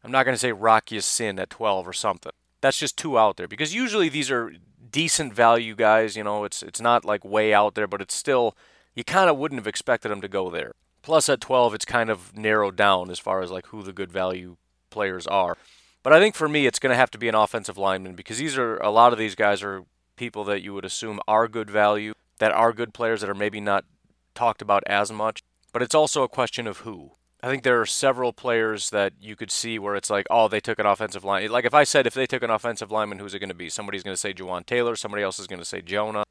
I'm 0.04 0.12
not 0.12 0.26
gonna 0.26 0.38
say 0.38 0.52
Rock 0.52 0.92
Ya-Sin 0.92 1.40
at 1.40 1.50
12 1.50 1.88
or 1.88 1.94
something. 1.94 2.34
That's 2.60 2.78
just 2.78 2.98
too 2.98 3.18
out 3.18 3.38
there 3.38 3.48
because 3.48 3.74
usually 3.74 4.10
these 4.10 4.30
are 4.30 4.52
decent 4.92 5.34
value 5.34 5.74
guys. 5.74 6.18
You 6.18 6.26
know, 6.26 6.44
it's 6.44 6.62
it's 6.62 6.82
not 6.82 7.06
like 7.06 7.24
way 7.24 7.54
out 7.54 7.76
there, 7.76 7.88
but 7.88 8.02
it's 8.02 8.16
still 8.16 8.54
you 8.94 9.06
kind 9.06 9.30
of 9.30 9.38
wouldn't 9.38 9.60
have 9.60 9.68
expected 9.68 10.10
them 10.10 10.22
to 10.22 10.28
go 10.28 10.50
there. 10.50 10.74
Plus 11.02 11.30
at 11.30 11.40
12, 11.40 11.76
it's 11.76 11.86
kind 11.86 12.10
of 12.10 12.36
narrowed 12.36 12.76
down 12.76 13.10
as 13.10 13.20
far 13.20 13.42
as 13.42 13.52
like 13.52 13.68
who 13.68 13.84
the 13.84 13.94
good 13.94 14.12
value 14.12 14.58
players 14.90 15.26
are. 15.28 15.56
But 16.04 16.12
I 16.12 16.20
think 16.20 16.36
for 16.36 16.50
me, 16.50 16.66
it's 16.66 16.80
going 16.80 16.92
to 16.92 16.98
have 16.98 17.12
to 17.12 17.18
be 17.18 17.30
an 17.30 17.36
offensive 17.36 17.78
lineman 17.78 18.16
because 18.16 18.38
these 18.38 18.58
are 18.58 18.78
a 18.78 18.90
lot 18.90 19.14
of 19.14 19.20
these 19.20 19.36
guys 19.36 19.64
are 19.64 19.86
people 20.18 20.44
that 20.46 20.62
you 20.62 20.74
would 20.74 20.86
assume 20.86 21.20
are 21.28 21.48
good 21.48 21.70
value, 21.70 22.14
that 22.40 22.52
are 22.52 22.74
good 22.74 22.94
players 22.94 23.22
that 23.22 23.30
are 23.30 23.36
maybe 23.36 23.62
not 23.62 23.86
talked 24.36 24.62
about 24.62 24.84
as 24.88 25.12
much. 25.12 25.42
But 25.72 25.82
it's 25.82 25.96
also 25.96 26.24
a 26.24 26.30
question 26.30 26.68
of 26.68 26.80
who. 26.80 27.12
I 27.42 27.48
think 27.48 27.64
there 27.64 27.80
are 27.80 27.86
several 27.86 28.34
players 28.34 28.90
that 28.90 29.14
you 29.22 29.36
could 29.36 29.52
see 29.52 29.78
where 29.78 29.96
it's 29.96 30.10
like, 30.10 30.26
oh, 30.30 30.48
they 30.48 30.60
took 30.60 30.80
an 30.80 30.88
offensive 30.88 31.24
line. 31.24 31.50
Like 31.52 31.66
if 31.66 31.74
I 31.74 31.84
said 31.84 32.08
if 32.08 32.16
they 32.16 32.26
took 32.26 32.42
an 32.42 32.50
offensive 32.50 32.92
lineman, 32.92 33.20
who's 33.20 33.36
it 33.36 33.40
going 33.40 33.50
to 33.50 33.56
be? 33.56 33.70
Somebody's 33.70 34.04
going 34.04 34.16
to 34.16 34.20
say 34.20 34.34
Jawaan 34.34 34.66
Taylor. 34.66 34.96
Somebody 34.96 35.24
else 35.24 35.38
is 35.38 35.48
going 35.48 35.60
to 35.60 35.66
say 35.66 35.82
Jonah. 35.82 36.24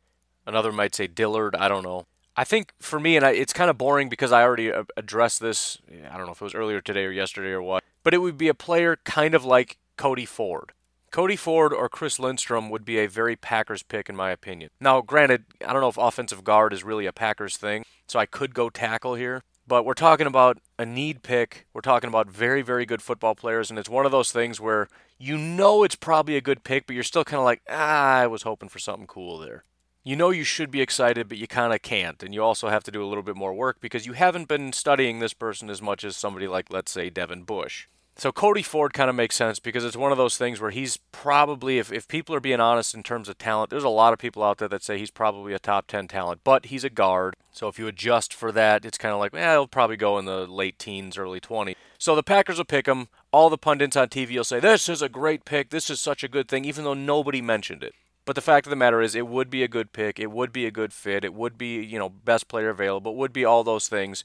Another 0.46 0.72
might 0.72 0.94
say 0.94 1.06
Dillard. 1.06 1.54
I 1.54 1.68
don't 1.68 1.84
know. 1.84 2.06
I 2.36 2.44
think 2.44 2.72
for 2.80 3.00
me, 3.00 3.16
and 3.16 3.24
I, 3.24 3.30
it's 3.30 3.52
kind 3.52 3.70
of 3.70 3.78
boring 3.78 4.08
because 4.08 4.30
I 4.30 4.42
already 4.42 4.70
uh, 4.70 4.84
addressed 4.96 5.40
this. 5.40 5.78
I 6.10 6.16
don't 6.16 6.26
know 6.26 6.32
if 6.32 6.40
it 6.40 6.44
was 6.44 6.54
earlier 6.54 6.80
today 6.80 7.04
or 7.04 7.10
yesterday 7.10 7.50
or 7.50 7.62
what, 7.62 7.82
but 8.02 8.12
it 8.12 8.18
would 8.18 8.36
be 8.36 8.48
a 8.48 8.54
player 8.54 8.96
kind 9.04 9.34
of 9.34 9.44
like 9.44 9.78
Cody 9.96 10.26
Ford. 10.26 10.72
Cody 11.16 11.36
Ford 11.36 11.72
or 11.72 11.88
Chris 11.88 12.18
Lindstrom 12.18 12.68
would 12.68 12.84
be 12.84 12.98
a 12.98 13.06
very 13.06 13.36
Packers 13.36 13.82
pick, 13.82 14.10
in 14.10 14.16
my 14.16 14.30
opinion. 14.30 14.68
Now, 14.78 15.00
granted, 15.00 15.46
I 15.66 15.72
don't 15.72 15.80
know 15.80 15.88
if 15.88 15.96
offensive 15.96 16.44
guard 16.44 16.74
is 16.74 16.84
really 16.84 17.06
a 17.06 17.12
Packers 17.12 17.56
thing, 17.56 17.86
so 18.06 18.18
I 18.18 18.26
could 18.26 18.52
go 18.52 18.68
tackle 18.68 19.14
here. 19.14 19.42
But 19.66 19.86
we're 19.86 19.94
talking 19.94 20.26
about 20.26 20.58
a 20.78 20.84
need 20.84 21.22
pick. 21.22 21.68
We're 21.72 21.80
talking 21.80 22.08
about 22.08 22.28
very, 22.28 22.60
very 22.60 22.84
good 22.84 23.00
football 23.00 23.34
players, 23.34 23.70
and 23.70 23.78
it's 23.78 23.88
one 23.88 24.04
of 24.04 24.12
those 24.12 24.30
things 24.30 24.60
where 24.60 24.88
you 25.16 25.38
know 25.38 25.84
it's 25.84 25.94
probably 25.94 26.36
a 26.36 26.42
good 26.42 26.64
pick, 26.64 26.86
but 26.86 26.92
you're 26.92 27.02
still 27.02 27.24
kind 27.24 27.38
of 27.38 27.46
like, 27.46 27.62
ah, 27.66 28.16
I 28.16 28.26
was 28.26 28.42
hoping 28.42 28.68
for 28.68 28.78
something 28.78 29.06
cool 29.06 29.38
there 29.38 29.62
you 30.04 30.14
know 30.14 30.30
you 30.30 30.44
should 30.44 30.70
be 30.70 30.80
excited, 30.80 31.28
but 31.28 31.36
you 31.36 31.48
kind 31.48 31.72
of 31.72 31.82
can't. 31.82 32.22
And 32.22 32.32
you 32.32 32.40
also 32.40 32.68
have 32.68 32.84
to 32.84 32.92
do 32.92 33.02
a 33.02 33.08
little 33.08 33.24
bit 33.24 33.34
more 33.34 33.52
work 33.52 33.80
because 33.80 34.06
you 34.06 34.12
haven't 34.12 34.46
been 34.46 34.72
studying 34.72 35.18
this 35.18 35.34
person 35.34 35.68
as 35.68 35.82
much 35.82 36.04
as 36.04 36.16
somebody 36.16 36.46
like, 36.46 36.72
let's 36.72 36.92
say, 36.92 37.10
Devin 37.10 37.42
Bush. 37.42 37.88
So 38.18 38.32
Cody 38.32 38.62
Ford 38.62 38.94
kind 38.94 39.10
of 39.10 39.16
makes 39.16 39.36
sense 39.36 39.58
because 39.58 39.84
it's 39.84 39.96
one 39.96 40.10
of 40.10 40.16
those 40.16 40.38
things 40.38 40.58
where 40.58 40.70
he's 40.70 40.96
probably, 41.12 41.78
if, 41.78 41.92
if 41.92 42.08
people 42.08 42.34
are 42.34 42.40
being 42.40 42.60
honest 42.60 42.94
in 42.94 43.02
terms 43.02 43.28
of 43.28 43.36
talent, 43.36 43.68
there's 43.68 43.84
a 43.84 43.90
lot 43.90 44.14
of 44.14 44.18
people 44.18 44.42
out 44.42 44.56
there 44.56 44.68
that 44.68 44.82
say 44.82 44.98
he's 44.98 45.10
probably 45.10 45.52
a 45.52 45.58
top 45.58 45.86
10 45.86 46.08
talent, 46.08 46.40
but 46.42 46.66
he's 46.66 46.82
a 46.82 46.88
guard. 46.88 47.36
So 47.52 47.68
if 47.68 47.78
you 47.78 47.86
adjust 47.86 48.32
for 48.32 48.52
that, 48.52 48.86
it's 48.86 48.96
kind 48.96 49.12
of 49.12 49.20
like, 49.20 49.34
eh, 49.34 49.52
he'll 49.52 49.66
probably 49.66 49.98
go 49.98 50.18
in 50.18 50.24
the 50.24 50.46
late 50.46 50.78
teens, 50.78 51.18
early 51.18 51.40
20s. 51.40 51.74
So 51.98 52.16
the 52.16 52.22
Packers 52.22 52.56
will 52.56 52.64
pick 52.64 52.86
him. 52.86 53.08
All 53.32 53.50
the 53.50 53.58
pundits 53.58 53.96
on 53.96 54.08
TV 54.08 54.36
will 54.36 54.44
say, 54.44 54.60
this 54.60 54.88
is 54.88 55.02
a 55.02 55.10
great 55.10 55.44
pick. 55.44 55.68
This 55.68 55.90
is 55.90 56.00
such 56.00 56.24
a 56.24 56.28
good 56.28 56.48
thing, 56.48 56.64
even 56.64 56.84
though 56.84 56.94
nobody 56.94 57.42
mentioned 57.42 57.84
it. 57.84 57.94
But 58.24 58.34
the 58.34 58.40
fact 58.40 58.66
of 58.66 58.70
the 58.70 58.76
matter 58.76 59.02
is, 59.02 59.14
it 59.14 59.28
would 59.28 59.50
be 59.50 59.62
a 59.62 59.68
good 59.68 59.92
pick. 59.92 60.18
It 60.18 60.30
would 60.30 60.54
be 60.54 60.64
a 60.64 60.70
good 60.70 60.94
fit. 60.94 61.22
It 61.22 61.34
would 61.34 61.58
be, 61.58 61.82
you 61.84 61.98
know, 61.98 62.08
best 62.08 62.48
player 62.48 62.70
available. 62.70 63.12
It 63.12 63.18
would 63.18 63.32
be 63.34 63.44
all 63.44 63.62
those 63.62 63.88
things. 63.88 64.24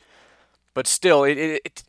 But 0.74 0.88
still, 0.88 1.26
it, 1.26 1.38
it, 1.38 1.62
it 1.66 1.84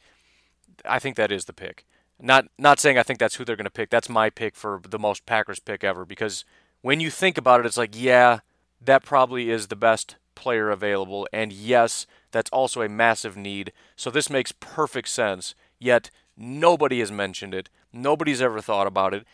I 0.85 0.99
think 0.99 1.15
that 1.17 1.31
is 1.31 1.45
the 1.45 1.53
pick. 1.53 1.85
Not 2.25 2.47
not 2.57 2.79
saying 2.79 2.99
I 2.99 3.03
think 3.03 3.19
that's 3.19 3.35
who 3.35 3.45
they're 3.45 3.57
going 3.57 3.65
to 3.65 3.71
pick. 3.71 3.91
That's 3.91 4.09
my 4.09 4.31
pick 4.31 4.55
for 4.55 4.81
the 4.89 4.99
most 4.99 5.27
Packers 5.27 5.59
pick 5.59 5.83
ever 5.83 6.05
because 6.05 6.45
when 6.81 7.01
you 7.01 7.11
think 7.11 7.37
about 7.37 7.61
it, 7.61 7.67
it's 7.67 7.77
like, 7.77 8.01
yeah, 8.01 8.41
that 8.81 9.05
probably 9.05 9.51
is 9.51 9.67
the 9.67 9.77
best 9.77 10.17
player 10.37 10.71
available. 10.71 11.27
And 11.33 11.53
yes, 11.53 12.07
that's 12.31 12.51
also 12.51 12.81
a 12.81 12.89
massive 12.89 13.37
need. 13.37 13.73
So 13.97 14.09
this 14.09 14.31
makes 14.31 14.53
perfect 14.53 15.09
sense. 15.09 15.57
Yet 15.81 16.11
nobody 16.37 17.01
has 17.01 17.11
mentioned 17.11 17.55
it. 17.55 17.69
Nobody's 17.93 18.41
ever 18.41 18.61
thought 18.61 18.87
about 18.87 19.15
it. 19.15 19.27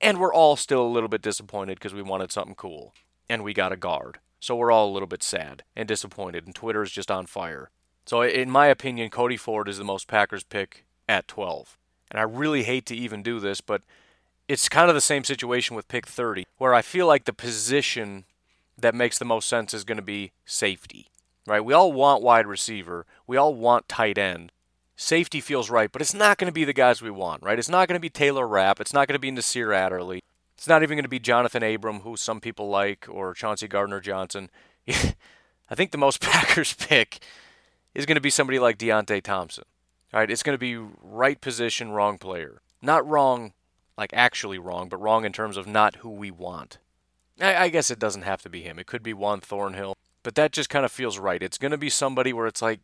And 0.00 0.18
we're 0.18 0.34
all 0.34 0.56
still 0.56 0.82
a 0.82 0.88
little 0.88 1.08
bit 1.08 1.22
disappointed 1.22 1.78
because 1.78 1.94
we 1.94 2.02
wanted 2.02 2.30
something 2.30 2.54
cool. 2.54 2.94
And 3.28 3.42
we 3.42 3.54
got 3.54 3.72
a 3.72 3.76
guard. 3.76 4.18
So 4.38 4.54
we're 4.54 4.70
all 4.70 4.88
a 4.88 4.92
little 4.92 5.08
bit 5.08 5.22
sad 5.22 5.64
and 5.74 5.88
disappointed. 5.88 6.46
And 6.46 6.54
Twitter 6.54 6.82
is 6.82 6.92
just 6.92 7.10
on 7.10 7.26
fire. 7.26 7.70
So, 8.04 8.22
in 8.22 8.50
my 8.50 8.68
opinion, 8.68 9.10
Cody 9.10 9.36
Ford 9.36 9.68
is 9.68 9.78
the 9.78 9.84
most 9.84 10.06
Packers 10.06 10.44
pick 10.44 10.84
at 11.08 11.26
12. 11.26 11.76
And 12.10 12.20
I 12.20 12.22
really 12.22 12.62
hate 12.62 12.86
to 12.86 12.96
even 12.96 13.22
do 13.22 13.40
this, 13.40 13.60
but 13.60 13.82
it's 14.48 14.68
kind 14.68 14.88
of 14.88 14.94
the 14.94 15.00
same 15.00 15.24
situation 15.24 15.76
with 15.76 15.88
pick 15.88 16.06
30, 16.06 16.46
where 16.58 16.74
I 16.74 16.82
feel 16.82 17.06
like 17.06 17.24
the 17.24 17.32
position 17.32 18.24
that 18.78 18.94
makes 18.94 19.18
the 19.18 19.24
most 19.24 19.48
sense 19.48 19.74
is 19.74 19.84
going 19.84 19.96
to 19.96 20.02
be 20.02 20.32
safety, 20.44 21.08
right? 21.46 21.64
We 21.64 21.72
all 21.72 21.92
want 21.92 22.22
wide 22.22 22.46
receiver, 22.46 23.06
we 23.26 23.36
all 23.36 23.54
want 23.54 23.88
tight 23.88 24.18
end. 24.18 24.52
Safety 24.98 25.42
feels 25.42 25.68
right, 25.68 25.92
but 25.92 26.00
it's 26.00 26.14
not 26.14 26.38
going 26.38 26.46
to 26.46 26.52
be 26.52 26.64
the 26.64 26.72
guys 26.72 27.02
we 27.02 27.10
want, 27.10 27.42
right? 27.42 27.58
It's 27.58 27.68
not 27.68 27.86
going 27.86 27.96
to 27.96 28.00
be 28.00 28.08
Taylor 28.08 28.48
Rapp. 28.48 28.80
It's 28.80 28.94
not 28.94 29.06
going 29.06 29.14
to 29.14 29.18
be 29.18 29.30
Nasir 29.30 29.74
Adderley. 29.74 30.22
It's 30.56 30.66
not 30.66 30.82
even 30.82 30.96
going 30.96 31.04
to 31.04 31.08
be 31.08 31.18
Jonathan 31.18 31.62
Abram, 31.62 32.00
who 32.00 32.16
some 32.16 32.40
people 32.40 32.70
like, 32.70 33.06
or 33.10 33.34
Chauncey 33.34 33.68
Gardner 33.68 34.00
Johnson. 34.00 34.48
I 34.88 35.74
think 35.74 35.90
the 35.90 35.98
most 35.98 36.20
Packers 36.22 36.72
pick 36.72 37.18
is 37.94 38.06
going 38.06 38.14
to 38.14 38.22
be 38.22 38.30
somebody 38.30 38.58
like 38.58 38.78
Deionte 38.78 39.22
Thompson. 39.22 39.64
All 40.14 40.20
right, 40.20 40.30
it's 40.30 40.42
going 40.42 40.54
to 40.54 40.58
be 40.58 40.76
right 41.02 41.40
position, 41.40 41.90
wrong 41.90 42.18
player. 42.18 42.60
Not 42.80 43.06
wrong, 43.06 43.52
like 43.98 44.12
actually 44.12 44.58
wrong, 44.58 44.88
but 44.88 45.00
wrong 45.00 45.24
in 45.24 45.32
terms 45.32 45.56
of 45.56 45.66
not 45.66 45.96
who 45.96 46.10
we 46.10 46.30
want. 46.30 46.78
I, 47.40 47.56
I 47.56 47.68
guess 47.68 47.90
it 47.90 47.98
doesn't 47.98 48.22
have 48.22 48.42
to 48.42 48.48
be 48.48 48.62
him. 48.62 48.78
It 48.78 48.86
could 48.86 49.02
be 49.02 49.12
Juan 49.12 49.40
Thornhill, 49.40 49.96
but 50.22 50.34
that 50.36 50.52
just 50.52 50.70
kind 50.70 50.84
of 50.84 50.92
feels 50.92 51.18
right. 51.18 51.42
It's 51.42 51.58
going 51.58 51.72
to 51.72 51.78
be 51.78 51.90
somebody 51.90 52.32
where 52.32 52.46
it's 52.46 52.62
like, 52.62 52.80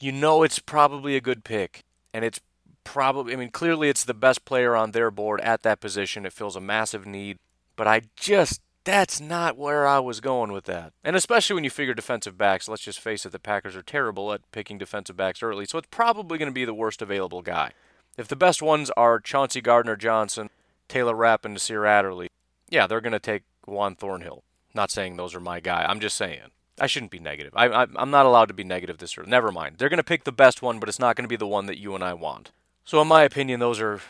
you 0.00 0.10
know, 0.12 0.42
it's 0.42 0.58
probably 0.58 1.16
a 1.16 1.20
good 1.20 1.44
pick, 1.44 1.84
and 2.12 2.24
it's 2.24 2.40
probably, 2.84 3.34
I 3.34 3.36
mean, 3.36 3.50
clearly 3.50 3.88
it's 3.88 4.04
the 4.04 4.14
best 4.14 4.44
player 4.44 4.74
on 4.74 4.90
their 4.90 5.10
board 5.10 5.40
at 5.42 5.62
that 5.62 5.80
position. 5.80 6.26
It 6.26 6.32
fills 6.32 6.56
a 6.56 6.60
massive 6.60 7.06
need, 7.06 7.36
but 7.76 7.86
I 7.86 8.02
just 8.16 8.60
that's 8.84 9.20
not 9.20 9.56
where 9.56 9.86
I 9.86 9.98
was 9.98 10.20
going 10.20 10.52
with 10.52 10.64
that. 10.64 10.92
And 11.04 11.16
especially 11.16 11.54
when 11.54 11.64
you 11.64 11.70
figure 11.70 11.94
defensive 11.94 12.36
backs, 12.36 12.68
let's 12.68 12.82
just 12.82 13.00
face 13.00 13.24
it, 13.24 13.32
the 13.32 13.38
Packers 13.38 13.76
are 13.76 13.82
terrible 13.82 14.32
at 14.32 14.50
picking 14.52 14.78
defensive 14.78 15.16
backs 15.16 15.42
early, 15.42 15.66
so 15.66 15.78
it's 15.78 15.88
probably 15.90 16.38
going 16.38 16.50
to 16.50 16.54
be 16.54 16.64
the 16.64 16.74
worst 16.74 17.02
available 17.02 17.42
guy. 17.42 17.72
If 18.18 18.28
the 18.28 18.36
best 18.36 18.60
ones 18.60 18.90
are 18.96 19.20
Chauncey 19.20 19.60
Gardner 19.60 19.96
Johnson, 19.96 20.50
Taylor 20.88 21.14
Rapp, 21.14 21.44
and 21.44 21.54
Nasir 21.54 21.86
Adderley, 21.86 22.28
yeah, 22.68 22.86
they're 22.86 23.00
going 23.00 23.12
to 23.12 23.18
take 23.18 23.42
Juan 23.66 23.94
Thornhill. 23.94 24.42
Not 24.74 24.90
saying 24.90 25.16
those 25.16 25.34
are 25.34 25.40
my 25.40 25.60
guy. 25.60 25.84
I'm 25.88 26.00
just 26.00 26.16
saying. 26.16 26.40
I 26.80 26.86
shouldn't 26.86 27.12
be 27.12 27.18
negative. 27.18 27.52
I, 27.54 27.68
I, 27.68 27.86
I'm 27.96 28.10
not 28.10 28.26
allowed 28.26 28.48
to 28.48 28.54
be 28.54 28.64
negative 28.64 28.98
this 28.98 29.16
early. 29.16 29.30
Never 29.30 29.52
mind. 29.52 29.76
They're 29.78 29.90
going 29.90 29.98
to 29.98 30.04
pick 30.04 30.24
the 30.24 30.32
best 30.32 30.62
one, 30.62 30.80
but 30.80 30.88
it's 30.88 30.98
not 30.98 31.16
going 31.16 31.24
to 31.24 31.28
be 31.28 31.36
the 31.36 31.46
one 31.46 31.66
that 31.66 31.78
you 31.78 31.94
and 31.94 32.02
I 32.02 32.14
want. 32.14 32.50
So, 32.84 33.00
in 33.00 33.08
my 33.08 33.22
opinion, 33.22 33.60
those 33.60 33.80
are, 33.80 34.00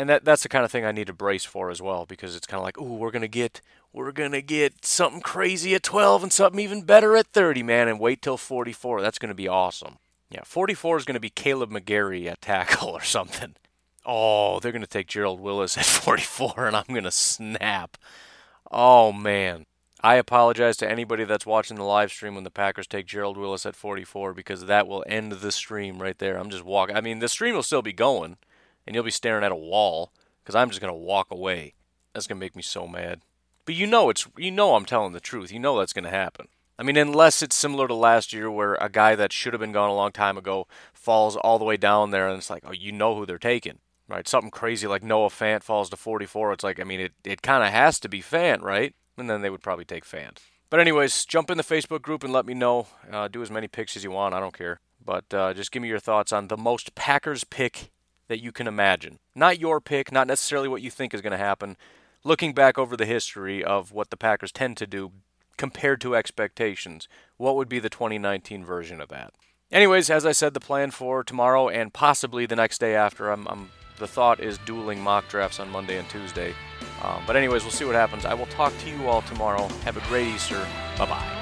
and 0.00 0.08
that 0.08 0.24
that's 0.24 0.42
the 0.42 0.48
kind 0.48 0.64
of 0.64 0.72
thing 0.72 0.86
I 0.86 0.92
need 0.92 1.08
to 1.08 1.12
brace 1.12 1.44
for 1.44 1.70
as 1.70 1.82
well, 1.82 2.06
because 2.06 2.34
it's 2.34 2.46
kind 2.46 2.58
of 2.58 2.64
like, 2.64 2.80
ooh, 2.80 2.94
we're 2.94 3.10
to 3.20 3.28
get 3.28 3.60
we're 3.92 4.12
to 4.32 4.40
get 4.40 4.84
something 4.84 5.20
crazy 5.20 5.74
at 5.74 5.82
12 5.82 6.22
and 6.22 6.32
something 6.32 6.58
even 6.58 6.82
better 6.82 7.16
at 7.16 7.26
30, 7.26 7.62
man, 7.62 7.86
and 7.86 8.00
wait 8.00 8.22
till 8.22 8.38
44. 8.38 9.02
That's 9.02 9.18
to 9.28 9.34
be 9.34 9.46
awesome. 9.46 9.98
Yeah, 10.30 10.40
44 10.44 10.98
is 10.98 11.04
to 11.14 11.20
be 11.20 11.28
Kaleb 11.28 11.70
McGary 11.70 12.26
at 12.26 12.40
tackle 12.40 12.88
or 12.94 13.02
something. 13.02 13.56
Oh, 14.06 14.58
they're 14.58 14.72
to 14.80 14.88
take 14.88 15.06
Gerald 15.06 15.38
Willis 15.38 15.76
at 15.78 15.84
44, 15.84 16.66
and 16.66 16.76
I'm 16.76 16.84
to 17.04 17.10
snap. 17.10 17.98
Oh, 18.70 19.12
man. 19.12 19.66
I 20.02 20.14
apologize 20.14 20.78
to 20.78 20.90
anybody 20.90 21.24
that's 21.24 21.44
watching 21.44 21.76
the 21.76 21.84
live 21.84 22.10
stream 22.10 22.34
when 22.34 22.44
the 22.44 22.50
Packers 22.50 22.86
take 22.86 23.04
Gerald 23.04 23.36
Willis 23.36 23.66
at 23.66 23.76
44 23.76 24.32
because 24.32 24.64
that 24.64 24.88
will 24.88 25.04
end 25.06 25.32
the 25.32 25.52
stream 25.52 26.00
right 26.00 26.16
there. 26.16 26.38
I'm 26.38 26.48
just 26.48 26.64
walking. 26.64 26.96
I 26.96 27.02
mean, 27.02 27.18
the 27.18 27.28
stream 27.28 27.54
will 27.54 27.62
still 27.62 27.82
be 27.82 27.92
going, 27.92 28.38
and 28.90 28.96
you'll 28.96 29.04
be 29.04 29.10
staring 29.12 29.44
at 29.44 29.52
a 29.52 29.56
wall 29.56 30.10
because 30.42 30.56
I'm 30.56 30.68
just 30.68 30.80
going 30.80 30.92
to 30.92 30.98
walk 30.98 31.30
away. 31.30 31.74
That's 32.12 32.26
going 32.26 32.40
to 32.40 32.44
make 32.44 32.56
me 32.56 32.62
so 32.62 32.88
mad. 32.88 33.20
But 33.64 33.76
you 33.76 33.86
know 33.86 34.10
it's 34.10 34.26
you 34.36 34.50
know 34.50 34.74
I'm 34.74 34.84
telling 34.84 35.12
the 35.12 35.20
truth. 35.20 35.52
You 35.52 35.60
know 35.60 35.78
that's 35.78 35.92
going 35.92 36.06
to 36.06 36.10
happen. 36.10 36.48
I 36.76 36.82
mean, 36.82 36.96
unless 36.96 37.40
it's 37.40 37.54
similar 37.54 37.86
to 37.86 37.94
last 37.94 38.32
year 38.32 38.50
where 38.50 38.74
a 38.80 38.88
guy 38.88 39.14
that 39.14 39.32
should 39.32 39.52
have 39.52 39.60
been 39.60 39.70
gone 39.70 39.90
a 39.90 39.94
long 39.94 40.10
time 40.10 40.36
ago 40.36 40.66
falls 40.92 41.36
all 41.36 41.60
the 41.60 41.64
way 41.64 41.76
down 41.76 42.10
there, 42.10 42.26
and 42.26 42.36
it's 42.36 42.50
like, 42.50 42.64
oh, 42.66 42.72
you 42.72 42.90
know 42.90 43.14
who 43.14 43.26
they're 43.26 43.38
taking, 43.38 43.78
right? 44.08 44.26
Something 44.26 44.50
crazy 44.50 44.88
like 44.88 45.04
Noah 45.04 45.28
Fant 45.28 45.62
falls 45.62 45.88
to 45.90 45.96
44. 45.96 46.54
It's 46.54 46.64
like, 46.64 46.80
I 46.80 46.84
mean, 46.84 46.98
it, 46.98 47.12
it 47.22 47.42
kind 47.42 47.62
of 47.62 47.70
has 47.70 48.00
to 48.00 48.08
be 48.08 48.20
Fant, 48.20 48.60
right? 48.60 48.92
And 49.16 49.30
then 49.30 49.40
they 49.40 49.50
would 49.50 49.62
probably 49.62 49.84
take 49.84 50.04
Fant. 50.04 50.38
But 50.68 50.80
anyways, 50.80 51.26
jump 51.26 51.48
in 51.48 51.58
the 51.58 51.62
Facebook 51.62 52.02
group 52.02 52.24
and 52.24 52.32
let 52.32 52.44
me 52.44 52.54
know. 52.54 52.88
Uh, 53.08 53.28
do 53.28 53.40
as 53.40 53.52
many 53.52 53.68
picks 53.68 53.96
as 53.96 54.02
you 54.02 54.10
want. 54.10 54.34
I 54.34 54.40
don't 54.40 54.58
care. 54.58 54.80
But 55.04 55.32
uh, 55.32 55.54
just 55.54 55.70
give 55.70 55.82
me 55.82 55.88
your 55.88 56.00
thoughts 56.00 56.32
on 56.32 56.48
the 56.48 56.56
most 56.56 56.96
Packers 56.96 57.44
pick 57.44 57.92
that 58.30 58.40
you 58.40 58.52
can 58.52 58.68
imagine. 58.68 59.18
Not 59.34 59.58
your 59.58 59.80
pick, 59.80 60.12
not 60.12 60.28
necessarily 60.28 60.68
what 60.68 60.82
you 60.82 60.90
think 60.90 61.12
is 61.12 61.20
going 61.20 61.32
to 61.32 61.36
happen, 61.36 61.76
looking 62.22 62.54
back 62.54 62.78
over 62.78 62.96
the 62.96 63.04
history 63.04 63.62
of 63.64 63.90
what 63.90 64.10
the 64.10 64.16
Packers 64.16 64.52
tend 64.52 64.76
to 64.76 64.86
do 64.86 65.10
compared 65.56 66.00
to 66.00 66.14
expectations, 66.14 67.08
what 67.36 67.56
would 67.56 67.68
be 67.68 67.80
the 67.80 67.90
2019 67.90 68.64
version 68.64 69.00
of 69.00 69.08
that? 69.08 69.34
Anyways, 69.72 70.08
as 70.10 70.24
I 70.24 70.30
said, 70.30 70.54
the 70.54 70.60
plan 70.60 70.92
for 70.92 71.24
tomorrow 71.24 71.68
and 71.68 71.92
possibly 71.92 72.46
the 72.46 72.54
next 72.54 72.78
day 72.78 72.94
after, 72.94 73.30
I'm, 73.30 73.48
I'm 73.48 73.70
the 73.98 74.06
thought 74.06 74.38
is 74.38 74.58
dueling 74.58 75.00
mock 75.00 75.28
drafts 75.28 75.58
on 75.58 75.68
Monday 75.68 75.98
and 75.98 76.08
Tuesday. 76.08 76.54
Um, 77.02 77.24
but 77.26 77.34
anyways, 77.34 77.62
we'll 77.62 77.72
see 77.72 77.84
what 77.84 77.96
happens. 77.96 78.24
I 78.24 78.34
will 78.34 78.46
talk 78.46 78.72
to 78.78 78.90
you 78.90 79.08
all 79.08 79.22
tomorrow. 79.22 79.66
Have 79.84 79.96
a 79.96 80.08
great 80.08 80.28
Easter. 80.28 80.64
Bye 80.96 81.06
bye. 81.06 81.39